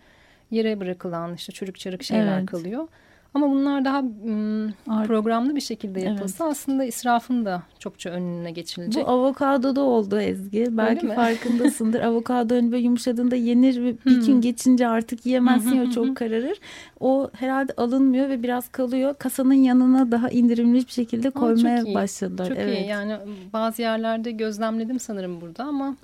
yere 0.53 0.81
bırakılan 0.81 1.35
işte 1.35 1.53
çürük 1.53 1.79
çarık 1.79 2.03
şeyler 2.03 2.39
evet. 2.39 2.51
kalıyor. 2.51 2.89
Ama 3.35 3.51
bunlar 3.51 3.85
daha 3.85 3.99
ım, 3.99 4.73
programlı 5.07 5.57
bir 5.57 5.61
şekilde 5.61 6.01
yapılsa 6.01 6.45
evet. 6.45 6.53
aslında 6.53 6.85
israfın 6.85 7.45
da 7.45 7.63
çokça 7.79 8.11
önüne 8.11 8.51
geçilecek. 8.51 9.07
Bu 9.07 9.11
avokado 9.11 9.77
da 9.77 9.81
oldu 9.81 10.21
Ezgi. 10.21 10.67
Belki 10.71 11.09
farkındasındır. 11.09 12.01
avokado 12.05 12.55
önü 12.55 12.73
böyle 12.73 12.83
yumuşadığında 12.83 13.37
yenir 13.37 13.85
ve 13.85 13.95
bir 14.07 14.27
gün 14.27 14.41
geçince 14.41 14.89
artık 14.89 15.27
yiyemezsin 15.27 15.75
ya 15.75 15.91
çok 15.91 16.17
kararır. 16.17 16.59
O 17.01 17.31
herhalde 17.33 17.73
alınmıyor 17.77 18.29
ve 18.29 18.43
biraz 18.43 18.69
kalıyor. 18.69 19.15
Kasanın 19.19 19.55
yanına 19.55 20.11
daha 20.11 20.29
indirimli 20.29 20.87
bir 20.87 20.93
şekilde 20.93 21.31
koymaya 21.31 21.83
Aa, 21.83 21.95
başladılar. 21.95 22.49
Çok 22.49 22.59
evet. 22.59 22.79
iyi. 22.79 22.87
Yani 22.87 23.17
bazı 23.53 23.83
yerlerde 23.83 24.31
gözlemledim 24.31 25.01
sanırım 25.01 25.41
burada 25.41 25.65
ama 25.65 25.97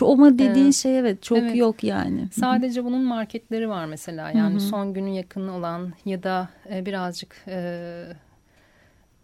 ama 0.00 0.38
dediğin 0.38 0.64
evet. 0.64 0.74
şey 0.74 0.98
evet 0.98 1.22
çok 1.22 1.38
evet. 1.38 1.56
yok 1.56 1.84
yani. 1.84 2.28
Sadece 2.32 2.84
bunun 2.84 3.02
marketleri 3.02 3.68
var 3.68 3.84
mesela 3.84 4.30
yani 4.30 4.54
Hı 4.54 4.58
-hı. 4.58 4.68
son 4.68 4.94
günü 4.94 5.08
yakın 5.08 5.48
olan 5.48 5.92
ya 6.04 6.22
da 6.22 6.48
e, 6.70 6.86
birazcık 6.86 7.36
e, 7.48 8.04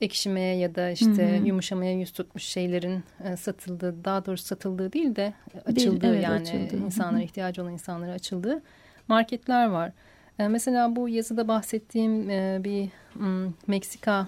ekşimeye 0.00 0.57
ya 0.57 0.74
da 0.74 0.90
işte 0.90 1.37
hı 1.37 1.40
hı. 1.40 1.46
yumuşamaya 1.46 1.92
yüz 1.92 2.12
tutmuş 2.12 2.42
şeylerin 2.42 3.04
e, 3.25 3.37
satıldığı 3.37 4.04
daha 4.04 4.27
doğrusu 4.27 4.44
satıldığı 4.44 4.92
değil 4.92 5.17
de 5.17 5.35
açıldığı 5.67 6.00
değil, 6.00 6.15
evet, 6.15 6.25
yani 6.25 6.40
açıldı. 6.40 6.77
insanlara 6.85 7.23
ihtiyacı 7.23 7.62
olan 7.62 7.73
insanlara 7.73 8.12
açıldığı 8.12 8.62
marketler 9.08 9.67
var. 9.67 9.92
E, 10.38 10.48
mesela 10.48 10.96
bu 10.96 11.08
yazıda 11.08 11.48
bahsettiğim 11.48 12.31
e, 12.31 12.60
bir 12.65 12.88
m, 13.15 13.50
Meksika 13.67 14.27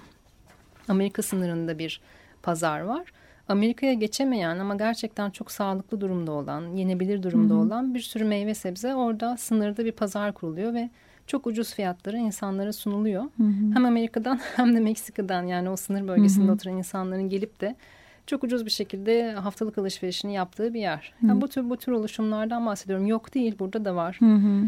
Amerika 0.88 1.22
sınırında 1.22 1.78
bir 1.78 2.00
pazar 2.42 2.80
var. 2.80 3.12
Amerika'ya 3.48 3.92
geçemeyen 3.92 4.58
ama 4.58 4.74
gerçekten 4.74 5.30
çok 5.30 5.50
sağlıklı 5.50 6.00
durumda 6.00 6.32
olan, 6.32 6.76
yenebilir 6.76 7.22
durumda 7.22 7.54
Hı 7.54 7.58
-hı. 7.58 7.66
olan 7.66 7.94
bir 7.94 8.00
sürü 8.00 8.24
meyve 8.24 8.54
sebze 8.54 8.94
orada 8.94 9.36
sınırda 9.36 9.84
bir 9.84 9.92
pazar 9.92 10.32
kuruluyor 10.32 10.74
ve 10.74 10.90
çok 11.26 11.46
ucuz 11.46 11.74
fiyatlara 11.74 12.16
insanlara 12.16 12.72
sunuluyor. 12.72 13.22
Hı 13.22 13.42
hı. 13.42 13.74
Hem 13.74 13.84
Amerika'dan 13.84 14.40
hem 14.56 14.76
de 14.76 14.80
Meksika'dan 14.80 15.42
yani 15.42 15.70
o 15.70 15.76
sınır 15.76 16.08
bölgesinde 16.08 16.44
hı 16.44 16.48
hı. 16.48 16.54
oturan 16.54 16.76
insanların 16.76 17.28
gelip 17.28 17.60
de 17.60 17.76
çok 18.26 18.44
ucuz 18.44 18.66
bir 18.66 18.70
şekilde 18.70 19.32
haftalık 19.32 19.78
alışverişini 19.78 20.34
yaptığı 20.34 20.74
bir 20.74 20.80
yer. 20.80 21.14
Yani 21.22 21.40
bu 21.40 21.48
tür 21.48 21.70
bu 21.70 21.76
tür 21.76 21.92
oluşumlardan 21.92 22.66
bahsediyorum. 22.66 23.06
Yok 23.06 23.34
değil 23.34 23.58
burada 23.58 23.84
da 23.84 23.94
var. 23.94 24.16
Hı 24.20 24.34
hı. 24.34 24.62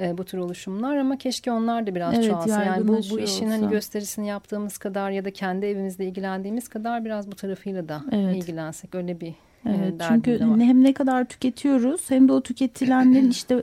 E, 0.00 0.18
bu 0.18 0.24
tür 0.24 0.38
oluşumlar 0.38 0.96
ama 0.96 1.18
keşke 1.18 1.52
onlar 1.52 1.86
da 1.86 1.94
biraz 1.94 2.14
evet, 2.14 2.30
çoğalsa. 2.30 2.64
Yani 2.64 2.88
bu, 2.88 3.00
bu 3.10 3.20
işin 3.20 3.50
hani 3.50 3.68
gösterisini 3.68 4.28
yaptığımız 4.28 4.78
kadar 4.78 5.10
ya 5.10 5.24
da 5.24 5.30
kendi 5.30 5.66
evimizde 5.66 6.04
ilgilendiğimiz 6.04 6.68
kadar 6.68 7.04
biraz 7.04 7.30
bu 7.30 7.34
tarafıyla 7.36 7.88
da 7.88 8.02
evet. 8.12 8.36
ilgilensek 8.36 8.94
öyle 8.94 9.20
bir 9.20 9.34
Evet, 9.66 9.94
çünkü 10.08 10.40
hem 10.40 10.84
ne 10.84 10.92
kadar 10.92 11.24
tüketiyoruz 11.24 12.10
hem 12.10 12.28
de 12.28 12.32
o 12.32 12.40
tüketilenlerin 12.40 13.30
işte 13.30 13.62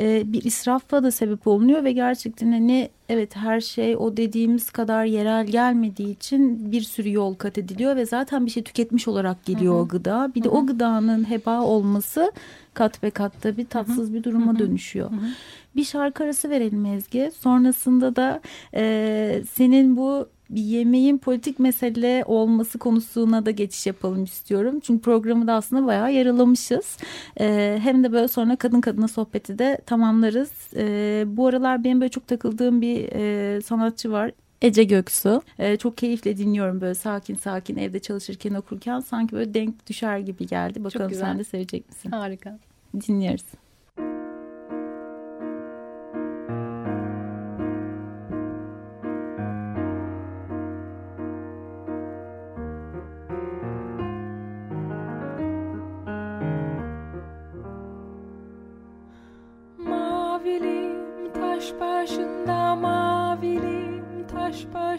e, 0.00 0.32
bir 0.32 0.44
israfla 0.44 1.02
da 1.02 1.10
sebep 1.10 1.46
olunuyor 1.46 1.84
ve 1.84 1.92
gerçekten 1.92 2.52
hani 2.52 2.88
evet 3.08 3.36
her 3.36 3.60
şey 3.60 3.96
o 3.96 4.16
dediğimiz 4.16 4.70
kadar 4.70 5.04
yerel 5.04 5.46
gelmediği 5.46 6.10
için 6.10 6.72
bir 6.72 6.80
sürü 6.80 7.12
yol 7.12 7.34
kat 7.34 7.58
ediliyor 7.58 7.96
ve 7.96 8.06
zaten 8.06 8.46
bir 8.46 8.50
şey 8.50 8.62
tüketmiş 8.62 9.08
olarak 9.08 9.44
geliyor 9.44 9.74
Hı 9.74 9.78
-hı. 9.78 9.82
o 9.82 9.88
gıda. 9.88 10.32
Bir 10.34 10.44
de 10.44 10.48
Hı 10.48 10.52
-hı. 10.52 10.56
o 10.56 10.66
gıdanın 10.66 11.30
heba 11.30 11.60
olması 11.60 12.32
kat 12.74 13.04
ve 13.04 13.10
katta 13.10 13.56
bir 13.56 13.66
tatsız 13.66 14.08
Hı 14.08 14.12
-hı. 14.12 14.14
bir 14.14 14.24
duruma 14.24 14.52
Hı 14.52 14.56
-hı. 14.56 14.58
dönüşüyor. 14.58 15.10
Hı 15.10 15.14
-hı. 15.14 15.30
Bir 15.76 15.84
şarkı 15.84 16.24
arası 16.24 16.50
verelim 16.50 16.86
Ezgi. 16.86 17.30
Sonrasında 17.38 18.16
da 18.16 18.40
e, 18.74 19.42
senin 19.52 19.96
bu 19.96 20.28
bir 20.50 20.62
yemeğin 20.62 21.18
politik 21.18 21.58
mesele 21.58 22.24
olması 22.26 22.78
konusuna 22.78 23.46
da 23.46 23.50
geçiş 23.50 23.86
yapalım 23.86 24.24
istiyorum. 24.24 24.80
Çünkü 24.80 25.02
programı 25.02 25.46
da 25.46 25.52
aslında 25.52 25.86
bayağı 25.86 26.12
yaralamışız. 26.12 26.96
E, 27.40 27.78
hem 27.82 28.04
de 28.04 28.12
böyle 28.12 28.28
sonra 28.28 28.56
kadın 28.56 28.80
kadına 28.80 29.08
sohbeti 29.08 29.58
de 29.58 29.78
tamamlarız. 29.86 30.52
E, 30.76 31.24
bu 31.26 31.46
aralar 31.46 31.84
benim 31.84 32.00
böyle 32.00 32.10
çok 32.10 32.26
takıldığım 32.26 32.80
bir 32.80 33.08
e, 33.12 33.60
sanatçı 33.60 34.12
var. 34.12 34.30
Ece 34.62 34.84
Göksu. 34.84 35.42
Ee, 35.58 35.76
çok 35.76 35.98
keyifle 35.98 36.36
dinliyorum 36.36 36.80
böyle 36.80 36.94
sakin 36.94 37.34
sakin 37.34 37.76
evde 37.76 37.98
çalışırken 37.98 38.54
okurken 38.54 39.00
sanki 39.00 39.32
böyle 39.32 39.54
denk 39.54 39.86
düşer 39.86 40.18
gibi 40.18 40.46
geldi. 40.46 40.84
Bakalım 40.84 41.14
sen 41.14 41.38
de 41.38 41.44
sevecek 41.44 41.88
misin? 41.88 42.10
Harika. 42.10 42.58
Dinliyoruz. 43.06 43.44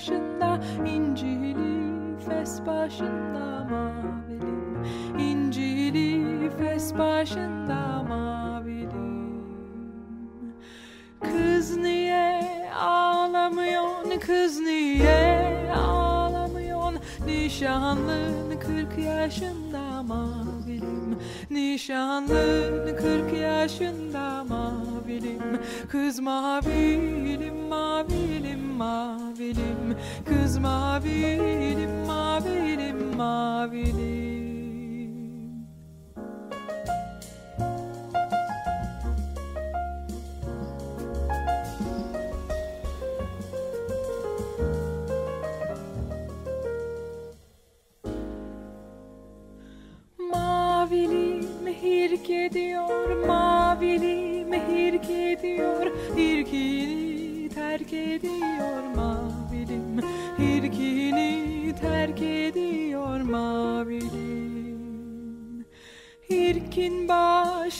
Başında 0.04 0.60
incili 0.86 1.56
fes 2.30 2.66
başında 2.66 3.68
mavilim. 3.70 4.86
İncili 5.20 6.50
fes 6.50 6.98
başında 6.98 8.04
mavilim. 8.10 9.34
Kız 11.22 11.78
niye 11.78 12.42
ağlamıyorsun 12.80 14.20
kız 14.20 14.60
niye 14.60 15.72
ağlamıyorsun? 15.76 17.00
Nişanlın 17.26 18.60
kırk 18.60 19.06
yaşında 19.06 20.04
mavilim. 20.04 21.18
Nişanlın 21.50 22.98
kırk 22.98 23.34
yaşında 23.42 24.03
kız 25.91 26.20
mavilim 26.20 27.68
mavilim 27.70 28.64
mavilim. 28.78 29.97
Kız 30.26 30.58
mavilim 30.58 32.06
mavilim 32.08 33.16
Mavilim 33.18 34.23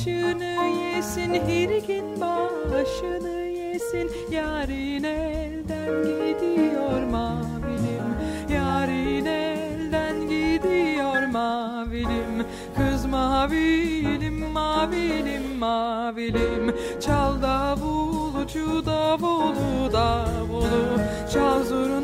başını 0.06 0.96
yesin 0.96 1.34
Hirkin 1.34 2.22
başını 2.22 3.42
yesin. 3.42 4.12
Yarın 4.32 5.04
elden 5.04 6.04
gidiyor 6.04 7.04
mavilim 7.04 8.16
Yarın 8.54 9.26
elden 9.26 10.22
gidiyor 10.22 11.26
mavilim. 11.28 12.46
Kız 12.78 13.06
mavilim 13.06 14.52
mavilim 14.52 15.58
mavilim. 15.60 16.76
Çal 17.02 17.42
davulcu 17.42 18.86
davulu 18.86 19.94
davulu. 19.94 21.00
Çal 21.34 21.64
zurnacı 21.64 22.03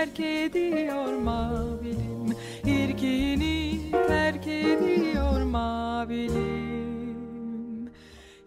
terk 0.00 0.20
ediyor 0.20 1.12
mavilim. 1.12 2.36
Hirkini 2.66 3.80
terk 4.08 4.46
ediyor 4.46 5.42
mavilim. 5.42 6.40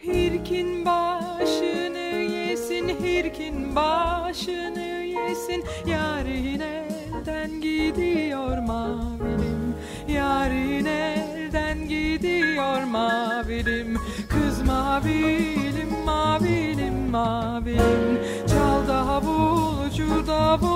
Hirkin 0.03 0.85
başını 0.85 2.33
yesin 2.33 2.89
Hirkin 2.89 3.75
başını 3.75 5.03
yesin. 5.05 5.63
Yarın 5.87 6.59
elden 6.59 7.61
gidiyor 7.61 8.57
mavilim. 8.57 9.75
Yarın 10.07 10.85
elden 10.85 11.87
gidiyor 11.87 12.83
mavilim. 12.83 13.97
Kız 14.29 14.61
mavilim 14.61 15.89
mavilim 16.05 17.09
mavilim. 17.11 18.19
Çal 18.47 18.87
davulcu 18.87 20.27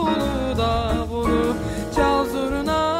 davulu 0.07 0.57
davulu 0.57 1.55
Çal 1.95 2.25
zurnacı 2.25 2.96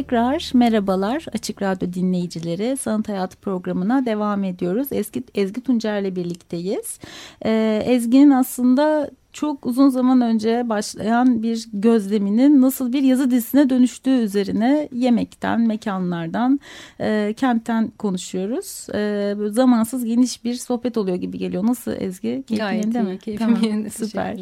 Tekrar 0.00 0.50
merhabalar 0.54 1.26
Açık 1.32 1.62
Radyo 1.62 1.92
dinleyicileri. 1.92 2.76
Sanat 2.76 3.08
Hayatı 3.08 3.36
programına 3.36 4.06
devam 4.06 4.44
ediyoruz. 4.44 4.88
Ezgi, 4.92 5.22
Ezgi 5.34 5.60
Tuncer'le 5.60 6.16
birlikteyiz. 6.16 6.98
Ee, 7.44 7.82
Ezgi'nin 7.86 8.30
aslında 8.30 9.10
çok 9.32 9.66
uzun 9.66 9.88
zaman 9.88 10.20
önce 10.20 10.68
başlayan 10.68 11.42
bir 11.42 11.66
gözleminin 11.72 12.62
nasıl 12.62 12.92
bir 12.92 13.02
yazı 13.02 13.30
dizisine 13.30 13.70
dönüştüğü 13.70 14.18
üzerine 14.18 14.88
yemekten, 14.92 15.60
mekanlardan, 15.60 16.60
e, 17.00 17.34
kentten 17.36 17.90
konuşuyoruz. 17.90 18.86
E, 18.94 19.34
zamansız 19.50 20.04
geniş 20.04 20.44
bir 20.44 20.54
sohbet 20.54 20.96
oluyor 20.96 21.16
gibi 21.16 21.38
geliyor. 21.38 21.66
Nasıl 21.66 21.92
Ezgi? 21.92 22.42
Keyfin 22.46 22.56
Gayet 22.56 22.94
iyi, 22.94 23.02
mi? 23.02 23.18
keyfim 23.18 23.46
tamam, 23.46 23.62
yerinde. 23.62 23.90
Süper. 23.90 24.36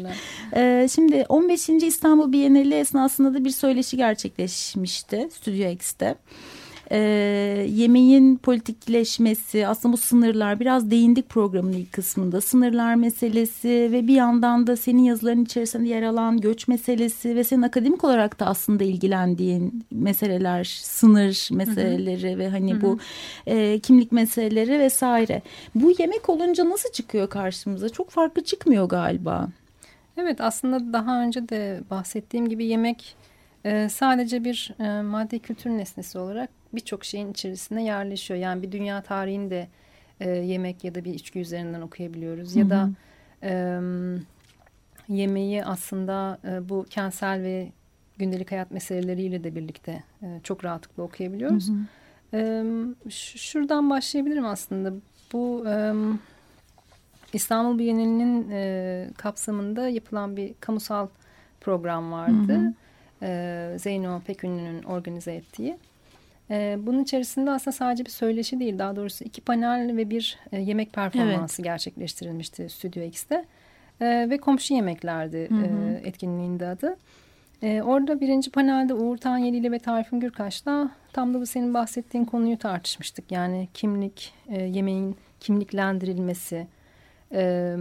E, 0.55 0.87
şimdi 0.87 1.25
15. 1.29 1.69
İstanbul 1.69 2.31
Bienali 2.31 2.73
esnasında 2.73 3.33
da 3.33 3.45
bir 3.45 3.49
söyleşi 3.49 3.97
gerçekleşmişti 3.97 5.29
Stüdyo 5.31 5.69
X'te 5.69 6.15
e, 6.91 6.99
yemeğin 7.69 8.37
politikleşmesi 8.37 9.67
aslında 9.67 9.93
bu 9.93 9.97
sınırlar 9.97 10.59
biraz 10.59 10.91
değindik 10.91 11.29
programın 11.29 11.73
ilk 11.73 11.93
kısmında 11.93 12.41
sınırlar 12.41 12.95
meselesi 12.95 13.89
ve 13.91 14.07
bir 14.07 14.13
yandan 14.13 14.67
da 14.67 14.75
senin 14.75 15.03
yazıların 15.03 15.43
içerisinde 15.43 15.89
yer 15.89 16.03
alan 16.03 16.41
göç 16.41 16.67
meselesi 16.67 17.35
ve 17.35 17.43
senin 17.43 17.61
akademik 17.61 18.03
olarak 18.03 18.39
da 18.39 18.45
aslında 18.45 18.83
ilgilendiğin 18.83 19.85
meseleler 19.91 20.63
sınır 20.83 21.49
meseleleri 21.51 22.29
hı 22.29 22.35
hı. 22.35 22.39
ve 22.39 22.49
hani 22.49 22.73
hı 22.73 22.77
hı. 22.77 22.81
bu 22.81 22.99
e, 23.47 23.79
kimlik 23.79 24.11
meseleleri 24.11 24.79
vesaire 24.79 25.41
bu 25.75 25.93
yemek 25.99 26.29
olunca 26.29 26.69
nasıl 26.69 26.91
çıkıyor 26.91 27.29
karşımıza 27.29 27.89
çok 27.89 28.09
farklı 28.09 28.43
çıkmıyor 28.43 28.89
galiba. 28.89 29.49
Evet 30.17 30.41
aslında 30.41 30.93
daha 30.93 31.21
önce 31.21 31.49
de 31.49 31.81
bahsettiğim 31.89 32.49
gibi 32.49 32.65
yemek 32.65 33.15
e, 33.65 33.89
sadece 33.89 34.43
bir 34.43 34.73
e, 34.79 35.01
maddi 35.01 35.39
kültür 35.39 35.69
nesnesi 35.69 36.17
olarak 36.17 36.58
birçok 36.73 37.05
şeyin 37.05 37.31
içerisine 37.31 37.83
yerleşiyor. 37.83 38.39
Yani 38.39 38.61
bir 38.61 38.71
dünya 38.71 39.01
tarihini 39.01 39.49
de 39.49 39.67
e, 40.19 40.29
yemek 40.29 40.83
ya 40.83 40.95
da 40.95 41.05
bir 41.05 41.13
içki 41.13 41.39
üzerinden 41.39 41.81
okuyabiliyoruz. 41.81 42.49
Hı 42.49 42.55
hı. 42.55 42.59
Ya 42.59 42.69
da 42.69 42.89
e, 43.43 43.79
yemeği 45.09 45.65
aslında 45.65 46.39
e, 46.45 46.69
bu 46.69 46.85
kentsel 46.89 47.43
ve 47.43 47.71
gündelik 48.17 48.51
hayat 48.51 48.71
meseleleriyle 48.71 49.43
de 49.43 49.55
birlikte 49.55 50.03
e, 50.21 50.39
çok 50.43 50.65
rahatlıkla 50.65 51.03
okuyabiliyoruz. 51.03 51.69
Hı 51.69 51.73
hı. 51.73 52.37
E, 52.37 53.09
şuradan 53.09 53.89
başlayabilirim 53.89 54.45
aslında. 54.45 54.93
Bu 55.33 55.63
e, 55.67 55.93
İstanbul 57.33 57.79
Bienalinin 57.79 58.51
e, 58.51 59.07
kapsamında 59.17 59.89
yapılan 59.89 60.37
bir 60.37 60.53
kamusal 60.59 61.07
program 61.61 62.11
vardı. 62.11 62.53
Hı 62.53 62.57
hı. 62.57 62.73
E, 63.21 63.79
Zeyno 63.79 64.21
Pekünlü'nün 64.21 64.83
organize 64.83 65.33
ettiği. 65.33 65.77
E, 66.51 66.77
bunun 66.79 67.03
içerisinde 67.03 67.51
aslında 67.51 67.75
sadece 67.77 68.05
bir 68.05 68.09
söyleşi 68.09 68.59
değil 68.59 68.79
daha 68.79 68.95
doğrusu 68.95 69.23
iki 69.23 69.41
panel 69.41 69.97
ve 69.97 70.09
bir 70.09 70.37
e, 70.51 70.61
yemek 70.61 70.93
performansı 70.93 71.61
evet. 71.61 71.71
gerçekleştirilmişti 71.71 72.69
Stüdyo 72.69 73.03
X'te. 73.03 73.45
E, 74.01 74.29
ve 74.29 74.37
komşu 74.37 74.73
yemeklerdi 74.73 75.49
hı 75.49 75.55
hı. 75.55 75.65
E, 75.65 76.07
etkinliğinde 76.07 76.67
adı. 76.67 76.97
E, 77.61 77.81
orada 77.81 78.21
birinci 78.21 78.51
panelde 78.51 78.93
Uğur 78.93 79.17
Tanyeli 79.17 79.71
ve 79.71 79.79
Tarifin 79.79 80.19
Gürkaş'la 80.19 80.91
tam 81.13 81.33
da 81.33 81.41
bu 81.41 81.45
senin 81.45 81.73
bahsettiğin 81.73 82.25
konuyu 82.25 82.57
tartışmıştık. 82.57 83.31
Yani 83.31 83.67
kimlik, 83.73 84.33
e, 84.49 84.61
yemeğin 84.63 85.15
kimliklendirilmesi, 85.39 86.67
e, 87.31 87.75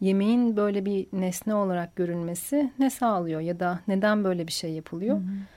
yemeğin 0.00 0.56
böyle 0.56 0.84
bir 0.84 1.06
nesne 1.12 1.54
olarak 1.54 1.96
görülmesi 1.96 2.70
ne 2.78 2.90
sağlıyor 2.90 3.40
ya 3.40 3.60
da 3.60 3.80
neden 3.88 4.24
böyle 4.24 4.46
bir 4.46 4.52
şey 4.52 4.72
yapılıyor? 4.72 5.16
Hı 5.16 5.20
hı. 5.20 5.53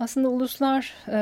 Aslında 0.00 0.28
uluslar 0.28 0.94
e, 1.08 1.18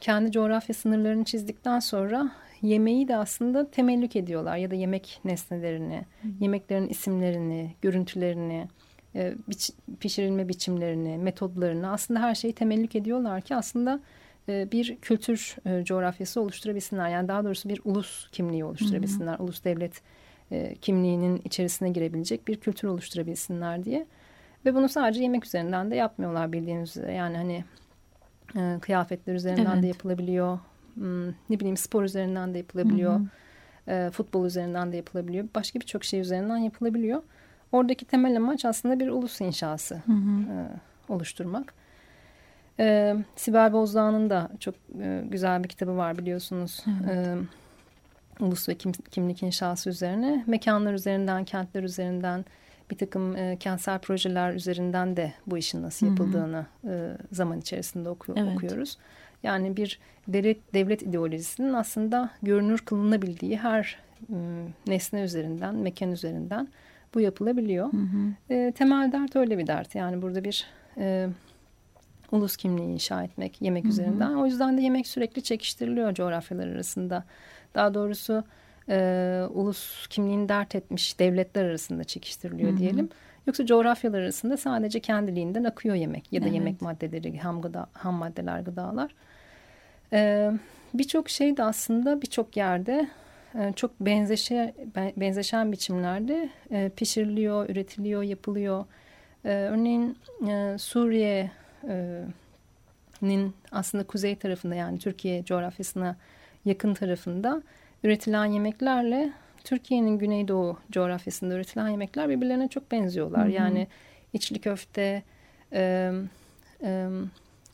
kendi 0.00 0.32
coğrafya 0.32 0.74
sınırlarını 0.74 1.24
çizdikten 1.24 1.80
sonra 1.80 2.30
yemeği 2.62 3.08
de 3.08 3.16
aslında 3.16 3.70
temellük 3.70 4.16
ediyorlar 4.16 4.56
ya 4.56 4.70
da 4.70 4.74
yemek 4.74 5.20
nesnelerini, 5.24 6.04
Hı. 6.22 6.28
yemeklerin 6.40 6.88
isimlerini, 6.88 7.74
görüntülerini, 7.82 8.68
e, 9.14 9.34
biç, 9.48 9.70
pişirilme 10.00 10.48
biçimlerini, 10.48 11.18
metodlarını 11.18 11.92
aslında 11.92 12.20
her 12.20 12.34
şeyi 12.34 12.52
temellük 12.52 12.96
ediyorlar 12.96 13.40
ki 13.40 13.56
aslında 13.56 14.00
e, 14.48 14.72
bir 14.72 14.96
kültür 14.96 15.56
e, 15.66 15.84
coğrafyası 15.84 16.40
oluşturabilsinler. 16.40 17.08
Yani 17.08 17.28
daha 17.28 17.44
doğrusu 17.44 17.68
bir 17.68 17.80
ulus 17.84 18.30
kimliği 18.30 18.64
oluşturabilsinler, 18.64 19.38
Hı. 19.38 19.42
ulus 19.42 19.64
devlet 19.64 20.02
e, 20.50 20.74
kimliğinin 20.74 21.40
içerisine 21.44 21.90
girebilecek 21.90 22.48
bir 22.48 22.56
kültür 22.56 22.88
oluşturabilsinler 22.88 23.84
diye. 23.84 24.06
Ve 24.64 24.74
bunu 24.74 24.88
sadece 24.88 25.22
yemek 25.22 25.46
üzerinden 25.46 25.90
de 25.90 25.96
yapmıyorlar 25.96 26.52
bildiğiniz 26.52 26.90
üzere. 26.90 27.12
Yani 27.12 27.36
hani 27.36 27.64
e, 28.56 28.78
kıyafetler 28.80 29.34
üzerinden 29.34 29.72
evet. 29.72 29.82
de 29.82 29.86
yapılabiliyor. 29.86 30.58
Hmm, 30.94 31.28
ne 31.28 31.60
bileyim 31.60 31.76
spor 31.76 32.02
üzerinden 32.02 32.54
de 32.54 32.58
yapılabiliyor. 32.58 33.20
E, 33.88 34.10
futbol 34.12 34.46
üzerinden 34.46 34.92
de 34.92 34.96
yapılabiliyor. 34.96 35.48
Başka 35.54 35.80
birçok 35.80 36.04
şey 36.04 36.20
üzerinden 36.20 36.56
yapılabiliyor. 36.56 37.22
Oradaki 37.72 38.04
temel 38.04 38.36
amaç 38.36 38.64
aslında 38.64 39.00
bir 39.00 39.08
ulus 39.08 39.40
inşası 39.40 39.94
hı 39.94 40.12
hı. 40.12 40.52
E, 40.52 40.56
oluşturmak. 41.12 41.74
E, 42.80 43.16
Sibel 43.36 43.72
Bozdağ'ın 43.72 44.30
da 44.30 44.50
çok 44.60 44.74
e, 45.00 45.24
güzel 45.28 45.64
bir 45.64 45.68
kitabı 45.68 45.96
var 45.96 46.18
biliyorsunuz. 46.18 46.84
Hı. 46.84 47.10
E, 47.10 47.36
ulus 48.40 48.68
ve 48.68 48.74
kim, 48.74 48.92
kimlik 48.92 49.42
inşası 49.42 49.90
üzerine. 49.90 50.44
Mekanlar 50.46 50.92
üzerinden, 50.92 51.44
kentler 51.44 51.82
üzerinden 51.82 52.44
bir 52.90 52.96
takım 52.98 53.36
e, 53.36 53.56
kentsel 53.60 53.98
projeler 53.98 54.54
üzerinden 54.54 55.16
de 55.16 55.32
bu 55.46 55.58
işin 55.58 55.82
nasıl 55.82 56.06
yapıldığını 56.06 56.66
hı 56.82 56.88
hı. 56.88 56.92
E, 56.92 57.16
zaman 57.32 57.58
içerisinde 57.58 58.08
oku 58.08 58.34
evet. 58.36 58.56
okuyoruz. 58.56 58.98
Yani 59.42 59.76
bir 59.76 59.98
devlet, 60.28 60.74
devlet 60.74 61.02
ideolojisinin 61.02 61.72
aslında 61.72 62.30
görünür 62.42 62.78
kılınabildiği 62.78 63.58
her 63.58 63.98
e, 64.32 64.36
nesne 64.86 65.22
üzerinden, 65.22 65.74
mekan 65.74 66.12
üzerinden 66.12 66.68
bu 67.14 67.20
yapılabiliyor. 67.20 67.92
Hı 67.92 67.96
hı. 67.96 68.54
E, 68.54 68.72
temel 68.72 69.12
dert 69.12 69.36
öyle 69.36 69.58
bir 69.58 69.66
dert. 69.66 69.94
Yani 69.94 70.22
burada 70.22 70.44
bir 70.44 70.66
e, 70.98 71.28
ulus 72.32 72.56
kimliği 72.56 72.92
inşa 72.92 73.22
etmek 73.22 73.62
yemek 73.62 73.84
hı 73.84 73.88
hı. 73.88 73.90
üzerinden. 73.90 74.34
O 74.34 74.46
yüzden 74.46 74.78
de 74.78 74.82
yemek 74.82 75.06
sürekli 75.06 75.42
çekiştiriliyor 75.42 76.14
coğrafyalar 76.14 76.66
arasında. 76.66 77.24
Daha 77.74 77.94
doğrusu 77.94 78.44
e, 78.88 79.42
ulus 79.54 80.06
kimliğini 80.06 80.48
dert 80.48 80.74
etmiş 80.74 81.18
devletler 81.18 81.64
arasında 81.64 82.04
çekiştiriliyor 82.04 82.70
Hı 82.70 82.74
-hı. 82.74 82.78
diyelim. 82.78 83.08
Yoksa 83.46 83.66
coğrafyalar 83.66 84.20
arasında 84.20 84.56
sadece 84.56 85.00
kendiliğinden 85.00 85.64
akıyor 85.64 85.94
yemek 85.94 86.32
ya 86.32 86.40
da 86.40 86.44
Evet. 86.44 86.54
yemek 86.54 86.82
maddeleri, 86.82 87.38
ham, 87.38 87.62
gıda, 87.62 87.86
ham 87.92 88.14
maddeler, 88.14 88.60
gıdalar. 88.60 89.14
Ee, 90.12 90.52
birçok 90.94 91.30
şey 91.30 91.56
de 91.56 91.62
aslında 91.62 92.22
birçok 92.22 92.56
yerde 92.56 93.08
e, 93.54 93.72
çok 93.76 94.00
benzeşe, 94.00 94.74
ben- 94.96 95.12
benzeşen 95.16 95.72
biçimlerde 95.72 96.48
e, 96.70 96.90
pişiriliyor, 96.96 97.68
üretiliyor, 97.68 98.22
yapılıyor. 98.22 98.84
Ee, 99.44 99.48
örneğin 99.48 100.18
e, 100.48 100.76
Suriye'nin 100.78 103.54
aslında 103.72 104.04
kuzey 104.04 104.36
tarafında 104.36 104.74
yani 104.74 104.98
Türkiye 104.98 105.44
coğrafyasına 105.44 106.16
yakın 106.64 106.94
tarafında 106.94 107.62
üretilen 108.04 108.44
yemeklerle 108.44 109.32
Türkiye'nin 109.64 110.18
güneydoğu 110.18 110.78
coğrafyasında 110.92 111.54
üretilen 111.54 111.88
yemekler 111.88 112.28
birbirlerine 112.28 112.68
çok 112.68 112.90
benziyorlar. 112.90 113.46
Yani 113.46 113.86
içli 114.32 114.60
köfte, 114.60 115.22
e, 115.72 116.12
e, 116.82 117.08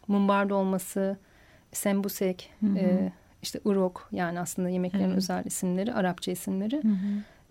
mumbar 0.08 0.48
dolması, 0.50 1.16
sembusek, 1.72 2.52
e, 2.76 3.12
işte 3.42 3.60
urok 3.64 4.08
yani 4.12 4.40
aslında 4.40 4.68
yemeklerin 4.68 5.04
Evet. 5.04 5.16
özel 5.16 5.44
isimleri, 5.44 5.94
Arapça 5.94 6.30
isimleri. 6.30 6.82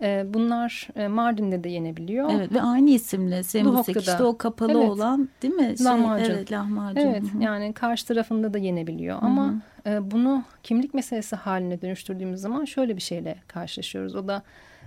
E, 0.02 0.24
bunlar 0.34 0.88
e, 0.96 1.08
Mardin'de 1.08 1.64
de 1.64 1.68
yenebiliyor. 1.68 2.30
Evet 2.32 2.52
ve 2.52 2.62
aynı 2.62 2.90
isimle 2.90 3.42
Sembusek 3.42 3.96
işte 3.96 4.22
o 4.22 4.38
kapalı 4.38 4.78
Evet. 4.78 4.90
olan 4.90 5.28
değil 5.42 5.54
mi? 5.54 5.74
Şey, 5.78 5.86
Lahmacun. 5.86 6.34
Evet 6.34 6.52
lahmacun. 6.52 7.00
Evet 7.00 7.22
Hı 7.22 7.38
hı. 7.38 7.42
yani 7.42 7.72
karşı 7.72 8.06
tarafında 8.06 8.54
da 8.54 8.58
yenebiliyor 8.58 9.18
ama 9.22 9.54
e, 9.86 10.10
bunu 10.10 10.44
kimlik 10.62 10.94
meselesi 10.94 11.36
haline 11.36 11.82
dönüştürdüğümüz 11.82 12.40
zaman 12.40 12.64
şöyle 12.64 12.96
bir 12.96 13.02
şeyle 13.02 13.36
karşılaşıyoruz. 13.48 14.14
O 14.14 14.28
da 14.28 14.42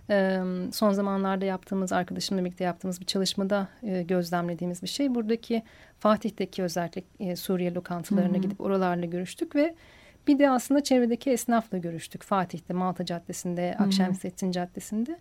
e, 0.09 0.39
son 0.71 0.91
zamanlarda 0.91 1.45
yaptığımız 1.45 1.93
arkadaşımla 1.93 2.45
birlikte 2.45 2.63
yaptığımız 2.63 3.01
bir 3.01 3.05
çalışmada 3.05 3.67
gözlemlediğimiz 4.07 4.81
bir 4.81 4.87
şey. 4.87 5.15
Buradaki 5.15 5.63
Fatih'teki 5.99 6.63
özellikle 6.63 7.35
Suriye 7.35 7.73
lokantalarına 7.73 8.37
gidip 8.37 8.61
oralarla 8.61 9.05
görüştük 9.05 9.55
ve 9.55 9.75
bir 10.27 10.39
de 10.39 10.49
aslında 10.49 10.83
çevredeki 10.83 11.31
esnafla 11.31 11.77
görüştük. 11.77 12.23
Fatih'te, 12.23 12.73
Malta 12.73 13.05
Caddesi'nde, 13.05 13.75
Akşemseddin 13.79 14.51
Caddesi'nde. 14.51 15.17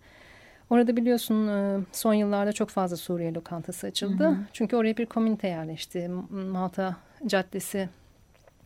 Orada 0.71 0.97
biliyorsun 0.97 1.49
e, 1.49 1.81
son 1.93 2.15
yıllarda 2.15 2.53
çok 2.53 2.69
fazla 2.69 2.97
Suriye 2.97 3.35
lokantası 3.35 3.87
açıldı. 3.87 4.25
Çünkü 4.53 4.77
oraya 4.77 4.97
bir 4.97 5.07
komünite 5.07 5.49
yerleşti. 5.49 6.09
Malta 6.31 6.97
Caddesi 7.27 7.89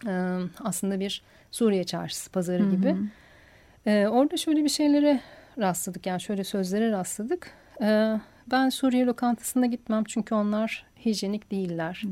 e, 0.06 0.38
aslında 0.64 1.00
bir 1.00 1.22
Suriye 1.50 1.84
çarşısı, 1.84 2.30
pazarı 2.30 2.70
gibi. 2.70 2.96
E, 3.86 4.06
Orada 4.08 4.36
şöyle 4.36 4.64
bir 4.64 4.68
şeylere 4.68 5.20
rastladık. 5.58 6.06
Yani 6.06 6.20
şöyle 6.20 6.44
sözlere 6.44 6.90
rastladık. 6.90 7.50
Ben 8.50 8.68
Suriye 8.68 9.04
lokantasına 9.06 9.66
gitmem 9.66 10.04
çünkü 10.04 10.34
onlar 10.34 10.86
hijyenik 11.04 11.50
değiller. 11.50 12.02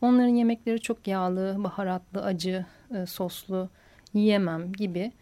Onların 0.00 0.28
yemekleri 0.34 0.80
çok 0.80 1.08
yağlı, 1.08 1.54
baharatlı, 1.58 2.22
acı, 2.24 2.66
e, 2.94 3.06
soslu, 3.06 3.68
yiyemem 4.14 4.72
gibi 4.72 5.12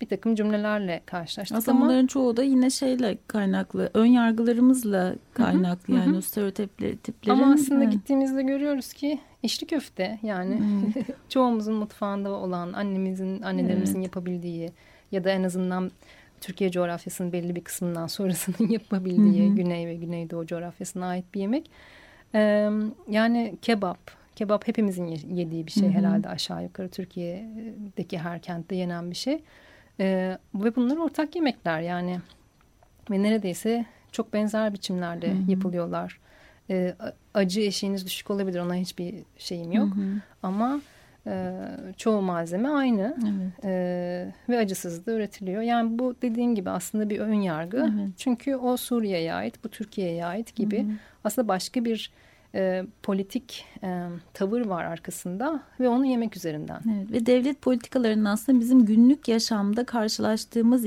bir 0.00 0.08
takım 0.08 0.34
cümlelerle 0.34 1.02
karşılaştık. 1.06 1.58
Aslında 1.58 1.76
ama 1.76 1.86
bunların 1.86 2.06
çoğu 2.06 2.36
da 2.36 2.42
yine 2.42 2.70
şeyle 2.70 3.18
kaynaklı, 3.26 3.90
ön 3.94 4.06
yargılarımızla 4.06 5.14
kaynaklı 5.34 5.94
yani 5.94 6.16
o 6.16 6.20
stereotipleri, 6.20 6.96
tiplerin. 6.96 7.38
Ama 7.38 7.54
aslında 7.54 7.84
evet. 7.84 7.92
gittiğimizde 7.92 8.42
görüyoruz 8.42 8.92
ki 8.92 9.20
içli 9.42 9.66
köfte 9.66 10.18
yani 10.22 10.60
çoğumuzun 11.28 11.74
mutfağında 11.74 12.30
olan 12.30 12.72
annemizin, 12.72 13.42
annelerimizin 13.42 14.00
yapabildiği 14.00 14.72
ya 15.12 15.24
da 15.24 15.30
en 15.30 15.42
azından 15.42 15.90
Türkiye 16.40 16.70
coğrafyasının 16.70 17.32
belli 17.32 17.56
bir 17.56 17.64
kısmından 17.64 18.06
sonrasının 18.06 18.68
yapabildiği 18.70 19.54
Güney 19.54 19.86
ve 19.86 19.94
Güneydoğu 19.94 20.46
coğrafyasına 20.46 21.06
ait 21.06 21.24
bir 21.34 21.40
yemek. 21.40 21.70
Ee, 22.34 22.70
yani 23.10 23.56
kebap, 23.62 23.98
kebap 24.36 24.68
hepimizin 24.68 25.06
ye- 25.06 25.40
yediği 25.40 25.66
bir 25.66 25.72
şey 25.72 25.90
herhalde 25.90 26.28
aşağı 26.28 26.62
yukarı 26.62 26.88
Türkiye'deki 26.88 28.18
her 28.18 28.42
kentte 28.42 28.76
yenen 28.76 29.10
bir 29.10 29.16
şey. 29.16 29.42
Ee, 30.00 30.38
ve 30.54 30.76
bunlar 30.76 30.96
ortak 30.96 31.36
yemekler 31.36 31.80
yani 31.80 32.20
ve 33.10 33.22
neredeyse 33.22 33.86
çok 34.12 34.32
benzer 34.32 34.72
biçimlerde 34.72 35.34
yapılıyorlar. 35.48 36.20
Ee, 36.70 36.94
a- 37.00 37.12
acı 37.40 37.60
eşiğiniz 37.60 38.06
düşük 38.06 38.30
olabilir 38.30 38.60
ona 38.60 38.74
hiçbir 38.74 39.14
şeyim 39.38 39.72
yok 39.72 39.88
ama 40.42 40.80
e, 41.26 41.52
çoğu 41.96 42.22
malzeme 42.22 42.68
aynı 42.68 43.16
Evet. 43.22 43.64
e, 43.64 44.32
ve 44.48 44.58
acısız 44.58 45.06
da 45.06 45.12
üretiliyor. 45.12 45.62
Yani 45.62 45.98
bu 45.98 46.14
dediğim 46.22 46.54
gibi 46.54 46.70
aslında 46.70 47.10
bir 47.10 47.18
ön 47.18 47.32
yargı 47.34 47.76
Evet. 47.94 48.08
çünkü 48.16 48.56
o 48.56 48.76
Suriye'ye 48.76 49.34
ait 49.34 49.64
bu 49.64 49.68
Türkiye'ye 49.68 50.24
ait 50.26 50.56
gibi 50.56 50.86
aslında 51.24 51.48
başka 51.48 51.84
bir 51.84 52.12
e, 52.54 52.86
politik 53.02 53.66
e, 53.82 54.02
tavır 54.34 54.66
var 54.66 54.84
arkasında 54.84 55.62
ve 55.80 55.88
onu 55.88 56.06
yemek 56.06 56.36
üzerinden. 56.36 56.80
Evet, 56.94 57.12
ve 57.12 57.26
devlet 57.26 57.62
politikalarının 57.62 58.24
aslında 58.24 58.60
bizim 58.60 58.84
günlük 58.84 59.28
yaşamda 59.28 59.84
karşılaştığımız 59.84 60.84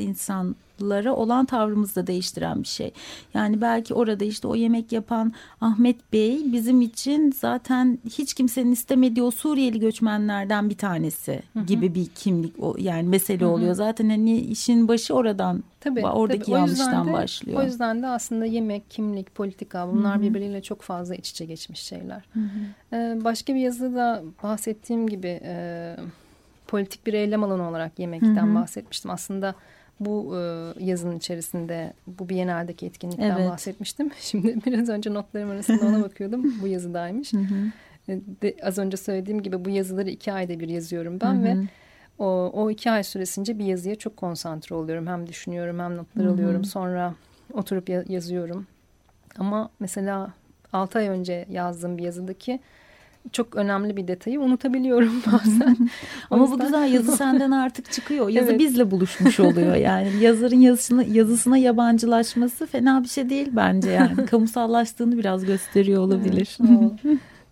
insanlara 0.80 1.15
olan 1.15 1.45
tavrımızı 1.45 1.95
da 1.95 2.07
değiştiren 2.07 2.63
bir 2.63 2.67
şey. 2.67 2.91
Yani 3.34 3.61
belki 3.61 3.93
orada 3.93 4.25
işte 4.25 4.47
o 4.47 4.55
yemek 4.55 4.91
yapan 4.91 5.34
Ahmet 5.61 6.13
Bey 6.13 6.41
bizim 6.53 6.82
için 6.82 7.32
zaten 7.32 7.99
hiç 8.09 8.34
kimsenin 8.34 8.71
istemediği 8.71 9.23
o 9.23 9.32
Suriyeli 9.32 9.80
göçmenlerden 9.80 10.69
bir 10.69 10.78
tanesi 10.78 11.41
gibi 11.67 11.95
bir 11.95 12.05
kimlik 12.05 12.53
o 12.59 12.75
yani 12.80 13.07
mesele 13.07 13.45
oluyor. 13.45 13.73
Zaten 13.73 14.09
hani 14.09 14.39
işin 14.39 14.88
başı 14.88 15.13
oradan 15.13 15.63
Tabii, 15.80 16.05
oradaki 16.05 16.45
tabii. 16.45 16.55
O 16.55 16.57
yanlıştan 16.57 17.07
de- 17.07 17.13
başlıyor. 17.13 17.59
O 17.59 17.63
yüzden 17.63 18.01
de 18.01 18.07
aslında 18.07 18.45
yemek, 18.45 18.91
kimlik, 18.91 19.36
politika 19.36 19.88
bunlar 19.88 20.21
birbiriyle 20.21 20.61
çok 20.61 20.82
fazla 20.82 21.15
iç 21.15 21.30
içe 21.30 21.45
geçmiş 21.45 21.80
şeyler. 21.80 22.23
Ee, 22.93 23.17
başka 23.23 23.53
bir 23.55 23.59
yazıda 23.59 24.23
bahsettiğim 24.43 25.07
gibi 25.07 25.39
e, 25.43 25.95
politik 26.67 27.07
bir 27.07 27.13
eylem 27.13 27.43
alanı 27.43 27.69
olarak 27.69 27.99
yemekten 27.99 28.55
bahsetmiştim. 28.55 29.11
Aslında 29.11 29.55
bu 30.00 30.36
e, 30.38 30.74
yazının 30.86 31.18
içerisinde 31.18 31.93
bu 32.08 32.30
Biennale'deki 32.30 32.86
etkinlikten 32.86 33.38
Evet. 33.38 33.50
bahsetmiştim. 33.50 34.12
Şimdi 34.20 34.60
biraz 34.66 34.89
önce 34.89 35.14
notlarım 35.14 35.50
arasında 35.50 35.86
ona 35.86 36.04
bakıyordum. 36.04 36.54
bu 36.62 36.68
yazıdaymış. 36.68 37.34
E, 37.34 38.20
de, 38.41 38.56
az 38.64 38.78
önce 38.78 38.98
söylediğim 38.98 39.43
gibi 39.43 39.66
bu 39.66 39.70
yazıları 39.70 40.10
iki 40.10 40.34
ayda 40.34 40.60
bir 40.60 40.70
yazıyorum 40.70 41.20
ben 41.22 41.43
ve 41.43 41.58
o, 42.20 42.26
o 42.54 42.70
iki 42.72 42.91
ay 42.91 43.04
süresince 43.04 43.60
bir 43.60 43.66
yazıya 43.66 43.95
çok 43.95 44.18
konsantre 44.18 44.76
oluyorum. 44.76 45.08
Hem 45.08 45.28
düşünüyorum 45.28 45.80
hem 45.80 45.98
notlar 45.98 46.26
alıyorum. 46.26 46.66
Sonra 46.66 47.14
oturup 47.54 47.89
ya- 47.89 48.04
yazıyorum. 48.08 48.68
Ama 49.38 49.70
mesela 49.80 50.34
altı 50.74 51.00
ay 51.00 51.08
önce 51.08 51.45
yazdığım 51.50 51.98
bir 51.98 52.04
yazıdaki 52.04 52.60
çok 53.32 53.55
önemli 53.55 53.97
bir 53.97 54.07
detayı 54.07 54.41
unutabiliyorum 54.41 55.23
bazen. 55.32 55.78
Ama 56.32 56.51
bu 56.51 56.59
güzel 56.59 56.93
yazı 56.93 57.11
senden 57.17 57.51
artık 57.51 57.91
çıkıyor. 57.91 58.30
Yazı 58.30 58.49
Evet. 58.49 58.59
bizle 58.59 58.91
buluşmuş 58.91 59.39
oluyor 59.39 59.75
yani. 59.75 60.09
Yazarın 60.21 60.59
yazısına, 60.59 61.03
yazısına 61.03 61.57
yabancılaşması 61.57 62.65
fena 62.65 63.03
bir 63.03 63.07
şey 63.07 63.30
değil 63.30 63.49
bence 63.51 63.89
yani. 63.89 64.25
Kamusallaştığını 64.25 65.17
biraz 65.17 65.45
gösteriyor 65.45 66.03
olabilir. 66.03 66.57
O, 66.61 66.95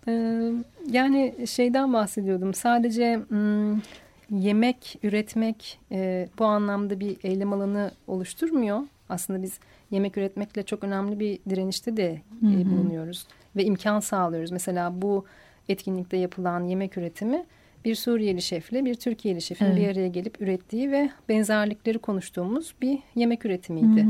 e, 0.08 0.42
yani 0.90 1.34
şeyden 1.46 1.92
bahsediyordum. 1.92 2.54
Sadece 2.54 3.16
mm, 3.16 3.80
yemek 4.30 4.98
üretmek 5.02 5.78
e, 5.92 6.28
bu 6.38 6.44
anlamda 6.44 7.00
bir 7.00 7.16
eylem 7.22 7.52
alanı 7.52 7.90
oluşturmuyor. 8.06 8.80
Aslında 9.08 9.42
biz 9.42 9.58
yemek 9.90 10.18
üretmekle 10.18 10.62
çok 10.62 10.84
önemli 10.84 11.20
bir 11.20 11.38
direnişte 11.50 11.96
de 11.96 12.20
e, 12.42 12.70
bulunuyoruz 12.70 13.26
ve 13.56 13.64
imkan 13.64 14.00
sağlıyoruz. 14.00 14.50
Mesela 14.50 15.02
bu 15.02 15.24
etkinlikte 15.68 16.16
yapılan 16.16 16.64
yemek 16.64 16.98
üretimi 16.98 17.44
bir 17.84 17.94
Suriyeli 17.94 18.42
şefle 18.42 18.84
bir 18.84 18.94
Türkiye'li 18.94 19.42
şefin 19.42 19.66
Evet. 19.66 19.76
bir 19.76 19.88
araya 19.88 20.08
gelip 20.08 20.40
ürettiği 20.40 20.90
ve 20.92 21.10
benzerlikleri 21.28 21.98
konuştuğumuz 21.98 22.74
bir 22.82 22.98
yemek 23.14 23.44
üretimiydi. 23.46 24.06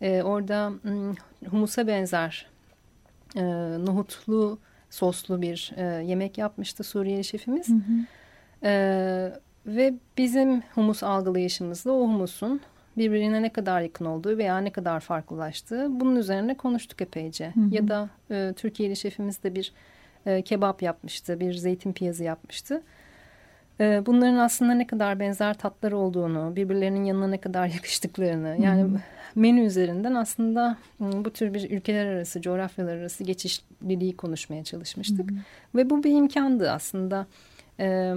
E, 0.00 0.22
orada 0.22 0.70
mm, 0.70 1.14
humusa 1.50 1.86
benzer 1.86 2.46
e, 3.36 3.42
nohutlu 3.86 4.58
soslu 4.90 5.42
bir 5.42 5.72
e, 5.76 5.82
yemek 5.82 6.38
yapmıştı 6.38 6.84
Suriyeli 6.84 7.24
şefimiz. 7.24 7.68
E, 8.62 9.32
ve 9.66 9.94
bizim 10.18 10.60
humus 10.74 11.02
algılayışımızla 11.02 11.92
o 11.92 12.00
humusun 12.00 12.60
birbirine 12.96 13.42
ne 13.42 13.48
kadar 13.52 13.80
yakın 13.80 14.04
olduğu 14.04 14.38
veya 14.38 14.58
ne 14.58 14.70
kadar 14.70 15.00
farklılaştığı 15.00 16.00
bunun 16.00 16.16
üzerine 16.16 16.54
konuştuk 16.54 17.02
epeyce. 17.02 17.52
Ya 17.70 17.88
da 17.88 18.10
e, 18.30 18.52
Türkiye'li 18.56 18.96
şefimiz 18.96 19.42
de 19.42 19.54
bir 19.54 19.72
e, 20.26 20.42
kebap 20.42 20.82
yapmıştı, 20.82 21.40
bir 21.40 21.54
zeytin 21.54 21.92
piyazı 21.92 22.24
yapmıştı. 22.24 22.82
E, 23.80 24.02
bunların 24.06 24.36
aslında 24.36 24.74
ne 24.74 24.86
kadar 24.86 25.20
benzer 25.20 25.54
tatlar 25.54 25.92
olduğunu, 25.92 26.56
birbirlerinin 26.56 27.04
yanına 27.04 27.26
ne 27.26 27.38
kadar 27.38 27.66
yakıştıklarını, 27.74 28.56
yani 28.60 28.90
menü 29.34 29.60
üzerinden 29.60 30.14
aslında 30.14 30.76
m, 30.98 31.24
bu 31.24 31.32
tür 31.32 31.54
bir 31.54 31.70
ülkeler 31.70 32.06
arası, 32.06 32.40
coğrafyalar 32.40 32.96
arası 32.96 33.24
geçişliliği 33.24 34.16
konuşmaya 34.16 34.64
çalışmıştık. 34.64 35.30
Ve 35.74 35.90
bu 35.90 36.04
bir 36.04 36.10
imkandı 36.10 36.70
aslında. 36.70 37.26
E, 37.80 38.14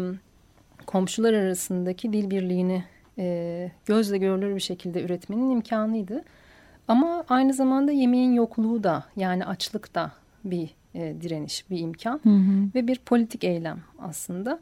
komşular 0.85 1.33
arasındaki 1.33 2.13
dil 2.13 2.29
birliğini 2.29 2.83
e, 3.17 3.71
gözle 3.85 4.17
görülür 4.17 4.55
bir 4.55 4.61
şekilde 4.61 5.03
üretmenin 5.03 5.49
imkanıydı. 5.49 6.23
Ama 6.87 7.25
aynı 7.29 7.53
zamanda 7.53 7.91
yemeğin 7.91 8.33
yokluğu 8.33 8.83
da 8.83 9.03
yani 9.15 9.45
açlık 9.45 9.95
da 9.95 10.11
bir 10.43 10.69
e, 10.95 11.15
direniş, 11.21 11.69
bir 11.69 11.79
imkan 11.79 12.19
Hı 12.23 12.29
hı. 12.29 12.69
ve 12.75 12.87
bir 12.87 12.99
politik 12.99 13.43
eylem 13.43 13.79
aslında. 13.99 14.59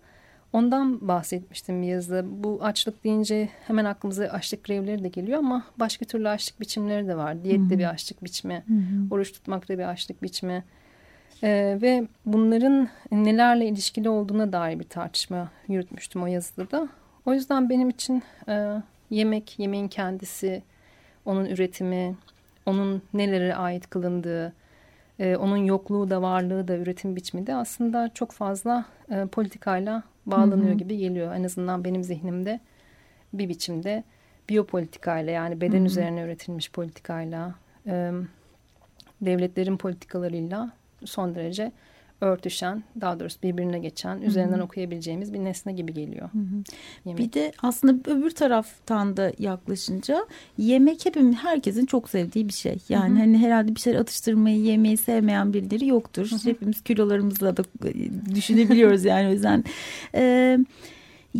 Ondan 0.53 1.07
bahsetmiştim 1.07 1.81
bir 1.81 1.87
yazıda. 1.87 2.43
Bu 2.43 2.59
açlık 2.61 3.03
deyince 3.03 3.49
hemen 3.67 3.85
aklımıza 3.85 4.25
açlık 4.25 4.63
grevleri 4.63 5.03
de 5.03 5.07
geliyor 5.07 5.39
ama 5.39 5.63
başka 5.77 6.05
türlü 6.05 6.29
açlık 6.29 6.59
biçimleri 6.61 7.07
de 7.07 7.17
var. 7.17 7.43
Diyette 7.43 7.79
bir 7.79 7.89
açlık 7.89 8.23
biçimi, 8.23 8.63
oruç 9.11 9.31
tutmakta 9.31 9.77
bir 9.77 9.83
açlık 9.83 10.23
biçimi. 10.23 10.63
Ee, 11.43 11.77
ve 11.81 12.07
bunların 12.25 12.89
nelerle 13.11 13.67
ilişkili 13.67 14.09
olduğuna 14.09 14.53
dair 14.53 14.79
bir 14.79 14.83
tartışma 14.83 15.51
yürütmüştüm 15.67 16.23
o 16.23 16.27
yazıda 16.27 16.71
da. 16.71 16.87
O 17.25 17.33
yüzden 17.33 17.69
benim 17.69 17.89
için 17.89 18.23
e, 18.49 18.81
yemek, 19.09 19.59
yemeğin 19.59 19.87
kendisi, 19.87 20.63
onun 21.25 21.45
üretimi, 21.45 22.15
onun 22.65 23.01
nelere 23.13 23.55
ait 23.55 23.89
kılındığı, 23.89 24.53
e, 25.19 25.35
onun 25.35 25.57
yokluğu 25.57 26.09
da 26.09 26.21
varlığı 26.21 26.67
da 26.67 26.77
üretim 26.77 27.15
biçimi 27.15 27.47
de 27.47 27.55
aslında 27.55 28.11
çok 28.13 28.31
fazla 28.31 28.85
e, 29.11 29.25
politikayla 29.25 30.03
bağlanıyor 30.25 30.69
Hı 30.69 30.73
hı. 30.73 30.77
gibi 30.77 30.97
geliyor. 30.97 31.35
En 31.35 31.43
azından 31.43 31.83
benim 31.83 32.03
zihnimde 32.03 32.59
bir 33.33 33.49
biçimde 33.49 34.03
biyopolitikayla 34.49 35.33
yani 35.33 35.61
beden 35.61 35.77
Hı 35.77 35.81
hı. 35.81 35.85
üzerine 35.85 36.21
üretilmiş 36.21 36.71
politikayla, 36.71 37.55
e, 37.87 38.11
devletlerin 39.21 39.77
politikalarıyla 39.77 40.71
son 41.05 41.35
derece 41.35 41.71
örtüşen, 42.21 42.83
daha 43.01 43.19
doğrusu 43.19 43.41
birbirine 43.43 43.79
geçen, 43.79 44.21
üzerinden 44.21 44.59
okuyabileceğimiz 44.59 45.33
bir 45.33 45.39
nesne 45.39 45.73
gibi 45.73 45.93
geliyor. 45.93 46.29
Yemek. 47.05 47.23
Bir 47.23 47.33
de 47.33 47.51
aslında 47.61 48.11
öbür 48.11 48.31
taraftan 48.31 49.17
da 49.17 49.31
yaklaşınca 49.39 50.25
yemek 50.57 51.05
hepimiz 51.05 51.35
herkesin 51.35 51.85
çok 51.85 52.09
sevdiği 52.09 52.47
bir 52.47 52.53
şey. 52.53 52.77
Yani 52.89 53.09
Hı 53.09 53.15
hı. 53.15 53.19
hani 53.19 53.37
herhalde 53.37 53.75
bir 53.75 53.79
şeyler 53.79 53.99
atıştırmayı, 53.99 54.59
yemeyi 54.61 54.97
sevmeyen 54.97 55.53
birileri 55.53 55.87
yoktur. 55.87 56.31
Hı 56.31 56.35
hı. 56.35 56.49
Hepimiz 56.49 56.81
kilolarımızla 56.81 57.57
da 57.57 57.63
e, 57.85 58.35
düşünebiliyoruz 58.35 59.05
yani 59.05 59.27
o 59.27 59.31
yüzden. 59.31 59.63
Ee, 60.15 60.57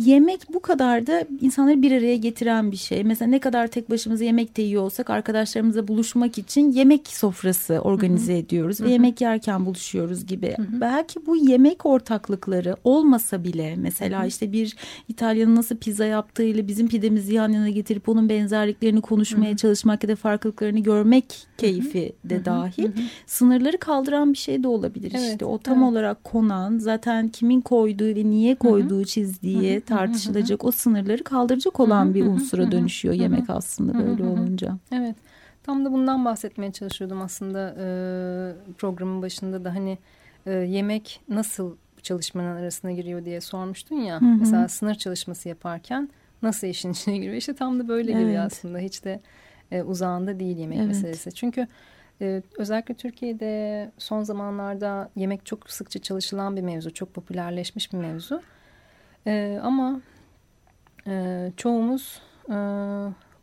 Yemek 0.04 0.40
bu 0.52 0.60
kadar 0.60 1.06
da 1.06 1.24
insanları 1.40 1.82
bir 1.82 1.92
araya 1.92 2.16
getiren 2.16 2.72
bir 2.72 2.76
şey. 2.76 3.04
Mesela 3.04 3.28
ne 3.28 3.38
kadar 3.38 3.66
tek 3.66 3.90
başımıza 3.90 4.24
yemek 4.24 4.56
de 4.56 4.62
yiyor 4.62 4.82
olsak 4.82 5.10
arkadaşlarımızla 5.10 5.88
buluşmak 5.88 6.38
için 6.38 6.72
yemek 6.72 7.06
sofrası 7.08 7.74
organize 7.74 8.38
ediyoruz. 8.38 8.80
Hı 8.80 8.84
Ve 8.84 8.90
yemek 8.90 9.20
yerken 9.20 9.66
buluşuyoruz 9.66 10.26
gibi. 10.26 10.54
Hı 10.56 10.62
hı. 10.62 10.80
Belki 10.80 11.26
bu 11.26 11.36
yemek 11.36 11.86
ortaklıkları 11.86 12.76
olmasa 12.84 13.44
bile 13.44 13.74
mesela 13.76 14.18
Hı 14.20 14.24
hı. 14.24 14.28
işte 14.28 14.52
bir 14.52 14.76
İtalyanın 15.08 15.56
nasıl 15.56 15.76
pizza 15.76 16.04
yaptığıyla 16.04 16.68
bizim 16.68 16.88
pidemizi 16.88 17.34
yan 17.34 17.52
yana 17.52 17.68
getirip 17.68 18.08
onun 18.08 18.28
benzerliklerini 18.28 19.00
konuşmaya 19.00 19.48
Hı 19.48 19.52
hı. 19.52 19.56
çalışmak 19.56 20.02
ya 20.04 20.08
da 20.08 20.16
farklılıklarını 20.16 20.80
görmek 20.80 21.24
keyfi 21.58 22.12
de 22.24 22.34
Hı 22.34 22.40
hı. 22.40 22.44
dahil. 22.44 22.84
Hı 22.84 22.88
hı. 22.88 23.02
sınırları 23.26 23.78
kaldıran 23.78 24.32
bir 24.32 24.38
şey 24.38 24.62
de 24.62 24.68
olabilir 24.68 25.12
Evet, 25.16 25.32
işte. 25.32 25.44
O 25.44 25.58
tam 25.58 25.78
evet. 25.82 25.92
olarak 25.92 26.24
konan 26.24 26.78
zaten 26.78 27.28
kimin 27.28 27.60
koyduğu 27.60 28.04
ve 28.04 28.30
niye 28.30 28.54
koyduğu 28.54 29.04
çizdiği 29.04 29.56
Hı 29.56 29.60
hı, 29.60 29.74
hı 29.74 29.76
hı, 29.76 29.80
tartışılacak 29.88 30.64
o 30.64 30.70
sınırları 30.70 31.24
kaldıracak 31.24 31.80
olan 31.80 32.14
bir 32.14 32.26
unsura 32.26 32.72
dönüşüyor 32.72 33.14
yemek 33.14 33.50
aslında 33.50 33.98
böyle 33.98 34.24
olunca. 34.24 34.78
Evet. 34.92 35.16
Tam 35.62 35.84
da 35.84 35.92
bundan 35.92 36.24
bahsetmeye 36.24 36.72
çalışıyordum 36.72 37.22
aslında 37.22 37.74
e, 37.78 37.86
programın 38.78 39.22
başında 39.22 39.64
da 39.64 39.74
hani 39.74 39.98
e, 40.46 40.50
yemek 40.52 41.20
nasıl 41.28 41.76
çalışmanın 42.02 42.56
arasına 42.56 42.92
giriyor 42.92 43.24
diye 43.24 43.40
sormuştun 43.40 43.96
ya. 43.96 44.20
Hı 44.20 44.24
hı. 44.24 44.36
Mesela 44.38 44.68
sınır 44.68 44.94
çalışması 44.94 45.48
yaparken 45.48 46.08
nasıl 46.42 46.66
işin 46.66 46.90
içine 46.92 47.16
giriyor? 47.16 47.34
İşte 47.34 47.54
tam 47.54 47.80
da 47.80 47.88
böyle 47.88 48.12
Evet. 48.12 48.20
geliyor 48.22 48.44
aslında. 48.44 48.78
Hiç 48.78 49.04
de 49.04 49.20
e, 49.70 49.82
uzağında 49.82 50.40
değil 50.40 50.56
yemek 50.56 50.78
Evet. 50.78 50.88
meselesi. 50.88 51.32
Çünkü 51.32 51.66
e, 52.20 52.42
özellikle 52.58 52.94
Türkiye'de 52.94 53.90
son 53.98 54.22
zamanlarda 54.22 55.10
yemek 55.16 55.46
çok 55.46 55.70
sıkça 55.70 55.98
çalışılan 55.98 56.56
bir 56.56 56.62
mevzu. 56.62 56.94
Çok 56.94 57.14
popülerleşmiş 57.14 57.92
bir 57.92 57.98
mevzu. 57.98 58.42
E, 59.28 59.58
ama 59.62 60.00
e, 61.06 61.52
çoğumuz 61.56 62.22
e, 62.48 62.54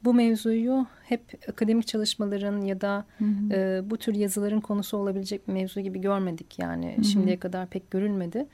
bu 0.03 0.13
mevzuyu 0.13 0.85
hep 1.03 1.21
akademik 1.49 1.87
çalışmaların 1.87 2.61
ya 2.61 2.81
da 2.81 3.05
Hı 3.17 3.25
hı. 3.25 3.53
e, 3.53 3.89
bu 3.89 3.97
tür 3.97 4.15
yazıların 4.15 4.61
konusu 4.61 4.97
olabilecek 4.97 5.47
bir 5.47 5.53
mevzu 5.53 5.79
gibi 5.81 6.01
görmedik. 6.01 6.59
Yani 6.59 6.93
Hı 6.95 7.01
hı. 7.01 7.03
şimdiye 7.05 7.39
kadar 7.39 7.67
pek 7.67 7.91
görülmedi. 7.91 8.47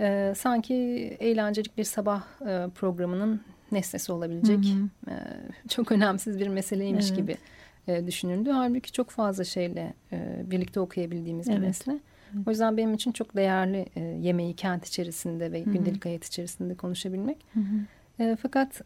E, 0.00 0.32
sanki 0.36 0.74
eğlencelik 1.20 1.78
bir 1.78 1.84
sabah 1.84 2.22
e, 2.46 2.70
programının 2.74 3.40
nesnesi 3.72 4.12
olabilecek 4.12 4.64
Hı 4.64 5.10
hı. 5.10 5.10
e, 5.10 5.14
çok 5.68 5.92
önemsiz 5.92 6.38
bir 6.40 6.48
meseleymiş 6.48 7.06
Evet. 7.06 7.16
gibi 7.16 7.36
e, 7.88 8.06
düşünüldü. 8.06 8.50
Halbuki 8.50 8.92
çok 8.92 9.10
fazla 9.10 9.44
şeyle 9.44 9.94
e, 10.12 10.42
birlikte 10.50 10.80
okuyabildiğimiz 10.80 11.46
bir 11.46 11.52
Evet. 11.52 11.62
mesele. 11.66 11.98
O 12.46 12.50
yüzden 12.50 12.76
benim 12.76 12.94
için 12.94 13.12
çok 13.12 13.36
değerli 13.36 13.86
e, 13.96 14.00
yemeği 14.00 14.54
kent 14.56 14.86
içerisinde 14.86 15.52
ve 15.52 15.64
Hı 15.64 15.70
hı. 15.70 15.72
gündelik 15.72 16.04
hayat 16.04 16.24
içerisinde 16.24 16.74
konuşabilmek. 16.74 17.46
E, 18.18 18.36
fakat 18.42 18.80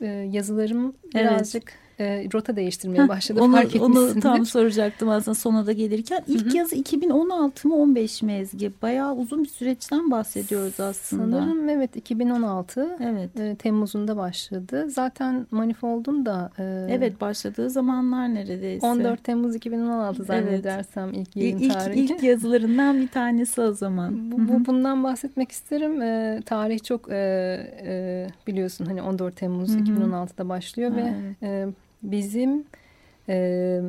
e, 0.00 0.06
yazılarım 0.06 0.94
Evet. 1.14 1.14
birazcık 1.14 1.72
e, 2.00 2.28
rota 2.34 2.56
değiştirmeye 2.56 3.08
başladı. 3.08 3.40
onu, 3.42 3.52
fark 3.52 3.76
onu 3.76 3.84
etmişsindir. 4.00 4.20
tam 4.20 4.46
soracaktım 4.46 5.08
aslında 5.08 5.34
sona 5.34 5.66
da 5.66 5.72
gelirken. 5.72 6.20
İlk 6.26 6.46
Hı 6.46 6.50
hı. 6.50 6.56
yazı 6.56 6.76
2016 6.76 7.68
mı 7.68 7.74
15 7.76 8.22
mi 8.22 8.32
Ezgi? 8.32 8.72
Bayağı 8.82 9.14
uzun 9.14 9.44
bir 9.44 9.48
süreçten 9.48 10.10
bahsediyoruz 10.10 10.80
aslında. 10.80 11.36
Sanırım 11.40 11.68
evet 11.68 11.96
2016 11.96 12.96
Evet. 13.00 13.40
e, 13.40 13.54
Temmuz'unda 13.56 14.16
başladı. 14.16 14.90
Zaten 14.90 15.46
Manifold'un 15.50 16.26
da 16.26 16.50
e, 16.58 16.86
Evet 16.90 17.20
başladığı 17.20 17.70
zamanlar 17.70 18.34
neredeyse. 18.34 18.86
14 18.86 19.24
Temmuz 19.24 19.54
2016 19.54 20.24
zannedersem 20.24 21.12
ilk 21.12 21.36
yayın 21.36 21.58
İlk, 21.58 21.74
tarihi. 21.74 22.00
ilk 22.00 22.22
yazılarından 22.22 23.00
bir 23.00 23.08
tanesi 23.08 23.60
o 23.60 23.72
zaman. 23.72 24.32
Bu, 24.32 24.38
bu- 24.48 24.66
bundan 24.66 25.04
bahsetmek 25.04 25.52
isterim. 25.52 26.02
Ee, 26.02 26.40
tarih 26.46 26.82
çok 26.82 27.08
e, 27.12 27.16
e, 27.84 28.26
biliyorsun 28.46 28.84
hani 28.86 29.02
14 29.02 29.36
Temmuz 29.36 29.68
Hı 29.74 29.78
hı. 29.78 29.78
2016'da 29.82 30.48
başlıyor 30.48 30.90
Ha, 30.90 30.96
ve 30.96 31.14
evet. 31.22 31.42
e, 31.42 31.66
bizim 32.04 32.64
e, 33.28 33.80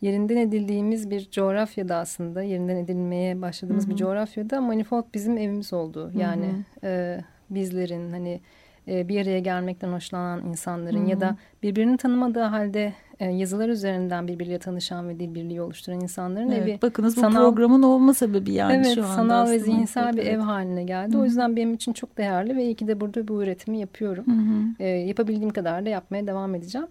yerinden 0.00 0.36
edildiğimiz 0.36 1.10
bir 1.10 1.28
coğrafyada 1.30 1.96
aslında 1.96 2.42
yerinden 2.42 2.76
edilmeye 2.76 3.42
başladığımız 3.42 3.84
Hı 3.84 3.88
hı. 3.88 3.90
bir 3.90 3.96
coğrafyada 3.96 4.60
manifold 4.60 5.04
bizim 5.14 5.38
evimiz 5.38 5.72
oldu. 5.72 6.10
Yani 6.16 6.46
hı. 6.80 6.86
e, 6.86 7.20
bizlerin 7.50 8.10
hani 8.10 8.40
e, 8.88 9.08
bir 9.08 9.22
araya 9.22 9.38
gelmekten 9.38 9.92
hoşlanan 9.92 10.46
insanların 10.46 11.00
Hı 11.00 11.04
hı. 11.04 11.08
ya 11.10 11.20
da 11.20 11.36
birbirini 11.62 11.96
tanımadığı 11.96 12.40
halde 12.42 12.92
e, 13.20 13.26
yazılar 13.30 13.68
üzerinden 13.68 14.28
birbiriyle 14.28 14.58
tanışan 14.58 15.08
ve 15.08 15.20
dil 15.20 15.34
birliği 15.34 15.60
oluşturan 15.62 16.00
insanların 16.00 16.50
evi 16.50 16.70
Evet, 16.70 16.82
bakınız 16.82 17.16
bu 17.16 17.20
sanal- 17.20 17.34
programın 17.34 17.82
olma 17.82 18.14
sebebi 18.14 18.52
yani 18.52 18.76
evet, 18.76 18.94
şu 18.94 19.04
anda 19.04 19.14
sanal 19.14 19.50
ve 19.50 19.58
zihinsel 19.58 20.12
bir 20.12 20.22
Evet. 20.22 20.32
ev 20.32 20.38
haline 20.38 20.84
geldi. 20.84 21.14
Hı 21.14 21.18
O 21.18 21.20
hı. 21.20 21.24
yüzden 21.26 21.56
benim 21.56 21.74
için 21.74 21.92
çok 21.92 22.18
değerli 22.18 22.56
ve 22.56 22.64
iyi 22.64 22.74
ki 22.74 22.88
de 22.88 23.00
burada 23.00 23.28
bu 23.28 23.42
üretimi 23.42 23.78
yapıyorum. 23.78 24.26
Hı 24.26 24.30
hı. 24.30 24.84
E, 24.84 24.88
yapabildiğim 24.88 25.50
kadar 25.50 25.86
da 25.86 25.88
yapmaya 25.88 26.26
devam 26.26 26.54
edeceğim. 26.54 26.86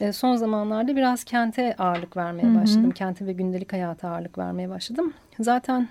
E, 0.00 0.12
son 0.12 0.36
zamanlarda 0.36 0.96
biraz 0.96 1.24
kente 1.24 1.74
ağırlık 1.78 2.16
vermeye 2.16 2.42
Hı 2.48 2.50
hı. 2.50 2.54
başladım. 2.54 2.90
Kente 2.90 3.26
ve 3.26 3.32
gündelik 3.32 3.72
hayata 3.72 4.08
ağırlık 4.08 4.38
vermeye 4.38 4.68
başladım. 4.68 5.12
Zaten 5.40 5.88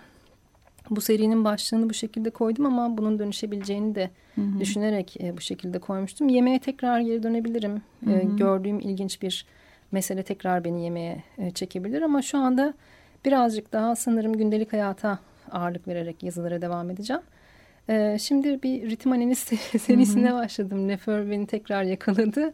bu 0.89 1.01
serinin 1.01 1.45
başlığını 1.45 1.89
bu 1.89 1.93
şekilde 1.93 2.29
koydum 2.29 2.65
ama 2.65 2.97
bunun 2.97 3.19
dönüşebileceğini 3.19 3.95
de 3.95 4.09
Hı 4.35 4.41
hı. 4.41 4.59
düşünerek 4.59 5.21
e, 5.21 5.37
bu 5.37 5.41
şekilde 5.41 5.79
koymuştum. 5.79 6.29
Yemeğe 6.29 6.59
tekrar 6.59 6.99
geri 6.99 7.23
dönebilirim. 7.23 7.81
E, 8.07 8.09
Hı 8.09 8.19
hı. 8.21 8.35
gördüğüm 8.35 8.79
ilginç 8.79 9.21
bir 9.21 9.45
mesele 9.91 10.23
tekrar 10.23 10.63
beni 10.63 10.83
yemeğe 10.83 11.23
e, 11.37 11.51
çekebilir 11.51 12.01
ama 12.01 12.21
şu 12.21 12.37
anda 12.37 12.73
birazcık 13.25 13.73
daha 13.73 13.95
sanırım 13.95 14.33
gündelik 14.37 14.73
hayata 14.73 15.19
ağırlık 15.51 15.87
vererek 15.87 16.23
yazılara 16.23 16.61
devam 16.61 16.89
edeceğim. 16.91 17.21
E, 17.89 18.17
şimdi 18.19 18.63
bir 18.63 18.89
ritim 18.89 19.11
analiz 19.11 19.39
serisine 19.79 20.33
başladım. 20.33 20.87
Nefer 20.87 21.31
beni 21.31 21.47
tekrar 21.47 21.83
yakaladı. 21.83 22.53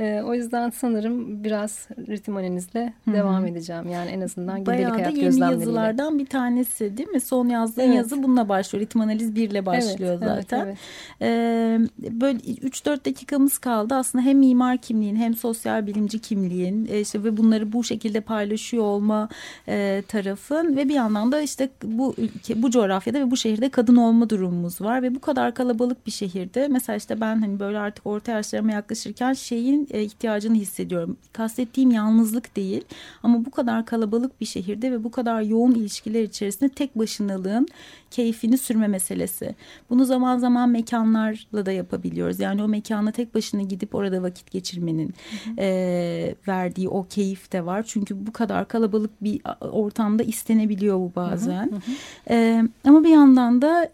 E, 0.00 0.22
o 0.22 0.34
yüzden 0.34 0.70
sanırım 0.70 1.44
biraz 1.44 1.88
ritim 2.08 2.36
analizle 2.36 2.92
Hı 3.04 3.10
hı. 3.10 3.14
devam 3.14 3.46
edeceğim. 3.46 3.88
Yani 3.88 4.10
en 4.10 4.20
azından 4.20 4.56
gündelik 4.56 4.66
Bayağı 4.78 4.90
da 4.90 4.96
hayat 4.96 5.12
yeni 5.16 5.20
gözlemleriyle. 5.24 5.60
yazılardan 5.60 6.18
bir 6.18 6.26
tanesi 6.26 6.96
değil 6.96 7.08
mi? 7.08 7.20
Son 7.20 7.48
yazdığın 7.48 7.82
Evet. 7.82 7.96
yazı 7.96 8.22
bununla 8.22 8.48
başlıyor. 8.48 8.84
Ritim 8.84 9.00
analiz 9.00 9.34
1 9.34 9.50
ile 9.50 9.66
başlıyor 9.66 10.18
Evet, 10.22 10.28
zaten. 10.28 10.66
Evet, 10.66 10.78
Ee, 11.22 11.78
böyle 12.20 12.38
3-4 12.38 13.04
dakikamız 13.06 13.58
kaldı. 13.58 13.94
Aslında 13.94 14.24
hem 14.24 14.38
mimar 14.38 14.78
kimliğin 14.78 15.16
hem 15.16 15.34
sosyal 15.34 15.86
bilimci 15.86 16.18
kimliğin 16.18 16.86
e, 16.90 17.00
işte 17.00 17.24
ve 17.24 17.36
bunları 17.36 17.72
bu 17.72 17.84
şekilde 17.84 18.20
paylaşıyor 18.20 18.84
olma 18.84 19.28
e, 19.68 20.02
tarafın 20.08 20.76
ve 20.76 20.88
bir 20.88 20.94
yandan 20.94 21.32
da 21.32 21.40
işte 21.40 21.68
bu 21.84 22.14
ülke, 22.18 22.62
bu 22.62 22.70
coğrafyada 22.70 23.20
ve 23.20 23.30
bu 23.30 23.36
şehirde 23.36 23.68
kadın 23.68 23.96
olma 23.96 24.30
durumumuz 24.30 24.80
var 24.80 25.02
ve 25.02 25.14
bu 25.14 25.20
kadar 25.20 25.54
kalabalık 25.54 26.06
bir 26.06 26.10
şehirde 26.12 26.68
mesela 26.68 26.96
işte 26.96 27.20
ben 27.20 27.40
hani 27.40 27.60
böyle 27.60 27.78
artık 27.78 28.06
orta 28.06 28.32
yaşlarıma 28.32 28.72
yaklaşırken 28.72 29.32
şeyin 29.32 29.81
birinin 29.82 30.00
e, 30.00 30.04
ihtiyacını 30.04 30.54
hissediyorum. 30.54 31.16
Kastettiğim 31.32 31.90
yalnızlık 31.90 32.56
değil 32.56 32.84
ama 33.22 33.44
bu 33.44 33.50
kadar 33.50 33.86
kalabalık 33.86 34.40
bir 34.40 34.46
şehirde 34.46 34.92
ve 34.92 35.04
bu 35.04 35.10
kadar 35.10 35.42
yoğun 35.42 35.74
ilişkiler 35.74 36.22
içerisinde 36.22 36.68
tek 36.68 36.98
başınalığın 36.98 37.68
keyfini 38.10 38.58
sürme 38.58 38.88
meselesi. 38.88 39.54
Bunu 39.90 40.04
zaman 40.04 40.38
zaman 40.38 40.68
mekanlarla 40.68 41.66
da 41.66 41.72
yapabiliyoruz. 41.72 42.40
Yani 42.40 42.62
o 42.62 42.68
mekana 42.68 43.12
tek 43.12 43.34
başına 43.34 43.62
gidip 43.62 43.94
orada 43.94 44.22
vakit 44.22 44.50
geçirmenin 44.50 45.14
E, 45.58 46.34
verdiği 46.48 46.88
o 46.88 47.06
keyif 47.10 47.52
de 47.52 47.66
var. 47.66 47.84
Çünkü 47.86 48.26
bu 48.26 48.32
kadar 48.32 48.68
kalabalık 48.68 49.22
bir 49.22 49.40
ortamda 49.60 50.22
istenebiliyor 50.22 50.98
bu 50.98 51.12
bazen. 51.16 51.70
Hı 51.70 51.74
hı 51.74 51.76
hı. 51.76 52.34
E, 52.34 52.62
ama 52.84 53.04
bir 53.04 53.08
yandan 53.08 53.62
da 53.62 53.90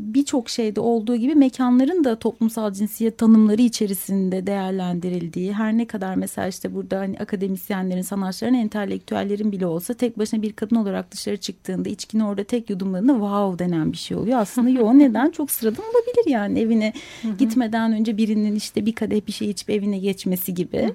birçok 0.00 0.50
şeyde 0.50 0.80
olduğu 0.80 1.16
gibi 1.16 1.34
mekanların 1.34 2.04
da 2.04 2.18
toplumsal 2.18 2.72
cinsiyet 2.72 3.18
tanımları 3.18 3.62
içerisinde 3.62 4.46
değerlendirildiği 4.46 5.52
her 5.52 5.78
ne 5.78 5.86
kadar 5.86 6.14
mesela 6.14 6.48
işte 6.48 6.74
burada 6.74 6.98
hani 6.98 7.18
akademisyenlerin, 7.18 8.02
sanatçıların, 8.02 8.54
entelektüellerin 8.54 9.52
bile 9.52 9.66
olsa 9.66 9.94
tek 9.94 10.18
başına 10.18 10.42
bir 10.42 10.52
kadın 10.52 10.76
olarak 10.76 11.12
dışarı 11.12 11.36
çıktığında 11.36 11.88
içkini 11.88 12.24
orada 12.24 12.44
tek 12.44 12.70
yudumladığında 12.70 13.12
wow 13.12 13.64
denen 13.64 13.92
bir 13.92 13.96
şey 13.96 14.16
oluyor. 14.16 14.38
Aslında 14.38 14.70
yo 14.70 14.92
neden 14.98 15.30
çok 15.30 15.50
sıradan 15.50 15.84
olabilir 15.84 16.30
yani 16.30 16.60
evine 16.60 16.92
gitmeden 17.38 17.92
önce 17.92 18.16
birinin 18.16 18.54
işte 18.54 18.86
bir 18.86 18.92
kadeh 18.92 19.26
bir 19.26 19.32
şey 19.32 19.50
içip 19.50 19.70
evine 19.70 19.98
geçmesi 19.98 20.54
gibi. 20.54 20.92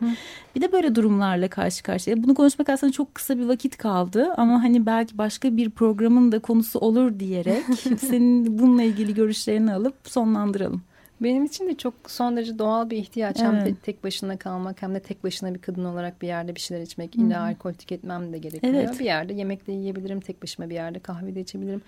Bir 0.55 0.61
de 0.61 0.71
böyle 0.71 0.95
durumlarla 0.95 1.47
karşı 1.47 1.83
karşıya. 1.83 2.23
Bunu 2.23 2.35
konuşmak 2.35 2.69
aslında 2.69 2.93
çok 2.93 3.15
kısa 3.15 3.37
bir 3.37 3.45
vakit 3.45 3.77
kaldı 3.77 4.33
ama 4.37 4.63
hani 4.63 4.85
belki 4.85 5.17
başka 5.17 5.57
bir 5.57 5.69
programın 5.69 6.31
da 6.31 6.39
konusu 6.39 6.79
olur 6.79 7.19
diyerek 7.19 7.63
senin 7.99 8.59
bununla 8.59 8.83
ilgili 8.83 8.94
görüşlerini 9.03 9.73
alıp 9.73 9.95
sonlandıralım. 10.03 10.81
Benim 11.21 11.45
için 11.45 11.67
de 11.67 11.77
çok 11.77 11.93
son 12.07 12.37
derece 12.37 12.59
doğal 12.59 12.89
bir 12.89 12.97
ihtiyaç. 12.97 13.39
Evet. 13.39 13.65
Hem 13.65 13.75
tek 13.75 14.03
başına 14.03 14.37
kalmak 14.37 14.81
hem 14.81 14.95
de 14.95 14.99
tek 14.99 15.23
başına 15.23 15.53
bir 15.53 15.61
kadın 15.61 15.85
olarak 15.85 16.21
bir 16.21 16.27
yerde 16.27 16.55
bir 16.55 16.59
şeyler 16.59 16.83
içmek. 16.83 17.15
İlla 17.15 17.41
alkol 17.41 17.73
tüketmem 17.73 18.33
de 18.33 18.37
gerekiyor. 18.37 18.73
Evet. 18.73 18.99
Bir 18.99 19.05
yerde 19.05 19.33
yemek 19.33 19.67
de 19.67 19.71
yiyebilirim. 19.71 20.19
Tek 20.19 20.43
başıma 20.43 20.69
bir 20.69 20.75
yerde 20.75 20.99
kahve 20.99 21.35
de 21.35 21.39
içebilirim. 21.41 21.81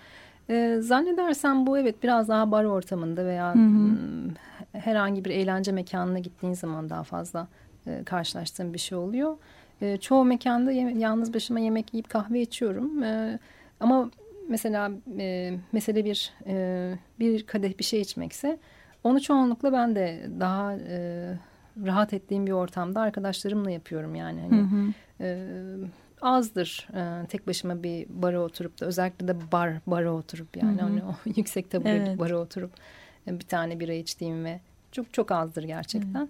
Ee, 0.50 0.78
zannedersem 0.80 1.66
bu 1.66 1.78
evet 1.78 2.02
biraz 2.02 2.28
daha 2.28 2.50
bar 2.50 2.64
ortamında 2.64 3.26
veya 3.26 3.54
hı 3.54 3.58
hı. 3.58 3.96
herhangi 4.72 5.24
bir 5.24 5.30
eğlence 5.30 5.72
mekanına 5.72 6.18
gittiğin 6.18 6.54
zaman 6.54 6.90
daha 6.90 7.02
fazla 7.02 7.48
e, 7.86 8.04
karşılaştığım 8.04 8.74
bir 8.74 8.78
şey 8.78 8.98
oluyor. 8.98 9.36
E, 9.80 9.96
çoğu 9.96 10.24
mekanda 10.24 10.72
yalnız 10.72 11.34
başıma 11.34 11.60
yemek 11.60 11.94
yiyip 11.94 12.08
kahve 12.08 12.40
içiyorum. 12.40 13.02
E, 13.02 13.38
ama 13.80 14.10
mesela 14.48 14.90
e, 15.18 15.54
mesele 15.72 16.04
bir 16.04 16.32
e, 16.46 16.94
bir 17.18 17.46
kadeh 17.46 17.78
bir 17.78 17.84
şey 17.84 18.00
içmekse 18.00 18.58
onu 19.04 19.20
çoğunlukla 19.20 19.72
ben 19.72 19.96
de 19.96 20.30
daha 20.40 20.72
e, 20.74 21.34
rahat 21.86 22.12
ettiğim 22.12 22.46
bir 22.46 22.52
ortamda 22.52 23.00
arkadaşlarımla 23.00 23.70
yapıyorum 23.70 24.14
yani. 24.14 24.40
Hani, 24.40 24.56
hı 24.56 24.64
hı. 24.64 24.92
E, 25.20 25.48
azdır 26.22 26.88
e, 26.94 27.26
tek 27.26 27.46
başıma 27.46 27.82
bir 27.82 28.06
bara 28.08 28.40
oturup 28.40 28.80
da 28.80 28.86
özellikle 28.86 29.28
de 29.28 29.52
bar 29.52 29.72
bara 29.86 30.12
oturup 30.12 30.56
yani 30.56 30.80
hı 30.80 30.84
hı. 30.84 30.88
Hani 30.88 31.04
o 31.04 31.14
yüksek 31.36 31.70
tabure 31.70 31.90
evet. 31.90 32.18
bara 32.18 32.38
oturup 32.38 32.70
e, 33.26 33.38
bir 33.38 33.44
tane 33.44 33.80
bira 33.80 33.92
içtiğim 33.92 34.44
ve 34.44 34.60
çok 34.92 35.14
çok 35.14 35.32
azdır 35.32 35.62
gerçekten. 35.62 36.22
Hı. 36.22 36.28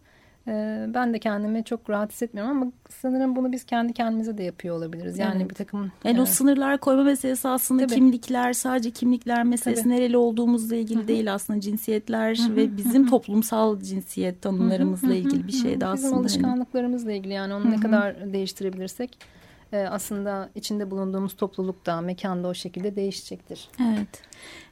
Ee, 0.49 0.87
ben 0.95 1.15
de 1.15 1.19
kendimi 1.19 1.65
çok 1.65 1.91
rahat 1.91 2.13
hissetmiyorum 2.13 2.63
ama 2.63 2.73
sanırım 2.89 3.37
bunu 3.37 3.53
biz 3.53 3.65
kendi 3.65 3.93
kendimize 3.93 4.39
de 4.39 4.43
yapıyor 4.43 4.77
olabiliriz. 4.77 5.19
Yani 5.19 5.37
evet. 5.37 5.51
bir 5.51 5.55
takım... 5.55 5.93
Yani 6.05 6.19
e, 6.19 6.21
o 6.21 6.27
sınırlar 6.27 6.79
koyma 6.79 7.03
meselesi 7.03 7.49
aslında 7.49 7.83
Tabii. 7.83 7.95
kimlikler 7.95 8.53
sadece 8.53 8.91
kimlikler 8.91 9.45
meselesi 9.45 9.83
Tabii. 9.83 9.93
nereli 9.93 10.17
olduğumuzla 10.17 10.77
ilgili 10.77 10.99
Hı-hı. 10.99 11.09
değil 11.09 11.35
aslında 11.35 11.61
cinsiyetler 11.61 12.39
Hı-hı. 12.39 12.57
ve 12.57 12.77
bizim 12.77 13.03
Hı-hı. 13.03 13.11
toplumsal 13.11 13.81
cinsiyet 13.81 14.43
tanımlarımızla 14.43 15.09
Hı-hı. 15.09 15.17
ilgili 15.17 15.47
bir 15.47 15.53
şey 15.53 15.81
de 15.81 15.87
aslında. 15.87 16.07
Bizim 16.07 16.19
alışkanlıklarımızla 16.19 17.13
ilgili 17.13 17.33
yani 17.33 17.55
onu 17.55 17.65
Hı-hı. 17.65 17.73
ne 17.73 17.81
kadar 17.81 18.33
değiştirebilirsek 18.33 19.19
e, 19.73 19.77
aslında 19.77 20.51
içinde 20.55 20.91
bulunduğumuz 20.91 21.37
toplulukta, 21.37 22.01
mekanda 22.01 22.49
o 22.49 22.55
şekilde 22.55 22.97
değişecektir. 22.97 23.69
Evet. 23.83 24.23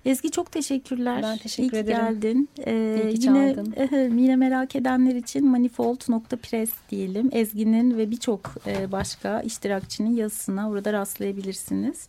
Ezgi 0.04 0.30
çok 0.30 0.52
teşekkürler. 0.52 1.22
Ben 1.22 1.38
teşekkür 1.38 1.76
İyi 1.76 1.80
ederim. 1.80 1.98
geldin. 1.98 2.48
Ee, 2.66 3.02
İyi 3.08 3.18
ki 3.18 3.26
yine, 3.26 3.56
yine 4.22 4.36
merak 4.36 4.76
edenler 4.76 5.14
için 5.14 5.48
manifold.press 5.48 6.70
diyelim. 6.90 7.28
Ezgi'nin 7.32 7.98
ve 7.98 8.10
birçok 8.10 8.54
e, 8.66 8.92
başka 8.92 9.40
iştirakçının 9.40 10.10
yazısına 10.16 10.70
orada 10.70 10.92
rastlayabilirsiniz. 10.92 12.06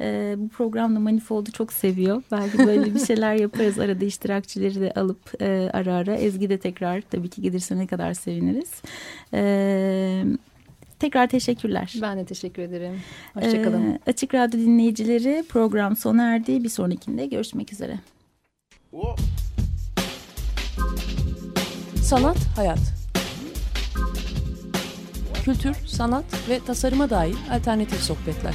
E, 0.00 0.34
bu 0.38 0.48
programda 0.48 1.00
Manifold'u 1.00 1.52
çok 1.52 1.72
seviyor. 1.72 2.22
Belki 2.32 2.58
böyle 2.58 2.94
bir 2.94 3.00
şeyler 3.06 3.34
yaparız. 3.40 3.78
Arada 3.78 4.04
iştirakçileri 4.04 4.80
de 4.80 4.92
alıp 4.92 5.42
e, 5.42 5.70
ara 5.72 5.94
ara. 5.94 6.14
Ezgi 6.16 6.50
de 6.50 6.58
tekrar 6.58 7.00
tabii 7.00 7.28
ki 7.28 7.42
gelirse 7.42 7.76
ne 7.78 7.86
kadar 7.86 8.14
seviniriz. 8.14 8.82
Evet. 9.32 10.40
Tekrar 11.00 11.26
teşekkürler. 11.26 11.94
Ben 12.02 12.18
de 12.18 12.24
teşekkür 12.24 12.62
ederim. 12.62 13.00
Hoşçakalın. 13.34 13.92
Ee, 13.92 13.98
Açık 14.06 14.34
Radyo 14.34 14.60
dinleyicileri 14.60 15.44
program 15.48 15.96
sona 15.96 16.34
erdi. 16.34 16.64
Bir 16.64 16.68
sonrakinde 16.68 17.26
görüşmek 17.26 17.72
üzere. 17.72 17.98
Sanat, 22.02 22.36
hayat. 22.56 22.78
Kültür, 25.44 25.74
sanat 25.86 26.24
ve 26.48 26.60
tasarıma 26.66 27.10
dair 27.10 27.36
alternatif 27.52 28.00
sohbetler. 28.00 28.54